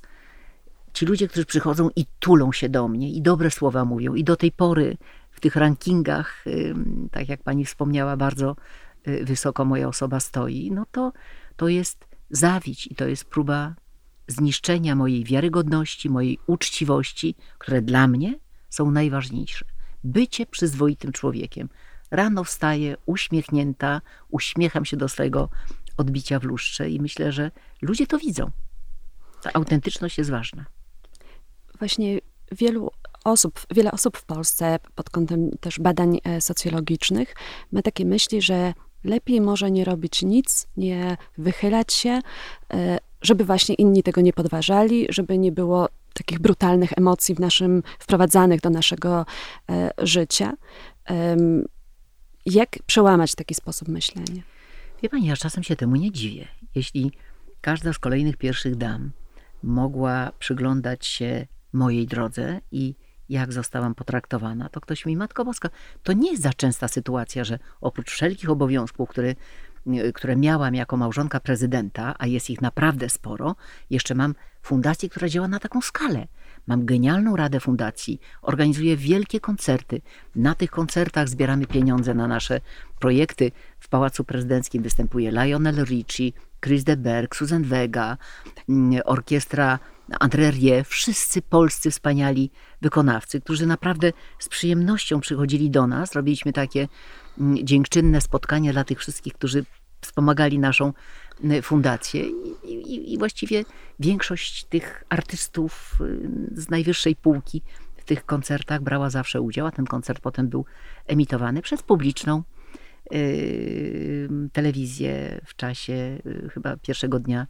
ci 0.94 1.06
ludzie, 1.06 1.28
którzy 1.28 1.46
przychodzą 1.46 1.90
i 1.96 2.06
tulą 2.18 2.52
się 2.52 2.68
do 2.68 2.88
mnie 2.88 3.12
i 3.12 3.22
dobre 3.22 3.50
słowa 3.50 3.84
mówią, 3.84 4.14
i 4.14 4.24
do 4.24 4.36
tej 4.36 4.52
pory 4.52 4.96
w 5.30 5.40
tych 5.40 5.56
rankingach, 5.56 6.44
tak 7.10 7.28
jak 7.28 7.42
pani 7.42 7.64
wspomniała, 7.64 8.16
bardzo 8.16 8.56
y, 9.08 9.24
wysoko 9.24 9.64
moja 9.64 9.88
osoba 9.88 10.20
stoi, 10.20 10.70
no 10.70 10.86
to, 10.90 11.12
to 11.56 11.68
jest 11.68 12.06
zawić 12.30 12.86
i 12.86 12.94
to 12.94 13.08
jest 13.08 13.24
próba 13.24 13.74
zniszczenia 14.28 14.94
mojej 14.94 15.24
wiarygodności, 15.24 16.10
mojej 16.10 16.38
uczciwości, 16.46 17.34
które 17.58 17.82
dla 17.82 18.08
mnie 18.08 18.38
są 18.70 18.90
najważniejsze. 18.90 19.64
Bycie 20.04 20.46
przyzwoitym 20.46 21.12
człowiekiem, 21.12 21.68
Rano 22.10 22.44
wstaję 22.44 22.96
uśmiechnięta, 23.06 24.00
uśmiecham 24.30 24.84
się 24.84 24.96
do 24.96 25.08
swojego 25.08 25.48
odbicia 25.96 26.38
w 26.38 26.44
lustrze 26.44 26.90
i 26.90 27.00
myślę, 27.00 27.32
że 27.32 27.50
ludzie 27.82 28.06
to 28.06 28.18
widzą. 28.18 28.50
Ta 29.42 29.50
autentyczność 29.52 30.18
jest 30.18 30.30
ważna. 30.30 30.64
właśnie 31.78 32.18
wielu 32.52 32.90
osób, 33.24 33.60
wiele 33.70 33.92
osób 33.92 34.16
w 34.16 34.24
Polsce 34.24 34.78
pod 34.94 35.10
kątem 35.10 35.50
też 35.60 35.78
badań 35.78 36.20
e, 36.24 36.40
socjologicznych 36.40 37.34
ma 37.72 37.82
takie 37.82 38.04
myśli, 38.04 38.42
że 38.42 38.74
lepiej 39.04 39.40
może 39.40 39.70
nie 39.70 39.84
robić 39.84 40.22
nic, 40.22 40.66
nie 40.76 41.16
wychylać 41.38 41.92
się, 41.92 42.20
e, 42.74 42.98
żeby 43.22 43.44
właśnie 43.44 43.74
inni 43.74 44.02
tego 44.02 44.20
nie 44.20 44.32
podważali, 44.32 45.06
żeby 45.08 45.38
nie 45.38 45.52
było 45.52 45.88
takich 46.14 46.38
brutalnych 46.38 46.92
emocji 46.96 47.34
w 47.34 47.40
naszym, 47.40 47.82
wprowadzanych 47.98 48.60
do 48.60 48.70
naszego 48.70 49.26
e, 49.70 49.90
życia. 49.98 50.52
Jak 52.46 52.78
przełamać 52.86 53.34
taki 53.34 53.54
sposób 53.54 53.88
myślenia? 53.88 54.42
Wie 55.02 55.08
pani, 55.08 55.26
ja 55.26 55.36
czasem 55.36 55.62
się 55.62 55.76
temu 55.76 55.96
nie 55.96 56.12
dziwię. 56.12 56.48
Jeśli 56.74 57.12
każda 57.60 57.92
z 57.92 57.98
kolejnych 57.98 58.36
pierwszych 58.36 58.76
dam 58.76 59.10
mogła 59.62 60.32
przyglądać 60.38 61.06
się 61.06 61.46
mojej 61.72 62.06
drodze 62.06 62.60
i 62.72 62.94
jak 63.28 63.52
zostałam 63.52 63.94
potraktowana, 63.94 64.68
to 64.68 64.80
ktoś 64.80 65.06
mi, 65.06 65.16
Matko 65.16 65.44
Boska, 65.44 65.68
to 66.02 66.12
nie 66.12 66.30
jest 66.30 66.42
za 66.42 66.52
częsta 66.52 66.88
sytuacja, 66.88 67.44
że 67.44 67.58
oprócz 67.80 68.10
wszelkich 68.10 68.50
obowiązków, 68.50 69.08
które, 69.08 69.34
które 70.14 70.36
miałam 70.36 70.74
jako 70.74 70.96
małżonka 70.96 71.40
prezydenta, 71.40 72.14
a 72.18 72.26
jest 72.26 72.50
ich 72.50 72.60
naprawdę 72.60 73.08
sporo, 73.08 73.56
jeszcze 73.90 74.14
mam 74.14 74.34
fundację, 74.62 75.08
która 75.08 75.28
działa 75.28 75.48
na 75.48 75.58
taką 75.58 75.80
skalę. 75.80 76.26
Mam 76.66 76.84
genialną 76.84 77.36
radę 77.36 77.60
fundacji, 77.60 78.20
organizuję 78.42 78.96
wielkie 78.96 79.40
koncerty. 79.40 80.00
Na 80.36 80.54
tych 80.54 80.70
koncertach 80.70 81.28
zbieramy 81.28 81.66
pieniądze 81.66 82.14
na 82.14 82.28
nasze 82.28 82.60
projekty. 82.98 83.52
W 83.80 83.88
Pałacu 83.88 84.24
Prezydenckim 84.24 84.82
występuje 84.82 85.30
Lionel 85.30 85.84
Richie, 85.84 86.32
Chris 86.60 86.84
de 86.84 86.96
Berg, 86.96 87.36
Susan 87.36 87.62
Vega, 87.62 88.16
mm, 88.68 89.00
orkiestra 89.04 89.78
André 90.20 90.50
Rie, 90.50 90.84
wszyscy 90.84 91.42
polscy 91.42 91.90
wspaniali 91.90 92.50
wykonawcy, 92.82 93.40
którzy 93.40 93.66
naprawdę 93.66 94.12
z 94.38 94.48
przyjemnością 94.48 95.20
przychodzili 95.20 95.70
do 95.70 95.86
nas. 95.86 96.12
Robiliśmy 96.12 96.52
takie 96.52 96.88
mm, 97.38 97.66
dziękczynne 97.66 98.20
spotkania 98.20 98.72
dla 98.72 98.84
tych 98.84 98.98
wszystkich, 98.98 99.34
którzy 99.34 99.64
wspomagali 100.04 100.58
naszą 100.58 100.92
y, 101.44 101.62
fundację 101.62 102.22
I, 102.64 102.72
i, 102.72 103.12
i, 103.12 103.18
właściwie 103.18 103.64
większość 104.00 104.64
tych 104.64 105.04
artystów 105.08 105.98
y, 106.00 106.60
z 106.60 106.70
najwyższej 106.70 107.16
półki 107.16 107.62
w 107.96 108.04
tych 108.04 108.26
koncertach 108.26 108.82
brała 108.82 109.10
zawsze 109.10 109.40
udział, 109.40 109.66
a 109.66 109.70
ten 109.70 109.84
koncert 109.84 110.20
potem 110.20 110.48
był 110.48 110.64
emitowany 111.06 111.62
przez 111.62 111.82
publiczną 111.82 112.42
yy, 113.10 114.28
telewizję 114.52 115.40
w 115.44 115.56
czasie 115.56 116.18
yy, 116.24 116.50
chyba 116.54 116.76
pierwszego 116.76 117.18
dnia 117.18 117.46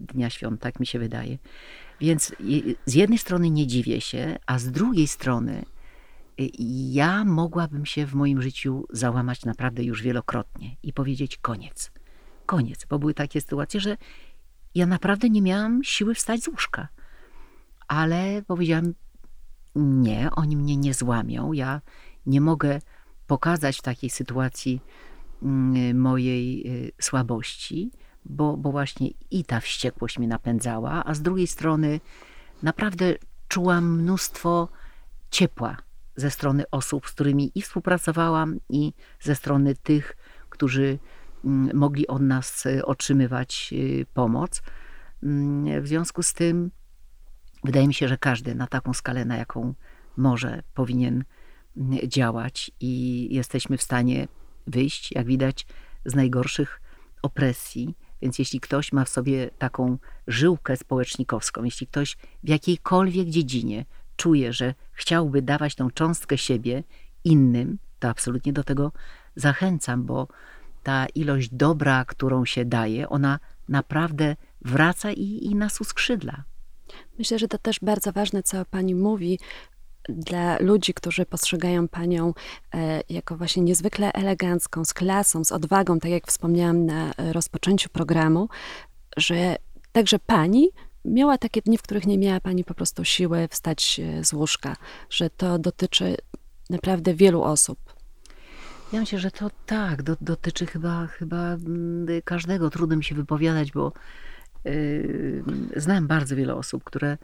Dnia 0.00 0.30
Świąt, 0.30 0.60
tak 0.60 0.80
mi 0.80 0.86
się 0.86 0.98
wydaje. 0.98 1.38
Więc 2.00 2.32
z 2.86 2.94
jednej 2.94 3.18
strony 3.18 3.50
nie 3.50 3.66
dziwię 3.66 4.00
się, 4.00 4.38
a 4.46 4.58
z 4.58 4.70
drugiej 4.70 5.06
strony 5.06 5.62
y, 5.62 5.79
ja 6.92 7.24
mogłabym 7.24 7.86
się 7.86 8.06
w 8.06 8.14
moim 8.14 8.42
życiu 8.42 8.86
załamać 8.90 9.44
naprawdę 9.44 9.82
już 9.82 10.02
wielokrotnie 10.02 10.76
i 10.82 10.92
powiedzieć 10.92 11.36
koniec. 11.36 11.92
Koniec, 12.46 12.86
bo 12.88 12.98
były 12.98 13.14
takie 13.14 13.40
sytuacje, 13.40 13.80
że 13.80 13.96
ja 14.74 14.86
naprawdę 14.86 15.30
nie 15.30 15.42
miałam 15.42 15.84
siły 15.84 16.14
wstać 16.14 16.42
z 16.42 16.48
łóżka. 16.48 16.88
Ale 17.88 18.42
powiedziałam, 18.46 18.94
nie, 19.74 20.28
oni 20.30 20.56
mnie 20.56 20.76
nie 20.76 20.94
złamią. 20.94 21.52
Ja 21.52 21.80
nie 22.26 22.40
mogę 22.40 22.80
pokazać 23.26 23.80
takiej 23.80 24.10
sytuacji 24.10 24.80
mm, 25.42 26.00
mojej 26.00 26.66
y, 26.86 26.92
słabości 27.00 27.90
bo, 28.24 28.56
bo 28.56 28.72
właśnie 28.72 29.10
i 29.30 29.44
ta 29.44 29.60
wściekłość 29.60 30.18
mnie 30.18 30.28
napędzała, 30.28 31.04
a 31.04 31.14
z 31.14 31.22
drugiej 31.22 31.46
strony 31.46 32.00
naprawdę 32.62 33.14
czułam 33.48 34.00
mnóstwo 34.00 34.68
ciepła 35.30 35.76
ze 36.16 36.30
strony 36.30 36.64
osób, 36.70 37.08
z 37.08 37.12
którymi 37.12 37.52
i 37.54 37.62
współpracowałam, 37.62 38.56
i 38.68 38.92
ze 39.20 39.34
strony 39.34 39.74
tych, 39.74 40.16
którzy 40.48 40.98
mm, 41.44 41.76
mogli 41.76 42.06
od 42.06 42.22
nas 42.22 42.66
y, 42.66 42.86
otrzymywać 42.86 43.70
y, 43.72 44.06
pomoc. 44.14 44.62
Mm, 45.22 45.82
w 45.82 45.88
związku 45.88 46.22
z 46.22 46.32
tym 46.32 46.70
wydaje 47.64 47.88
mi 47.88 47.94
się, 47.94 48.08
że 48.08 48.18
każdy 48.18 48.54
na 48.54 48.66
taką 48.66 48.94
skalę, 48.94 49.24
na 49.24 49.36
jaką 49.36 49.74
może, 50.16 50.62
powinien 50.74 51.24
mm, 51.76 51.98
działać 52.08 52.70
i 52.80 53.28
jesteśmy 53.30 53.76
w 53.76 53.82
stanie 53.82 54.28
wyjść, 54.66 55.12
jak 55.12 55.26
widać, 55.26 55.66
z 56.04 56.14
najgorszych 56.14 56.80
opresji, 57.22 57.94
więc 58.22 58.38
jeśli 58.38 58.60
ktoś 58.60 58.92
ma 58.92 59.04
w 59.04 59.08
sobie 59.08 59.50
taką 59.58 59.98
żyłkę 60.26 60.76
społecznikowską, 60.76 61.64
jeśli 61.64 61.86
ktoś 61.86 62.16
w 62.42 62.48
jakiejkolwiek 62.48 63.28
dziedzinie 63.28 63.84
czuje, 64.20 64.52
że 64.52 64.74
chciałby 64.92 65.42
dawać 65.42 65.74
tą 65.74 65.90
cząstkę 65.90 66.38
siebie 66.38 66.84
innym, 67.24 67.78
to 67.98 68.08
absolutnie 68.08 68.52
do 68.52 68.64
tego 68.64 68.92
zachęcam, 69.36 70.04
bo 70.04 70.28
ta 70.82 71.06
ilość 71.14 71.48
dobra, 71.52 72.04
którą 72.04 72.44
się 72.44 72.64
daje, 72.64 73.08
ona 73.08 73.38
naprawdę 73.68 74.36
wraca 74.62 75.12
i, 75.12 75.44
i 75.44 75.54
nas 75.54 75.80
uskrzydla. 75.80 76.44
Myślę, 77.18 77.38
że 77.38 77.48
to 77.48 77.58
też 77.58 77.78
bardzo 77.82 78.12
ważne, 78.12 78.42
co 78.42 78.64
pani 78.64 78.94
mówi, 78.94 79.38
dla 80.08 80.58
ludzi, 80.58 80.94
którzy 80.94 81.26
postrzegają 81.26 81.88
panią 81.88 82.34
e, 82.74 83.00
jako 83.08 83.36
właśnie 83.36 83.62
niezwykle 83.62 84.12
elegancką, 84.12 84.84
z 84.84 84.94
klasą, 84.94 85.44
z 85.44 85.52
odwagą, 85.52 86.00
tak 86.00 86.10
jak 86.10 86.26
wspomniałam 86.26 86.86
na 86.86 87.12
rozpoczęciu 87.32 87.88
programu, 87.88 88.48
że 89.16 89.56
także 89.92 90.18
pani 90.18 90.68
miała 91.04 91.38
takie 91.38 91.62
dni, 91.62 91.78
w 91.78 91.82
których 91.82 92.06
nie 92.06 92.18
miała 92.18 92.40
pani 92.40 92.64
po 92.64 92.74
prostu 92.74 93.04
siły 93.04 93.48
wstać 93.50 94.00
z 94.22 94.32
łóżka, 94.32 94.76
że 95.10 95.30
to 95.30 95.58
dotyczy 95.58 96.16
naprawdę 96.70 97.14
wielu 97.14 97.42
osób. 97.42 97.78
Ja 98.92 99.00
myślę, 99.00 99.18
że 99.18 99.30
to 99.30 99.50
tak, 99.66 100.02
do, 100.02 100.16
dotyczy 100.20 100.66
chyba, 100.66 101.06
chyba 101.06 101.52
mm, 101.52 102.06
każdego. 102.24 102.70
Trudno 102.70 102.96
mi 102.96 103.04
się 103.04 103.14
wypowiadać, 103.14 103.72
bo 103.72 103.92
yy, 104.64 105.44
znam 105.76 106.06
bardzo 106.06 106.36
wiele 106.36 106.54
osób, 106.54 106.84
które 106.84 107.18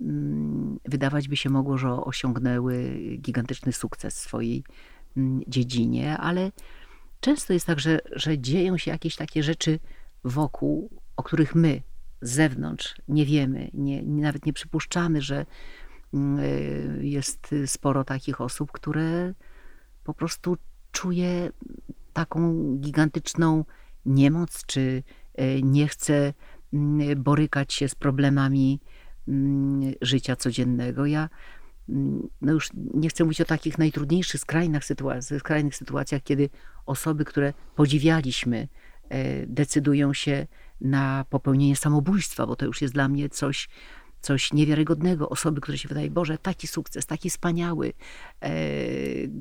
Mm, 0.00 0.78
wydawać 0.84 1.28
by 1.28 1.36
się 1.36 1.50
mogło, 1.50 1.78
że 1.78 1.92
osiągnęły 1.92 2.98
gigantyczny 3.18 3.72
sukces 3.72 4.14
w 4.14 4.18
swojej 4.18 4.64
mm, 5.16 5.40
dziedzinie, 5.46 6.18
ale 6.18 6.52
często 7.20 7.52
jest 7.52 7.66
tak, 7.66 7.80
że, 7.80 7.98
że 8.12 8.38
dzieją 8.38 8.78
się 8.78 8.90
jakieś 8.90 9.16
takie 9.16 9.42
rzeczy 9.42 9.78
wokół, 10.24 10.90
o 11.16 11.22
których 11.22 11.54
my 11.54 11.82
zewnątrz 12.22 12.94
nie 13.08 13.26
wiemy, 13.26 13.70
nie, 13.74 14.02
nawet 14.02 14.46
nie 14.46 14.52
przypuszczamy, 14.52 15.22
że 15.22 15.46
mm, 16.14 17.04
jest 17.04 17.54
sporo 17.66 18.04
takich 18.04 18.40
osób, 18.40 18.72
które 18.72 19.34
po 20.04 20.14
prostu 20.14 20.56
czuje 20.92 21.50
taką 22.12 22.54
gigantyczną 22.76 23.64
niemoc, 24.06 24.66
czy 24.66 25.02
e, 25.34 25.62
nie 25.62 25.88
chce 25.88 26.32
borykać 27.16 27.72
się 27.74 27.88
z 27.88 27.94
problemami 27.94 28.80
Mm, 29.30 29.92
życia 30.00 30.36
codziennego. 30.36 31.06
Ja 31.06 31.28
mm, 31.88 32.28
no 32.40 32.52
już 32.52 32.70
nie 32.74 33.08
chcę 33.08 33.24
mówić 33.24 33.40
o 33.40 33.44
takich 33.44 33.78
najtrudniejszych, 33.78 34.40
skrajnych, 34.40 34.84
sytuacjach, 34.84 35.40
skrajnych 35.40 35.76
sytuacjach, 35.76 36.22
kiedy 36.22 36.50
osoby, 36.86 37.24
które 37.24 37.52
podziwialiśmy, 37.74 38.68
e, 39.08 39.46
decydują 39.46 40.14
się 40.14 40.46
na 40.80 41.24
popełnienie 41.30 41.76
samobójstwa, 41.76 42.46
bo 42.46 42.56
to 42.56 42.66
już 42.66 42.82
jest 42.82 42.94
dla 42.94 43.08
mnie 43.08 43.28
coś, 43.28 43.68
coś 44.20 44.52
niewiarygodnego. 44.52 45.28
Osoby, 45.28 45.60
które 45.60 45.78
się 45.78 45.88
wydaje, 45.88 46.10
Boże, 46.10 46.38
taki 46.38 46.66
sukces, 46.66 47.06
taki 47.06 47.30
wspaniały. 47.30 47.92
E, 48.40 48.50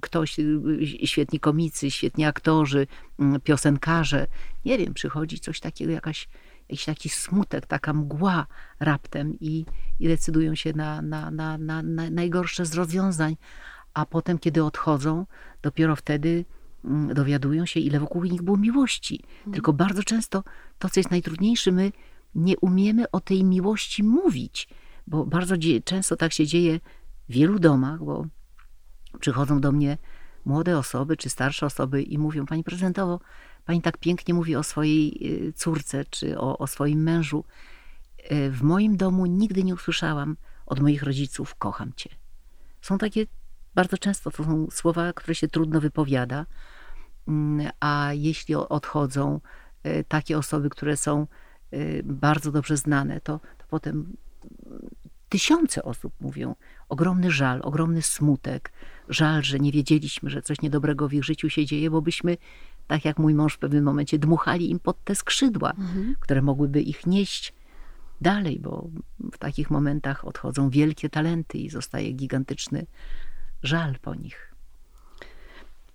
ktoś, 0.02 0.38
świetni 1.06 1.40
komicy, 1.40 1.92
świetni 1.92 2.26
aktorzy, 2.26 2.88
mm, 3.20 3.42
piosenkarze. 3.42 4.28
Nie 4.66 4.78
wiem, 4.78 4.94
przychodzi 4.94 5.40
coś 5.40 5.60
takiego, 5.60 5.92
jakaś 5.92 6.30
jakiś 6.70 6.86
taki 6.86 7.10
smutek, 7.10 7.66
taka 7.66 7.94
mgła 7.94 8.48
raptem 8.80 9.40
i, 9.40 9.66
i 10.00 10.08
decydują 10.08 10.56
się 10.56 10.74
na, 10.74 11.02
na, 11.02 11.32
na, 11.32 11.58
na, 11.58 11.82
na 11.82 12.10
najgorsze 12.10 12.66
z 12.66 12.74
rozwiązań, 12.74 13.38
a 13.94 14.06
potem, 14.06 14.40
kiedy 14.40 14.64
odchodzą, 14.64 15.26
dopiero 15.62 15.96
wtedy 15.96 16.46
dowiadują 17.14 17.66
się, 17.66 17.80
ile 17.80 18.00
wokół 18.00 18.24
nich 18.24 18.42
było 18.42 18.58
miłości. 18.58 19.24
Tylko 19.54 19.74
bardzo 19.74 20.04
często 20.04 20.44
to, 20.80 20.90
co 20.90 21.00
jest 21.00 21.12
najtrudniejsze, 21.12 21.72
my 21.72 21.92
nie 22.36 22.58
umiemy 22.58 23.12
o 23.12 23.20
tej 23.20 23.44
miłości 23.44 24.04
mówić, 24.04 24.68
bo 25.08 25.26
bardzo 25.26 25.56
często 25.84 26.16
tak 26.16 26.34
się 26.34 26.48
dzieje 26.48 26.80
w 27.30 27.34
wielu 27.34 27.60
domach, 27.60 28.04
bo 28.04 28.26
przychodzą 29.20 29.62
do 29.62 29.72
mnie 29.72 29.98
młode 30.46 30.78
osoby 30.78 31.18
czy 31.18 31.30
starsze 31.30 31.66
osoby 31.66 32.04
i 32.04 32.18
mówią, 32.18 32.46
pani 32.46 32.64
prezydentowo, 32.64 33.20
Pani 33.70 33.82
tak 33.82 33.98
pięknie 33.98 34.34
mówi 34.34 34.56
o 34.56 34.64
swojej 34.64 35.18
y, 35.48 35.54
córce 35.54 36.06
czy 36.06 36.40
o, 36.40 36.58
o 36.58 36.68
swoim 36.68 37.04
mężu. 37.04 37.44
Y, 38.32 38.52
w 38.52 38.62
moim 38.62 38.98
domu 38.98 39.26
nigdy 39.26 39.64
nie 39.64 39.74
usłyszałam 39.74 40.38
od 40.66 40.80
moich 40.80 41.04
rodziców: 41.04 41.56
Kocham 41.56 41.94
cię. 41.96 42.10
Są 42.82 42.98
takie 42.98 43.26
bardzo 43.76 43.98
często 43.98 44.32
to 44.32 44.44
są 44.44 44.68
słowa, 44.72 45.14
które 45.14 45.36
się 45.36 45.48
trudno 45.48 45.82
wypowiada, 45.82 46.46
mm, 47.28 47.72
a 47.80 48.10
jeśli 48.14 48.56
odchodzą 48.56 49.40
y, 49.86 50.06
takie 50.08 50.38
osoby, 50.38 50.70
które 50.70 50.98
są 50.98 51.28
bardzo 52.04 52.52
dobrze 52.52 52.78
znane, 52.78 53.22
to, 53.22 53.40
to 53.58 53.66
potem 53.70 54.18
tysiące 55.30 55.84
osób 55.84 56.14
mówią, 56.22 56.56
ogromny 56.90 57.32
żal, 57.32 57.60
ogromny 57.64 58.02
smutek, 58.02 58.72
żal, 59.10 59.44
że 59.44 59.60
nie 59.60 59.72
wiedzieliśmy, 59.72 60.30
że 60.30 60.42
coś 60.42 60.62
niedobrego 60.62 61.08
w 61.08 61.14
ich 61.14 61.24
życiu 61.24 61.50
się 61.50 61.66
dzieje, 61.66 61.92
bo 61.92 62.02
byśmy, 62.02 62.38
tak 62.88 63.06
jak 63.06 63.20
mój 63.20 63.34
mąż 63.34 63.54
w 63.54 63.60
pewnym 63.60 63.84
momencie, 63.84 64.20
dmuchali 64.20 64.70
im 64.70 64.80
pod 64.80 65.04
te 65.04 65.16
skrzydła, 65.16 65.70
mhm. 65.70 66.16
które 66.20 66.42
mogłyby 66.42 66.82
ich 66.82 67.06
nieść 67.06 67.54
dalej, 68.22 68.60
bo 68.60 68.90
w 69.34 69.38
takich 69.38 69.70
momentach 69.70 70.26
odchodzą 70.26 70.70
wielkie 70.70 71.10
talenty 71.10 71.58
i 71.58 71.70
zostaje 71.70 72.12
gigantyczny 72.12 72.86
żal 73.64 73.96
po 74.02 74.16
nich. 74.16 74.50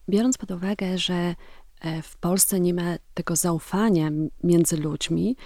Biorąc 0.08 0.38
pod 0.38 0.50
uwagę, 0.50 0.98
że 0.98 1.34
e, 1.80 2.02
w 2.02 2.16
Polsce 2.16 2.60
nie 2.60 2.74
ma 2.74 2.96
tego 3.14 3.36
zaufania 3.36 4.10
między 4.44 4.76
ludźmi, 4.76 5.36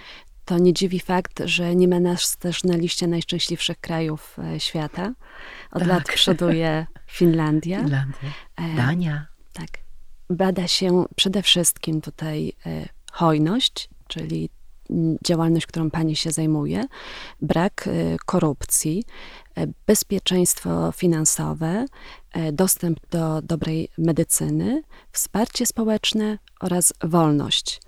to 0.45 0.57
nie 0.57 0.73
dziwi 0.73 0.99
fakt, 0.99 1.41
że 1.45 1.75
nie 1.75 1.87
ma 1.87 1.99
nas 1.99 2.37
też 2.37 2.63
na 2.63 2.77
liście 2.77 3.07
najszczęśliwszych 3.07 3.79
krajów 3.79 4.37
e, 4.39 4.59
świata. 4.59 5.13
Od 5.71 5.79
tak. 5.79 5.87
lat 5.87 6.03
przoduje 6.07 6.85
Finlandia. 7.07 7.79
Finlandia. 7.79 8.29
E, 8.55 8.75
Dania. 8.75 9.27
Tak. 9.53 9.69
Bada 10.29 10.67
się 10.67 11.05
przede 11.15 11.41
wszystkim 11.43 12.01
tutaj 12.01 12.53
hojność, 13.11 13.89
czyli 14.07 14.49
działalność, 15.25 15.67
którą 15.67 15.91
pani 15.91 16.15
się 16.15 16.31
zajmuje, 16.31 16.85
brak 17.41 17.89
korupcji, 18.25 19.03
bezpieczeństwo 19.87 20.91
finansowe, 20.91 21.85
dostęp 22.53 22.99
do 23.09 23.41
dobrej 23.41 23.89
medycyny, 23.97 24.83
wsparcie 25.11 25.65
społeczne 25.65 26.37
oraz 26.59 26.93
wolność. 27.03 27.81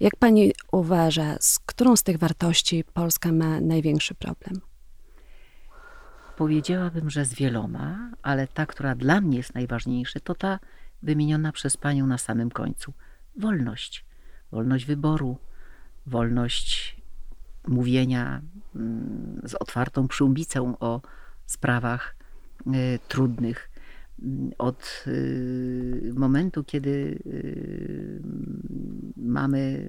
Jak 0.00 0.16
pani 0.16 0.52
uważa, 0.72 1.36
z 1.40 1.58
którą 1.58 1.96
z 1.96 2.02
tych 2.02 2.18
wartości 2.18 2.84
Polska 2.94 3.32
ma 3.32 3.60
największy 3.60 4.14
problem? 4.14 4.60
Powiedziałabym, 6.36 7.10
że 7.10 7.24
z 7.24 7.34
wieloma, 7.34 8.10
ale 8.22 8.48
ta, 8.48 8.66
która 8.66 8.94
dla 8.94 9.20
mnie 9.20 9.36
jest 9.36 9.54
najważniejsza, 9.54 10.20
to 10.20 10.34
ta 10.34 10.58
wymieniona 11.02 11.52
przez 11.52 11.76
panią 11.76 12.06
na 12.06 12.18
samym 12.18 12.50
końcu. 12.50 12.92
Wolność. 13.36 14.04
Wolność 14.52 14.84
wyboru, 14.84 15.38
wolność 16.06 16.95
mówienia 17.68 18.42
mm, 18.74 19.40
z 19.44 19.54
otwartą 19.54 20.08
przyłbicą 20.08 20.78
o 20.78 21.00
sprawach 21.46 22.16
y, 22.66 22.98
trudnych. 23.08 23.70
Od 24.58 25.04
y, 25.06 26.12
momentu, 26.16 26.64
kiedy 26.64 26.90
y, 27.26 28.22
mamy 29.16 29.88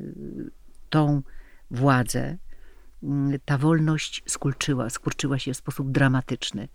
tą 0.89 1.21
władzę, 1.71 2.37
ta 3.45 3.57
wolność 3.57 4.23
skurczyła, 4.27 4.89
skurczyła 4.89 5.39
się 5.39 5.53
w 5.53 5.57
sposób 5.57 5.91
dramatyczny. 5.91 6.67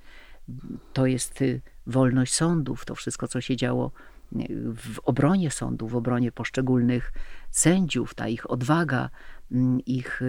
To 0.92 1.06
jest 1.06 1.44
wolność 1.86 2.34
sądów, 2.34 2.84
to 2.84 2.94
wszystko, 2.94 3.28
co 3.28 3.40
się 3.40 3.56
działo 3.56 3.92
w 4.76 4.98
obronie 5.04 5.50
sądu, 5.50 5.88
w 5.88 5.96
obronie 5.96 6.32
poszczególnych 6.32 7.12
sędziów, 7.50 8.14
ta 8.14 8.28
ich 8.28 8.50
odwaga, 8.50 9.00
mm, 9.00 9.10
ich 9.86 10.20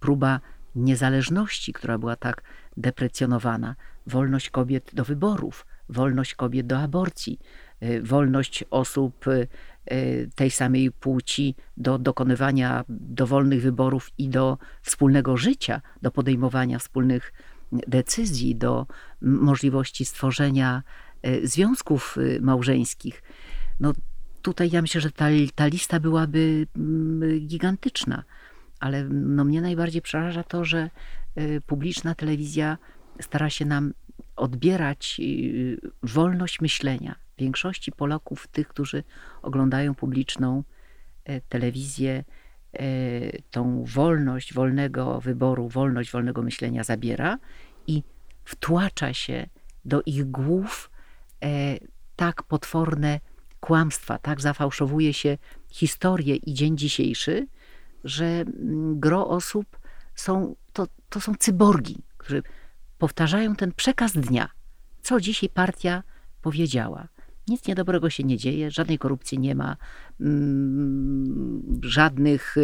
próba 0.00 0.40
niezależności, 0.74 1.72
która 1.72 1.98
była 1.98 2.16
tak 2.16 2.42
deprecjonowana, 2.76 3.74
wolność 4.06 4.50
kobiet 4.50 4.90
do 4.94 5.04
wyborów, 5.04 5.66
wolność 5.88 6.34
kobiet 6.34 6.66
do 6.66 6.78
aborcji, 6.78 7.38
y, 7.82 8.02
wolność 8.02 8.64
osób 8.70 9.26
y, 9.28 9.48
y, 9.92 10.30
tej 10.34 10.50
samej 10.50 10.90
płci 10.90 11.54
do 11.76 11.98
dokonywania 11.98 12.84
dowolnych 12.88 13.62
wyborów 13.62 14.10
i 14.18 14.28
do 14.28 14.58
wspólnego 14.82 15.36
życia, 15.36 15.82
do 16.02 16.10
podejmowania 16.10 16.78
wspólnych 16.78 17.32
decyzji, 17.72 18.56
do 18.56 18.86
możliwości 19.20 20.04
stworzenia 20.04 20.82
związków 21.42 22.16
małżeńskich. 22.40 23.22
No 23.80 23.92
tutaj 24.42 24.70
ja 24.70 24.82
myślę, 24.82 25.00
że 25.00 25.10
ta, 25.10 25.26
ta 25.54 25.66
lista 25.66 26.00
byłaby 26.00 26.66
mm, 26.76 27.40
gigantyczna, 27.40 28.24
ale 28.80 29.04
no 29.04 29.44
mnie 29.44 29.60
najbardziej 29.60 30.02
przeraża 30.02 30.42
to, 30.44 30.64
że 30.64 30.90
e, 31.34 31.60
publiczna 31.60 32.14
telewizja 32.14 32.78
stara 33.20 33.50
się 33.50 33.64
nam 33.64 33.94
odbierać 34.36 35.20
wolność 36.02 36.60
myślenia. 36.60 37.14
Większości 37.38 37.92
Polaków, 37.92 38.46
tych, 38.46 38.68
którzy 38.68 39.04
oglądają 39.42 39.94
publiczną 39.94 40.64
telewizję, 41.48 42.24
tą 43.50 43.84
wolność 43.84 44.54
wolnego 44.54 45.20
wyboru, 45.20 45.68
wolność 45.68 46.10
wolnego 46.10 46.42
myślenia 46.42 46.84
zabiera 46.84 47.38
i 47.86 48.02
wtłacza 48.44 49.14
się 49.14 49.46
do 49.84 50.02
ich 50.06 50.30
głów 50.30 50.90
E, 51.42 51.78
tak 52.16 52.42
potworne 52.42 53.20
kłamstwa, 53.62 54.18
tak 54.18 54.40
zafałszowuje 54.40 55.14
się 55.14 55.38
historię 55.68 56.36
i 56.36 56.54
dzień 56.54 56.78
dzisiejszy, 56.78 57.46
że 58.04 58.24
mm, 58.24 59.00
gro 59.00 59.28
osób 59.28 59.78
są, 60.14 60.56
to, 60.72 60.86
to 61.08 61.20
są 61.20 61.34
cyborgi, 61.34 62.02
którzy 62.18 62.42
powtarzają 62.98 63.56
ten 63.56 63.72
przekaz 63.72 64.12
dnia. 64.12 64.48
Co 65.02 65.20
dzisiaj 65.20 65.48
partia 65.48 66.02
powiedziała. 66.40 67.08
Nic 67.48 67.66
niedobrego 67.66 68.10
się 68.10 68.24
nie 68.24 68.36
dzieje, 68.36 68.70
żadnej 68.70 68.98
korupcji 68.98 69.38
nie 69.38 69.54
ma, 69.54 69.76
mm, 70.20 71.80
żadnych 71.82 72.56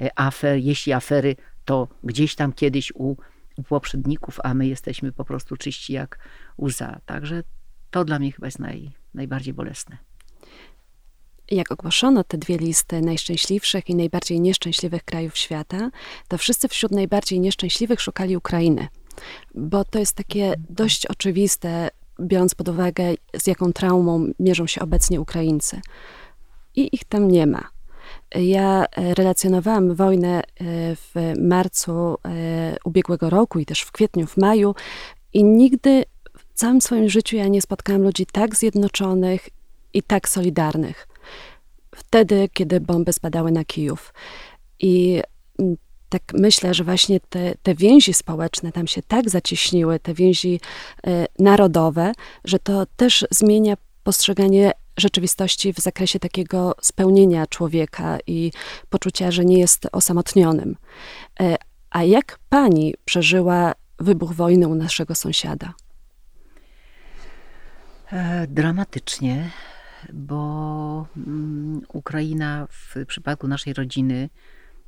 e, 0.00 0.18
afer. 0.18 0.58
Jeśli 0.58 0.92
afery, 0.92 1.36
to 1.64 1.88
gdzieś 2.04 2.34
tam 2.34 2.52
kiedyś 2.52 2.92
u, 2.94 3.16
u 3.56 3.62
poprzedników, 3.62 4.40
a 4.44 4.54
my 4.54 4.66
jesteśmy 4.66 5.12
po 5.12 5.24
prostu 5.24 5.56
czyści 5.56 5.92
jak 5.92 6.18
łza. 6.58 7.00
Także 7.06 7.42
to 7.90 8.04
dla 8.04 8.18
mnie 8.18 8.32
chyba 8.32 8.46
jest 8.46 8.58
naj, 8.58 8.92
najbardziej 9.14 9.54
bolesne. 9.54 10.13
Jak 11.50 11.72
ogłoszono 11.72 12.24
te 12.24 12.38
dwie 12.38 12.58
listy 12.58 13.00
najszczęśliwszych 13.00 13.90
i 13.90 13.94
najbardziej 13.94 14.40
nieszczęśliwych 14.40 15.04
krajów 15.04 15.36
świata, 15.36 15.90
to 16.28 16.38
wszyscy 16.38 16.68
wśród 16.68 16.92
najbardziej 16.92 17.40
nieszczęśliwych 17.40 18.00
szukali 18.00 18.36
Ukrainy. 18.36 18.88
Bo 19.54 19.84
to 19.84 19.98
jest 19.98 20.16
takie 20.16 20.54
dość 20.70 21.06
oczywiste, 21.06 21.88
biorąc 22.20 22.54
pod 22.54 22.68
uwagę, 22.68 23.04
z 23.36 23.46
jaką 23.46 23.72
traumą 23.72 24.26
mierzą 24.40 24.66
się 24.66 24.80
obecnie 24.80 25.20
Ukraińcy. 25.20 25.80
I 26.76 26.94
ich 26.94 27.04
tam 27.04 27.30
nie 27.30 27.46
ma. 27.46 27.68
Ja 28.34 28.84
e, 28.84 29.14
relacjonowałam 29.14 29.94
wojnę 29.94 30.40
e, 30.40 30.42
w 30.96 31.14
marcu 31.38 31.92
e, 32.24 32.76
ubiegłego 32.84 33.30
roku 33.30 33.58
i 33.58 33.66
też 33.66 33.80
w 33.80 33.92
kwietniu, 33.92 34.26
w 34.26 34.36
maju, 34.36 34.74
i 35.32 35.44
nigdy 35.44 36.04
w 36.38 36.54
całym 36.54 36.80
swoim 36.80 37.08
życiu 37.08 37.36
ja 37.36 37.48
nie 37.48 37.62
spotkałam 37.62 38.02
ludzi 38.02 38.26
tak 38.26 38.56
zjednoczonych 38.56 39.48
i 39.94 40.02
tak 40.02 40.28
solidarnych. 40.28 41.08
Wtedy, 41.96 42.48
kiedy 42.52 42.80
bomby 42.80 43.12
spadały 43.12 43.52
na 43.52 43.64
Kijów. 43.64 44.14
I 44.80 45.22
mm, 45.58 45.76
tak 46.08 46.22
myślę, 46.34 46.74
że 46.74 46.84
właśnie 46.84 47.20
te, 47.20 47.54
te 47.62 47.74
więzi 47.74 48.14
społeczne 48.14 48.72
tam 48.72 48.86
się 48.86 49.02
tak 49.02 49.30
zacieśniły, 49.30 50.00
te 50.00 50.14
więzi 50.14 50.60
y, 51.06 51.10
narodowe, 51.38 52.12
że 52.44 52.58
to 52.58 52.86
też 52.96 53.26
zmienia 53.30 53.76
postrzeganie 54.02 54.72
rzeczywistości 54.96 55.72
w 55.72 55.78
zakresie 55.78 56.18
takiego 56.18 56.74
spełnienia 56.82 57.46
człowieka 57.46 58.18
i 58.26 58.52
poczucia, 58.90 59.30
że 59.30 59.44
nie 59.44 59.58
jest 59.58 59.88
osamotnionym. 59.92 60.76
Y, 61.40 61.56
a 61.90 62.04
jak 62.04 62.38
pani 62.48 62.94
przeżyła 63.04 63.72
wybuch 63.98 64.32
wojny 64.32 64.68
u 64.68 64.74
naszego 64.74 65.14
sąsiada? 65.14 65.74
E, 68.12 68.46
dramatycznie, 68.46 69.50
bo 70.12 71.06
mm, 71.16 71.80
Ukraina 71.88 72.66
w 72.70 72.94
przypadku 73.06 73.48
naszej 73.48 73.72
rodziny 73.72 74.28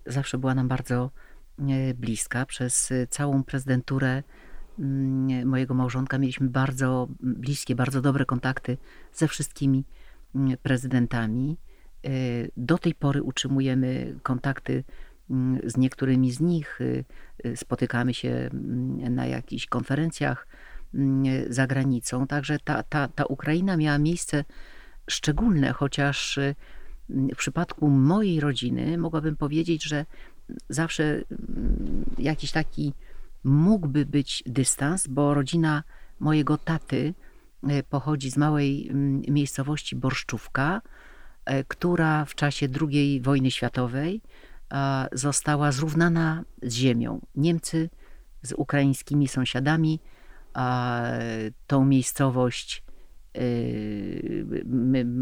zawsze 0.07 0.39
była 0.39 0.55
nam 0.55 0.69
bardzo 0.69 1.11
e, 1.59 1.95
bliska. 1.95 2.47
Przez 2.47 2.93
całą 3.11 3.43
prezydenturę 3.43 4.23
mm, 4.79 5.49
mojego 5.49 5.75
małżonka 5.75 6.19
mieliśmy 6.19 6.49
bardzo 6.49 7.09
bliskie, 7.21 7.75
bardzo 7.75 8.01
dobre 8.01 8.25
kontakty 8.25 8.79
ze 9.13 9.29
wszystkimi 9.29 9.85
mm, 10.35 10.57
prezydentami. 10.63 11.57
E, 12.05 12.11
do 12.57 12.79
tej 12.79 12.95
pory 12.95 13.23
utrzymujemy 13.23 14.19
kontakty 14.23 14.85
z 15.65 15.77
niektórymi 15.77 16.33
z 16.33 16.41
nich. 16.41 16.79
Spotykamy 17.55 18.15
się 18.15 18.51
na 19.11 19.27
jakichś 19.27 19.67
konferencjach 19.67 20.47
za 21.49 21.67
granicą. 21.67 22.27
Także 22.27 22.59
ta, 22.59 22.83
ta, 22.83 23.09
ta 23.09 23.25
Ukraina 23.25 23.77
miała 23.77 23.99
miejsce 23.99 24.45
szczególne, 25.11 25.73
chociaż 25.73 26.39
mm, 26.39 27.29
w 27.35 27.37
przypadku 27.37 27.89
mojej 27.89 28.41
rodziny 28.41 28.99
mogłabym 28.99 29.37
powiedzieć, 29.37 29.85
że 29.85 30.07
zawsze 30.69 31.05
mm, 31.05 32.05
jakiś 32.19 32.53
taki 32.53 32.93
mógłby 33.45 34.07
być 34.07 34.43
dystans, 34.47 35.07
bo 35.07 35.35
rodzina 35.35 35.83
mojego 36.21 36.59
taty 36.59 37.15
e, 37.69 37.83
pochodzi 37.83 38.31
z 38.31 38.37
małej 38.37 38.91
miejscowości 39.29 39.97
Borszczówka, 39.97 40.83
e, 41.45 41.65
która 41.65 42.25
w 42.25 42.35
czasie 42.35 42.69
II 42.81 43.21
wojny 43.21 43.51
światowej 43.51 44.21
została 45.13 45.73
zrównana 45.73 46.45
z 46.63 46.75
ziemią. 46.75 47.21
Niemcy 47.35 47.91
z 48.43 48.53
ukraińskimi 48.53 49.29
sąsiadami. 49.29 50.01
Tą 51.67 51.85
miejscowość, 51.85 52.83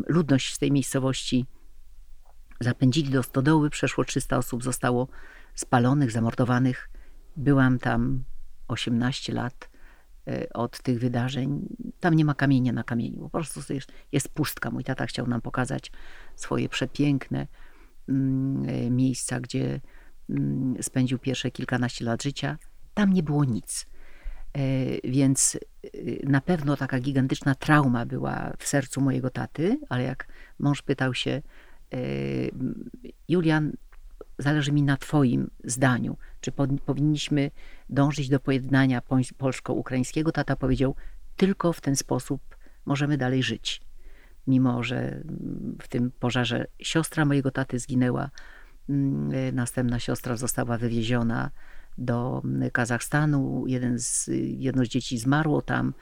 ludność 0.08 0.54
z 0.54 0.58
tej 0.58 0.72
miejscowości 0.72 1.46
zapędzili 2.60 3.10
do 3.10 3.22
stodoły, 3.22 3.70
przeszło 3.70 4.04
300 4.04 4.38
osób 4.38 4.64
zostało 4.64 5.08
spalonych, 5.54 6.10
zamordowanych. 6.10 6.90
Byłam 7.36 7.78
tam 7.78 8.24
18 8.68 9.32
lat 9.32 9.70
e, 10.28 10.52
od 10.52 10.82
tych 10.82 10.98
wydarzeń. 10.98 11.68
Tam 12.00 12.14
nie 12.14 12.24
ma 12.24 12.34
kamienia 12.34 12.72
na 12.72 12.84
kamieniu, 12.84 13.18
po 13.22 13.30
prostu 13.30 13.74
jest, 13.74 13.92
jest 14.12 14.28
pustka. 14.28 14.70
Mój 14.70 14.84
tata 14.84 15.06
chciał 15.06 15.26
nam 15.26 15.40
pokazać 15.40 15.92
swoje 16.36 16.68
przepiękne 16.68 17.46
mm, 18.08 18.68
e, 18.68 18.90
miejsca, 18.90 19.40
gdzie 19.40 19.80
mm, 20.30 20.82
spędził 20.82 21.18
pierwsze 21.18 21.50
kilkanaście 21.50 22.04
lat 22.04 22.22
życia. 22.22 22.58
Tam 22.94 23.12
nie 23.12 23.22
było 23.22 23.44
nic. 23.44 23.86
E, 24.55 24.61
więc 25.11 25.59
na 26.22 26.40
pewno 26.40 26.76
taka 26.76 27.00
gigantyczna 27.00 27.55
trauma 27.55 28.07
była 28.07 28.52
w 28.59 28.68
sercu 28.68 29.00
mojego 29.00 29.30
taty, 29.30 29.78
ale 29.88 30.02
jak 30.02 30.26
mąż 30.59 30.82
pytał 30.82 31.14
się, 31.14 31.42
Julian, 33.28 33.72
zależy 34.38 34.72
mi 34.72 34.82
na 34.82 34.96
Twoim 34.96 35.50
zdaniu. 35.64 36.16
Czy 36.40 36.52
powinniśmy 36.86 37.50
dążyć 37.90 38.28
do 38.28 38.40
pojednania 38.40 39.02
polsko-ukraińskiego? 39.38 40.32
Tata 40.32 40.57
powiedział, 40.57 40.94
tylko 41.36 41.72
w 41.72 41.80
ten 41.80 41.96
sposób 41.96 42.57
możemy 42.86 43.18
dalej 43.18 43.42
żyć. 43.42 43.82
Mimo, 44.46 44.82
że 44.82 45.22
w 45.82 45.88
tym 45.88 46.11
pożarze 46.20 46.66
siostra 46.78 47.24
mojego 47.24 47.50
taty 47.50 47.78
zginęła, 47.78 48.30
mm, 48.88 49.55
następna 49.55 49.98
siostra 49.98 50.36
została 50.36 50.78
wywieziona 50.78 51.50
do 51.99 52.42
Kazachstanu. 52.72 53.64
Jeden 53.66 53.99
z, 53.99 54.30
jedno 54.57 54.84
z 54.84 54.88
dzieci 54.88 55.18
zmarło 55.18 55.62
tam. 55.62 55.95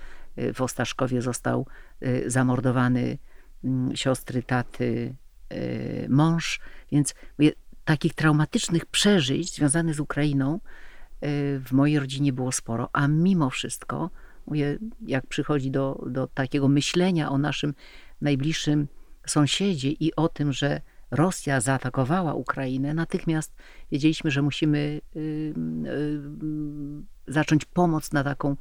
W 0.55 0.61
Ostaszkowie 0.61 1.23
został 1.23 1.67
y, 2.03 2.31
zamordowany 2.31 3.19
mm, 3.65 3.97
siostry 3.97 4.43
taty 4.43 5.15
y, 5.53 6.07
mąż. 6.09 6.61
Więc 6.93 7.15
takich 7.85 8.15
traumatycznych 8.15 8.87
przeżyć 8.87 9.55
związanych 9.55 9.95
z 9.95 10.01
Ukrainą 10.01 10.55
y, 10.55 10.59
w 11.65 11.73
mojej 11.73 11.99
rodzinie 11.99 12.33
było 12.33 12.53
sporo, 12.53 12.89
a 12.93 13.09
mimo 13.09 13.51
wszystko, 13.51 14.11
mówię, 14.47 14.79
jak 15.07 15.27
przychodzi 15.27 15.71
do, 15.71 16.05
do 16.11 16.27
takiego 16.27 16.69
myślenia 16.69 17.31
o 17.31 17.39
naszym 17.39 17.75
najbliższym 18.21 18.89
sąsiedzie 19.27 19.91
i 19.91 20.17
o 20.17 20.29
tym, 20.29 20.53
że 20.53 20.81
Rosja 21.13 21.61
zaatakowała 21.61 22.35
Ukrainę, 22.35 22.95
natychmiast 22.95 23.55
wiedzieliśmy, 23.91 24.31
że 24.31 24.43
musimy 24.43 25.01
y, 25.17 25.19
y, 25.19 27.33
zacząć 27.33 27.65
pomoc 27.65 28.13
na 28.13 28.25
taką 28.25 28.57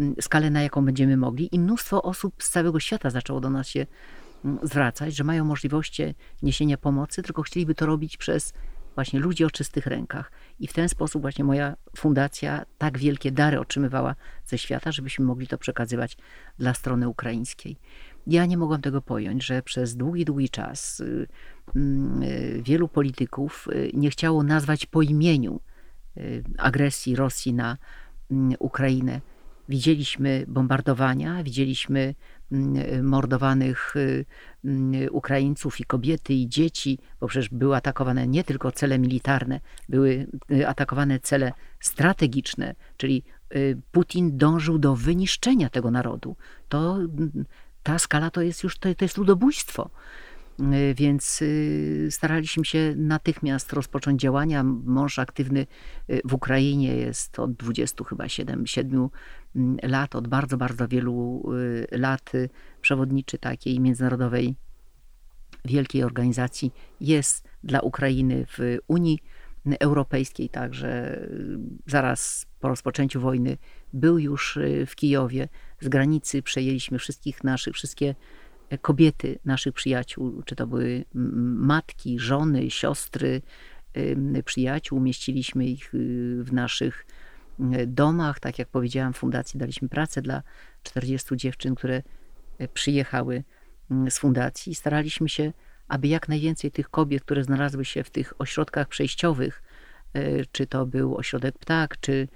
mm, 0.00 0.14
skalę, 0.20 0.50
na 0.50 0.62
jaką 0.62 0.84
będziemy 0.84 1.16
mogli. 1.16 1.54
I 1.54 1.58
mnóstwo 1.58 2.02
osób 2.02 2.42
z 2.42 2.50
całego 2.50 2.80
świata 2.80 3.10
zaczęło 3.10 3.40
do 3.40 3.50
nas 3.50 3.68
się 3.68 3.86
zwracać, 4.62 5.16
że 5.16 5.24
mają 5.24 5.44
możliwości 5.44 6.14
niesienia 6.42 6.76
pomocy, 6.76 7.22
tylko 7.22 7.42
chcieliby 7.42 7.74
to 7.74 7.86
robić 7.86 8.16
przez 8.16 8.52
właśnie 8.94 9.20
ludzi 9.20 9.44
o 9.44 9.50
czystych 9.50 9.86
rękach. 9.86 10.32
I 10.60 10.66
w 10.66 10.72
ten 10.72 10.88
sposób 10.88 11.22
właśnie 11.22 11.44
moja 11.44 11.76
fundacja 11.96 12.64
tak 12.78 12.98
wielkie 12.98 13.32
dary 13.32 13.60
otrzymywała 13.60 14.14
ze 14.46 14.58
świata, 14.58 14.92
żebyśmy 14.92 15.24
mogli 15.24 15.46
to 15.46 15.58
przekazywać 15.58 16.16
dla 16.58 16.74
strony 16.74 17.08
ukraińskiej. 17.08 17.76
Ja 18.28 18.46
nie 18.46 18.56
mogłam 18.56 18.80
tego 18.80 19.02
pojąć, 19.02 19.46
że 19.46 19.62
przez 19.62 19.96
długi, 19.96 20.24
długi 20.24 20.48
czas 20.48 21.00
y, 21.00 21.26
y, 21.76 22.62
wielu 22.62 22.88
polityków 22.88 23.68
y, 23.72 23.90
nie 23.94 24.10
chciało 24.10 24.42
nazwać 24.42 24.86
po 24.86 25.02
imieniu 25.02 25.60
agresji 26.58 27.16
Rosji 27.16 27.54
na 27.54 27.76
Ukrainę. 28.58 29.20
Widzieliśmy 29.68 30.44
bombardowania, 30.48 31.42
widzieliśmy 31.44 32.14
Mm, 32.52 33.06
mordowanych 33.06 33.94
mm, 34.64 35.08
Ukraińców 35.10 35.80
i 35.80 35.84
kobiety 35.84 36.34
i 36.34 36.48
dzieci, 36.48 36.98
bo 37.20 37.28
przecież 37.28 37.48
były 37.48 37.76
atakowane 37.76 38.28
nie 38.28 38.44
tylko 38.44 38.72
cele 38.72 38.98
militarne, 38.98 39.60
były 39.88 40.26
atakowane 40.66 41.20
cele 41.20 41.52
strategiczne, 41.80 42.74
czyli 42.96 43.22
Putin 43.92 44.38
dążył 44.38 44.78
do 44.78 44.96
wyniszczenia 44.96 45.68
tego 45.68 45.90
narodu. 45.90 46.36
To, 46.68 46.96
mm, 46.96 47.44
ta 47.82 47.98
skala 47.98 48.30
to 48.30 48.42
jest 48.42 48.62
już 48.62 48.78
to, 48.78 48.94
to 48.94 49.04
jest 49.04 49.18
ludobójstwo. 49.18 49.90
Y, 50.60 50.94
więc 50.94 51.42
y, 51.42 52.08
staraliśmy 52.10 52.64
się 52.64 52.94
natychmiast 52.96 53.72
rozpocząć 53.72 54.20
działania. 54.20 54.64
Mąż 54.64 55.18
aktywny 55.18 55.66
y, 56.10 56.20
w 56.24 56.34
Ukrainie 56.34 56.96
jest 56.96 57.38
od 57.38 57.52
20 57.52 58.04
chyba 58.04 58.28
7, 58.28 58.66
7 58.66 59.08
mm, 59.56 59.76
lat, 59.82 60.16
od 60.16 60.28
bardzo, 60.28 60.56
bardzo 60.56 60.88
wielu 60.88 61.44
lat 61.90 62.32
przewodniczy 62.80 63.38
takiej 63.38 63.80
międzynarodowej 63.80 64.54
wielkiej 65.64 66.04
organizacji 66.04 66.72
jest 67.00 67.48
dla 67.64 67.80
Ukrainy 67.80 68.46
w 68.46 68.78
Unii 68.88 69.18
Europejskiej, 69.80 70.48
także 70.48 71.20
zaraz 71.86 72.46
po 72.60 72.68
rozpoczęciu 72.68 73.20
wojny 73.20 73.56
był 73.92 74.18
już 74.18 74.58
w 74.86 74.94
Kijowie. 74.94 75.48
Z 75.80 75.88
granicy 75.88 76.42
przejęliśmy 76.42 76.98
wszystkich 76.98 77.44
naszych, 77.44 77.74
wszystkie 77.74 78.14
kobiety 78.80 79.38
naszych 79.44 79.74
przyjaciół, 79.74 80.42
czy 80.42 80.56
to 80.56 80.66
były 80.66 81.04
matki, 81.14 82.18
żony, 82.18 82.70
siostry 82.70 83.42
przyjaciół, 84.44 84.98
umieściliśmy 84.98 85.66
ich 85.66 85.94
y, 85.94 86.44
w 86.44 86.52
naszych 86.52 87.06
domach. 87.86 88.40
Tak 88.40 88.58
jak 88.58 88.68
powiedziałam, 88.68 89.12
fundacji 89.12 89.60
daliśmy 89.60 89.88
pracę 89.88 90.22
dla 90.22 90.42
40 90.82 91.36
dziewczyn, 91.36 91.74
które 91.74 92.02
e, 92.58 92.68
przyjechały 92.68 93.44
z 94.10 94.18
fundacji. 94.18 94.74
Staraliśmy 94.74 95.28
się, 95.28 95.52
aby 95.88 96.08
jak 96.08 96.28
najwięcej 96.28 96.70
tych 96.70 96.90
kobiet, 96.90 97.24
które 97.24 97.44
znalazły 97.44 97.84
się 97.84 98.04
w 98.04 98.10
tych 98.10 98.40
ośrodkach 98.40 98.88
przejściowych, 98.88 99.62
e, 100.12 100.44
czy 100.44 100.66
to 100.66 100.86
był 100.86 101.16
ośrodek 101.16 101.58
Ptak, 101.58 102.00
czy, 102.00 102.28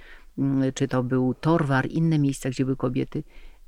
czy 0.74 0.88
to 0.88 1.02
był 1.02 1.34
Torwar, 1.34 1.86
inne 1.90 2.18
miejsca, 2.18 2.50
gdzie 2.50 2.64
były 2.64 2.76
kobiety, 2.76 3.22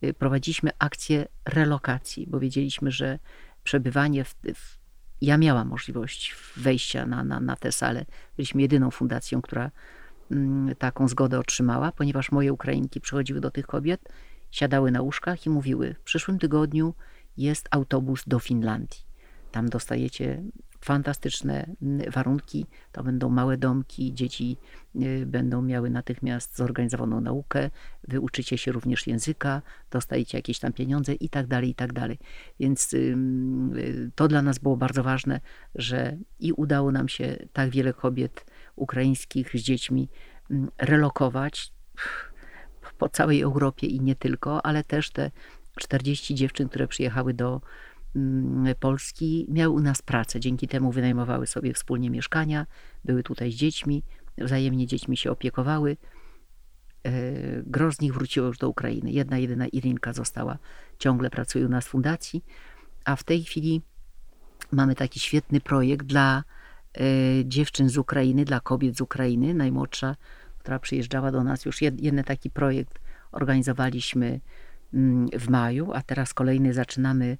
Y, 0.05 0.15
prowadziliśmy 0.15 0.71
akcję 0.79 1.27
relokacji, 1.45 2.27
bo 2.27 2.41
wiedzieliśmy, 2.41 2.91
że 2.91 3.19
przebywanie 3.65 4.25
w, 4.25 4.35
w 4.55 4.79
ja 5.21 5.39
miałam 5.39 5.69
możliwość 5.69 6.37
wejścia 6.57 7.07
na, 7.07 7.25
na, 7.25 7.41
na 7.41 7.57
tę 7.57 7.73
salę. 7.73 8.05
Byliśmy 8.37 8.63
jedyną 8.63 8.91
fundacją, 8.91 9.43
która 9.43 9.71
taką 10.79 11.09
zgodę 11.09 11.39
otrzymała, 11.39 11.93
ponieważ 11.93 12.33
moje 12.33 12.53
Ukrainki 12.53 13.01
przychodziły 13.01 13.41
do 13.41 13.51
tych 13.51 13.67
kobiet, 13.67 14.09
siadały 14.51 14.91
na 14.91 15.03
łóżkach 15.03 15.47
i 15.47 15.51
mówiły: 15.51 15.95
W 15.95 16.03
przyszłym 16.03 16.39
tygodniu 16.39 16.95
jest 17.37 17.69
autobus 17.71 18.25
do 18.27 18.39
Finlandii. 18.39 19.01
Tam 19.55 19.69
dostajecie 19.69 20.43
fantastyczne 20.81 21.77
mm, 21.83 22.11
warunki. 22.11 22.67
To 22.93 23.05
będą 23.05 23.29
małe 23.31 23.57
domki, 23.57 24.15
dzieci 24.15 24.57
y, 25.03 25.27
będą 25.27 25.63
miały 25.63 25.91
natychmiast 25.91 26.57
zorganizowaną 26.57 27.21
naukę, 27.21 27.71
wy 28.09 28.21
uczycie 28.21 28.59
się 28.59 28.73
również 28.73 29.07
języka, 29.07 29.63
dostajecie 29.91 30.39
jakieś 30.39 30.59
tam 30.59 30.73
pieniądze 30.73 31.13
i 31.13 31.29
tak 31.29 31.47
dalej, 31.47 31.71
i 31.71 31.75
tak 31.75 31.93
dalej. 31.93 32.19
Więc 32.61 32.95
y, 32.95 33.17
to 34.15 34.29
dla 34.29 34.43
nas 34.43 34.59
było 34.59 34.77
bardzo 34.77 35.03
ważne, 35.03 35.41
że 35.75 36.17
i 36.41 36.53
udało 36.53 36.93
nam 36.93 37.09
się 37.09 37.37
tak 37.53 37.71
wiele 37.71 37.93
kobiet 37.93 38.47
ukraińskich 38.77 39.51
z 39.55 39.61
dziećmi 39.61 40.09
mm, 40.51 40.71
relokować 40.79 41.73
po 42.99 43.09
całej 43.09 43.41
Europie 43.41 43.87
i 43.87 44.01
nie 44.01 44.15
tylko, 44.15 44.67
ale 44.67 44.85
też 44.85 45.11
te 45.11 45.31
40 45.77 46.35
dziewczyn, 46.35 46.69
które 46.69 46.89
przyjechały 46.89 47.35
do 47.35 47.61
Polski 48.81 49.47
miały 49.49 49.75
u 49.75 49.81
nas 49.81 50.03
pracę. 50.03 50.41
Dzięki 50.41 50.69
temu 50.69 50.93
wynajmowały 50.93 51.47
sobie 51.47 51.75
wspólnie 51.75 52.11
mieszkania, 52.11 52.67
były 53.05 53.23
tutaj 53.23 53.53
z 53.53 53.55
dziećmi, 53.55 54.03
wzajemnie 54.39 54.87
dziećmi 54.87 55.17
się 55.17 55.31
opiekowały. 55.31 55.97
E, 57.05 57.13
gro 57.67 57.93
z 57.93 58.01
nich 58.01 58.15
wróciło 58.15 58.47
już 58.47 58.59
do 58.59 58.69
Ukrainy. 58.69 59.11
Jedna, 59.11 59.39
jedyna 59.39 59.67
Irinka 59.67 60.13
została, 60.13 60.59
ciągle 60.99 61.31
pracuje 61.31 61.67
u 61.67 61.69
nas 61.69 61.85
w 61.85 61.89
fundacji, 61.89 62.45
a 63.05 63.17
w 63.17 63.25
tej 63.25 63.45
chwili 63.45 63.83
mamy 64.73 64.95
taki 64.95 65.21
świetny 65.21 65.61
projekt 65.61 66.07
dla 66.07 66.45
e, 66.95 67.01
dziewczyn 67.45 67.89
z 67.89 67.99
Ukrainy, 67.99 68.45
dla 68.45 68.61
kobiet 68.61 68.97
z 68.97 69.01
Ukrainy. 69.01 69.55
Najmłodsza, 69.55 70.17
która 70.59 70.79
przyjeżdżała 70.79 71.31
do 71.31 71.45
nas, 71.45 71.65
już 71.65 71.83
jeden 71.83 72.25
taki 72.25 72.51
projekt 72.51 72.99
organizowaliśmy 73.33 74.41
mm, 74.95 75.29
w 75.39 75.49
maju, 75.49 75.93
a 75.93 76.03
teraz 76.03 76.35
kolejny 76.35 76.73
zaczynamy 76.73 77.39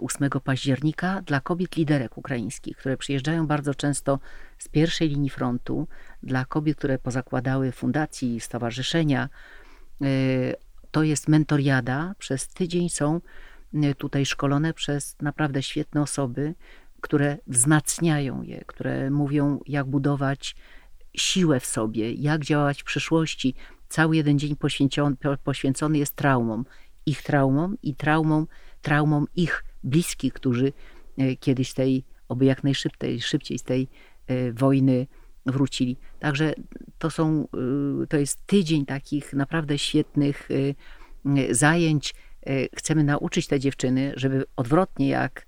8 0.00 0.30
października 0.44 1.22
dla 1.22 1.40
kobiet 1.40 1.76
liderek 1.76 2.18
ukraińskich, 2.18 2.76
które 2.76 2.96
przyjeżdżają 2.96 3.46
bardzo 3.46 3.74
często 3.74 4.18
z 4.58 4.68
pierwszej 4.68 5.08
linii 5.08 5.30
frontu, 5.30 5.88
dla 6.22 6.44
kobiet, 6.44 6.78
które 6.78 6.98
pozakładały 6.98 7.72
fundacji, 7.72 8.40
stowarzyszenia. 8.40 9.28
E, 10.02 10.06
to 10.90 11.02
jest 11.02 11.28
mentoriada. 11.28 12.14
Przez 12.18 12.48
tydzień 12.48 12.88
są 12.88 13.20
e, 13.74 13.94
tutaj 13.94 14.26
szkolone 14.26 14.74
przez 14.74 15.16
naprawdę 15.20 15.62
świetne 15.62 16.02
osoby, 16.02 16.54
które 17.00 17.38
wzmacniają 17.46 18.42
je, 18.42 18.64
które 18.66 19.10
mówią, 19.10 19.60
jak 19.66 19.86
budować 19.86 20.56
siłę 21.16 21.60
w 21.60 21.66
sobie, 21.66 22.12
jak 22.12 22.44
działać 22.44 22.82
w 22.82 22.84
przyszłości, 22.84 23.54
cały 23.88 24.16
jeden 24.16 24.38
dzień 24.38 24.56
poświęcony, 25.44 25.98
jest 25.98 26.16
traumom. 26.16 26.64
Ich 27.06 27.22
traumom 27.22 27.76
i 27.82 27.94
traumom, 27.94 28.46
traumom 28.82 29.26
ich 29.36 29.64
bliskich, 29.86 30.32
którzy 30.32 30.72
e, 31.18 31.36
kiedyś 31.36 31.72
tej, 31.72 32.04
oby 32.28 32.44
jak 32.44 32.64
najszybciej 32.64 33.20
szybciej 33.20 33.58
z 33.58 33.62
tej 33.62 33.88
e, 34.26 34.52
wojny 34.52 35.06
wrócili. 35.46 35.96
Także 36.20 36.54
to 36.98 37.10
są, 37.10 37.48
e, 38.02 38.06
to 38.06 38.16
jest 38.16 38.46
tydzień 38.46 38.86
takich 38.86 39.32
naprawdę 39.32 39.78
świetnych 39.78 40.48
zajęć. 41.50 42.14
Chcemy 42.76 43.04
nauczyć 43.04 43.46
te 43.46 43.60
dziewczyny, 43.60 44.12
żeby 44.16 44.44
odwrotnie 44.56 45.08
jak 45.08 45.46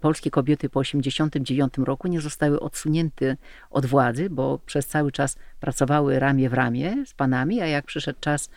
polskie 0.00 0.30
kobiety 0.30 0.68
po 0.68 0.80
1989 0.82 1.86
roku 1.86 2.08
nie 2.08 2.20
zostały 2.20 2.60
odsunięte 2.60 3.36
od 3.70 3.86
władzy, 3.86 4.30
bo 4.30 4.58
przez 4.66 4.86
cały 4.86 5.12
czas 5.12 5.36
pracowały 5.60 6.18
ramię 6.18 6.50
w 6.50 6.52
ramię 6.52 7.04
z 7.06 7.14
panami, 7.14 7.60
a 7.60 7.66
jak 7.66 7.86
przyszedł 7.86 8.20
czas 8.20 8.50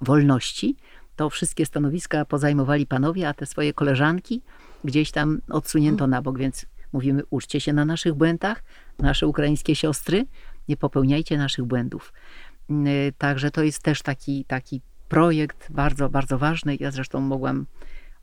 wolności, 0.00 0.76
to 1.16 1.30
wszystkie 1.30 1.66
stanowiska 1.66 2.24
pozajmowali 2.24 2.86
panowie, 2.86 3.28
a 3.28 3.34
te 3.34 3.46
swoje 3.46 3.72
koleżanki 3.72 4.42
gdzieś 4.84 5.10
tam 5.10 5.40
odsunięto 5.50 6.06
na 6.06 6.22
bok, 6.22 6.38
więc 6.38 6.66
mówimy, 6.92 7.22
uczcie 7.30 7.60
się 7.60 7.72
na 7.72 7.84
naszych 7.84 8.14
błędach, 8.14 8.64
nasze 8.98 9.26
ukraińskie 9.26 9.76
siostry, 9.76 10.26
nie 10.68 10.76
popełniajcie 10.76 11.38
naszych 11.38 11.64
błędów. 11.64 12.12
Y, 12.70 13.12
także 13.18 13.50
to 13.50 13.62
jest 13.62 13.82
też 13.82 14.02
taki, 14.02 14.44
taki 14.44 14.80
projekt 15.08 15.72
bardzo, 15.72 16.08
bardzo 16.08 16.38
ważny. 16.38 16.76
Ja 16.80 16.90
zresztą 16.90 17.20
mogłam 17.20 17.66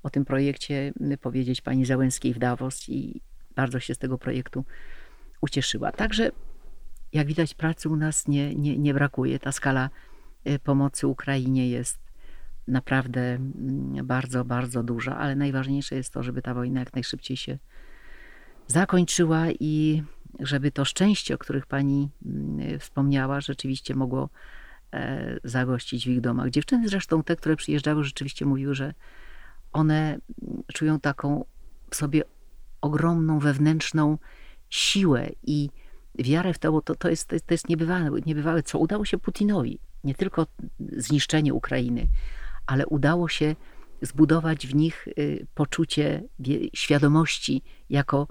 o 0.04 0.10
tym 0.10 0.26
projekcie 0.26 0.94
y, 1.14 1.18
powiedzieć 1.18 1.62
pani 1.62 1.86
Załęskiej 1.86 2.34
w 2.34 2.40
Davos 2.40 2.90
i 2.90 3.22
bardzo 3.56 3.80
się 3.80 3.96
z 3.96 3.98
tego 3.98 4.18
projektu 4.18 4.66
ucieszyła. 5.42 5.92
Także 5.92 6.32
jak 7.14 7.28
widać 7.28 7.54
pracy 7.54 7.90
u 7.90 7.96
nas 7.96 8.28
nie, 8.28 8.56
nie, 8.56 8.78
nie 8.78 8.94
brakuje. 8.94 9.40
Ta 9.40 9.52
skala 9.52 9.90
y, 10.48 10.60
pomocy 10.60 11.08
Ukrainie 11.08 11.70
jest 11.70 12.01
naprawdę 12.68 13.22
mm, 13.22 14.08
bardzo, 14.08 14.46
bardzo 14.46 14.84
duża, 14.84 15.18
ale 15.18 15.36
najważniejsze 15.36 15.96
jest 15.96 16.14
to, 16.14 16.24
żeby 16.24 16.42
ta 16.42 16.54
wojna 16.54 16.80
jak 16.80 16.94
najszybciej 16.94 17.38
się 17.38 17.58
zakończyła 18.68 19.46
i 19.60 20.04
żeby 20.40 20.72
to 20.72 20.86
szczęście, 20.86 21.36
o 21.36 21.38
których 21.38 21.66
pani 21.66 22.10
mm, 22.26 22.80
wspomniała, 22.80 23.42
rzeczywiście 23.42 23.96
mogło 23.96 24.30
e, 24.94 25.38
zagościć 25.44 26.06
w 26.06 26.10
ich 26.10 26.22
domach. 26.22 26.50
Dziewczyny 26.50 26.90
zresztą, 26.90 27.24
te, 27.24 27.36
które 27.36 27.56
przyjeżdżały, 27.56 28.04
rzeczywiście 28.04 28.46
mówiły, 28.46 28.76
że 28.76 28.94
one 29.74 30.10
mm, 30.12 30.64
czują 30.74 31.00
taką 31.00 31.46
w 31.90 31.96
sobie 31.96 32.24
ogromną 32.82 33.40
wewnętrzną 33.40 34.18
siłę 34.70 35.30
i 35.44 35.70
wiarę 36.20 36.54
w 36.54 36.60
to, 36.60 36.72
bo 36.72 36.82
to, 36.82 36.96
to, 36.96 37.10
jest, 37.10 37.28
to 37.28 37.54
jest 37.54 37.70
niebywałe, 37.70 38.20
niebywałe, 38.26 38.64
co 38.64 38.80
udało 38.80 39.06
się 39.06 39.18
Putinowi. 39.18 39.80
Nie 40.04 40.16
tylko 40.16 40.48
zniszczenie 40.80 41.54
Ukrainy, 41.54 42.08
ale 42.72 42.88
udało 42.88 43.30
się 43.30 43.56
zbudować 44.02 44.68
w 44.68 44.76
nich 44.76 45.08
y, 45.08 45.48
poczucie 45.56 46.24
świadomości 46.74 47.62
jako 47.90 48.28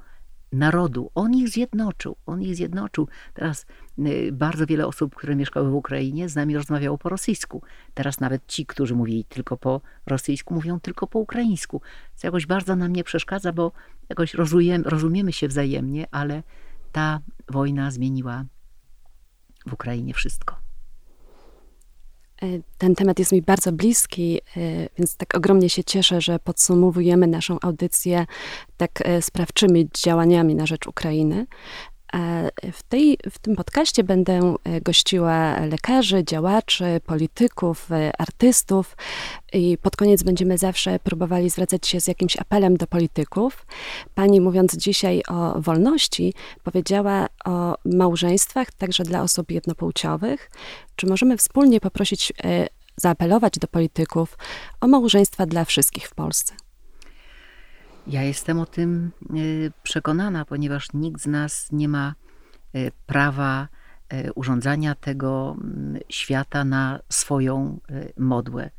narodu. 0.52 1.10
On 1.14 1.34
ich 1.34 1.48
zjednoczył, 1.48 2.16
on 2.26 2.42
ich 2.42 2.56
zjednoczył. 2.56 3.08
Teraz 3.34 3.66
y, 3.98 4.32
bardzo 4.32 4.66
wiele 4.66 4.86
osób, 4.86 5.14
które 5.14 5.36
mieszkały 5.36 5.70
w 5.70 5.74
Ukrainie, 5.74 6.28
z 6.28 6.34
nami 6.34 6.56
rozmawiało 6.56 6.98
po 6.98 7.08
rosyjsku. 7.08 7.62
Teraz 7.94 8.20
nawet 8.20 8.46
ci, 8.46 8.66
którzy 8.66 8.94
mówili 8.94 9.24
tylko 9.24 9.56
po 9.56 9.80
rosyjsku, 10.06 10.54
mówią 10.54 10.80
tylko 10.80 11.06
po 11.06 11.18
ukraińsku. 11.18 11.82
Co 12.14 12.26
jakoś 12.26 12.46
bardzo 12.46 12.76
nam 12.76 12.92
nie 12.92 13.04
przeszkadza, 13.04 13.52
bo 13.52 13.72
jakoś 14.08 14.34
rozumiem, 14.34 14.82
rozumiemy 14.86 15.32
się 15.32 15.48
wzajemnie, 15.48 16.06
ale 16.10 16.42
ta 16.92 17.20
wojna 17.48 17.90
zmieniła 17.90 18.44
w 19.66 19.72
Ukrainie 19.72 20.14
wszystko. 20.14 20.59
E, 22.42 22.46
ten 22.78 22.94
temat 22.94 23.18
jest 23.18 23.32
mi 23.32 23.42
bardzo 23.42 23.72
bliski, 23.72 24.40
e, 24.56 24.60
więc 24.98 25.16
tak 25.16 25.36
ogromnie 25.36 25.70
się 25.70 25.84
cieszę, 25.84 26.20
że 26.20 26.38
podsumowujemy 26.38 27.26
naszą 27.26 27.58
audycję 27.62 28.26
tak 28.76 28.90
e, 29.04 29.22
sprawczymi 29.22 29.88
działaniami 30.04 30.54
na 30.54 30.66
rzecz 30.66 30.86
Ukrainy. 30.86 31.46
W, 32.72 32.82
tej, 32.88 33.18
w 33.30 33.38
tym 33.38 33.56
podcaście 33.56 34.04
będę 34.04 34.54
e, 34.64 34.80
gościła 34.80 35.60
lekarzy, 35.60 36.24
działaczy, 36.24 37.00
polityków, 37.06 37.92
e, 37.92 38.12
artystów 38.18 38.96
i 39.52 39.78
pod 39.82 39.96
koniec 39.96 40.22
będziemy 40.22 40.58
zawsze 40.58 40.98
próbowali 40.98 41.50
zwracać 41.50 41.86
się 41.86 42.00
z 42.00 42.06
jakimś 42.06 42.36
apelem 42.36 42.76
do 42.76 42.86
polityków. 42.86 43.66
Pani 44.14 44.40
mówiąc 44.40 44.76
dzisiaj 44.76 45.22
o 45.28 45.60
wolności, 45.60 46.34
powiedziała 46.64 47.26
o 47.44 47.74
małżeństwach 47.84 48.72
także 48.72 49.04
dla 49.04 49.22
osób 49.22 49.50
jednopłciowych. 49.50 50.50
Czy 50.96 51.06
możemy 51.06 51.36
wspólnie 51.36 51.80
poprosić, 51.80 52.32
e, 52.44 52.66
zaapelować 52.96 53.58
do 53.58 53.68
polityków 53.68 54.38
o 54.80 54.86
małżeństwa 54.86 55.46
dla 55.46 55.64
wszystkich 55.64 56.08
w 56.08 56.14
Polsce? 56.14 56.54
Ja 58.06 58.22
jestem 58.22 58.58
o 58.58 58.66
tym 58.66 59.10
y, 59.36 59.72
przekonana, 59.82 60.44
ponieważ 60.44 60.92
nikt 60.94 61.20
z 61.20 61.26
nas 61.26 61.72
nie 61.72 61.88
ma 61.88 62.14
y, 62.74 62.92
prawa 63.06 63.68
y, 64.12 64.32
urządzania 64.32 64.94
tego 64.94 65.56
świata 66.08 66.64
na 66.64 67.00
swoją 67.08 67.80
modłę. 68.16 68.70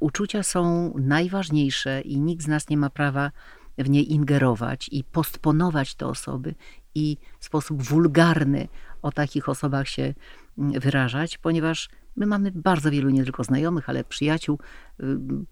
Uczucia 0.00 0.42
są 0.42 0.94
najważniejsze 0.98 2.00
i 2.00 2.20
nikt 2.20 2.44
z 2.44 2.46
nas 2.46 2.68
nie 2.68 2.76
ma 2.76 2.90
prawa 2.90 3.30
w 3.78 3.90
nie 3.90 4.02
ingerować 4.02 4.88
i 4.92 5.04
postponować 5.04 5.94
te 5.94 6.06
osoby 6.06 6.54
i 6.94 7.16
w 7.38 7.44
sposób 7.44 7.82
wulgarny 7.82 8.68
o 9.02 9.12
takich 9.12 9.48
osobach 9.48 9.88
się 9.88 10.14
wyrażać, 10.56 11.38
ponieważ 11.38 11.88
My 12.16 12.26
mamy 12.26 12.52
bardzo 12.54 12.90
wielu 12.90 13.10
nie 13.10 13.24
tylko 13.24 13.44
znajomych, 13.44 13.88
ale 13.88 14.04
przyjaciół, 14.04 14.58
y, 15.00 15.04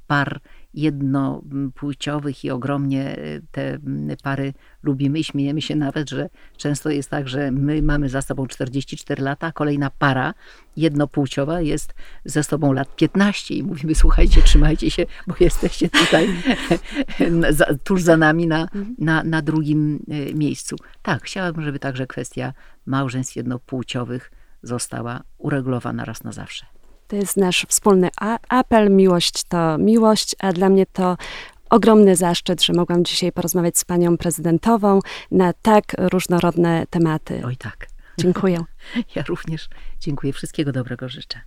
par 0.06 0.40
jednopłciowych 0.74 2.44
i 2.44 2.50
ogromnie 2.50 3.18
y, 3.18 3.42
te 3.50 3.78
pary 4.22 4.52
lubimy 4.82 5.18
i 5.18 5.24
śmiejemy 5.24 5.62
się 5.62 5.76
nawet, 5.76 6.10
że 6.10 6.28
często 6.56 6.90
jest 6.90 7.10
tak, 7.10 7.28
że 7.28 7.50
my 7.50 7.82
mamy 7.82 8.08
za 8.08 8.22
sobą 8.22 8.46
44 8.46 9.22
lata, 9.22 9.46
a 9.46 9.52
kolejna 9.52 9.90
para 9.90 10.34
jednopłciowa 10.76 11.60
jest 11.60 11.94
ze 12.24 12.42
sobą 12.42 12.72
lat 12.72 12.96
15 12.96 13.54
i 13.54 13.62
mówimy, 13.62 13.94
słuchajcie, 13.94 14.42
trzymajcie 14.42 14.90
się, 14.90 15.06
bo 15.26 15.34
jesteście 15.40 15.90
tutaj 15.90 16.28
tuż 17.84 18.02
za 18.02 18.16
nami 18.16 18.46
na, 18.46 18.68
na, 18.98 19.24
na 19.24 19.42
drugim 19.42 20.00
y, 20.30 20.34
miejscu. 20.34 20.76
Tak, 21.02 21.22
chciałabym, 21.22 21.64
żeby 21.64 21.78
także 21.78 22.06
kwestia 22.06 22.52
małżeństw 22.86 23.36
jednopłciowych 23.36 24.30
została 24.62 25.22
uregulowana 25.38 26.04
raz 26.04 26.24
na 26.24 26.32
zawsze. 26.32 26.66
To 27.08 27.16
jest 27.16 27.36
nasz 27.36 27.66
wspólny 27.68 28.08
apel. 28.48 28.90
Miłość 28.90 29.42
to 29.48 29.78
miłość, 29.78 30.36
a 30.38 30.52
dla 30.52 30.68
mnie 30.68 30.86
to 30.86 31.16
ogromny 31.70 32.16
zaszczyt, 32.16 32.62
że 32.62 32.72
mogłam 32.72 33.04
dzisiaj 33.04 33.32
porozmawiać 33.32 33.78
z 33.78 33.84
panią 33.84 34.16
prezydentową 34.16 35.00
na 35.30 35.52
tak 35.52 35.84
różnorodne 35.98 36.86
tematy. 36.90 37.42
Oj 37.44 37.56
tak. 37.56 37.86
Dziękuję. 38.18 38.64
Ja 39.16 39.22
również 39.22 39.68
dziękuję. 40.00 40.32
Wszystkiego 40.32 40.72
dobrego 40.72 41.08
życzę. 41.08 41.40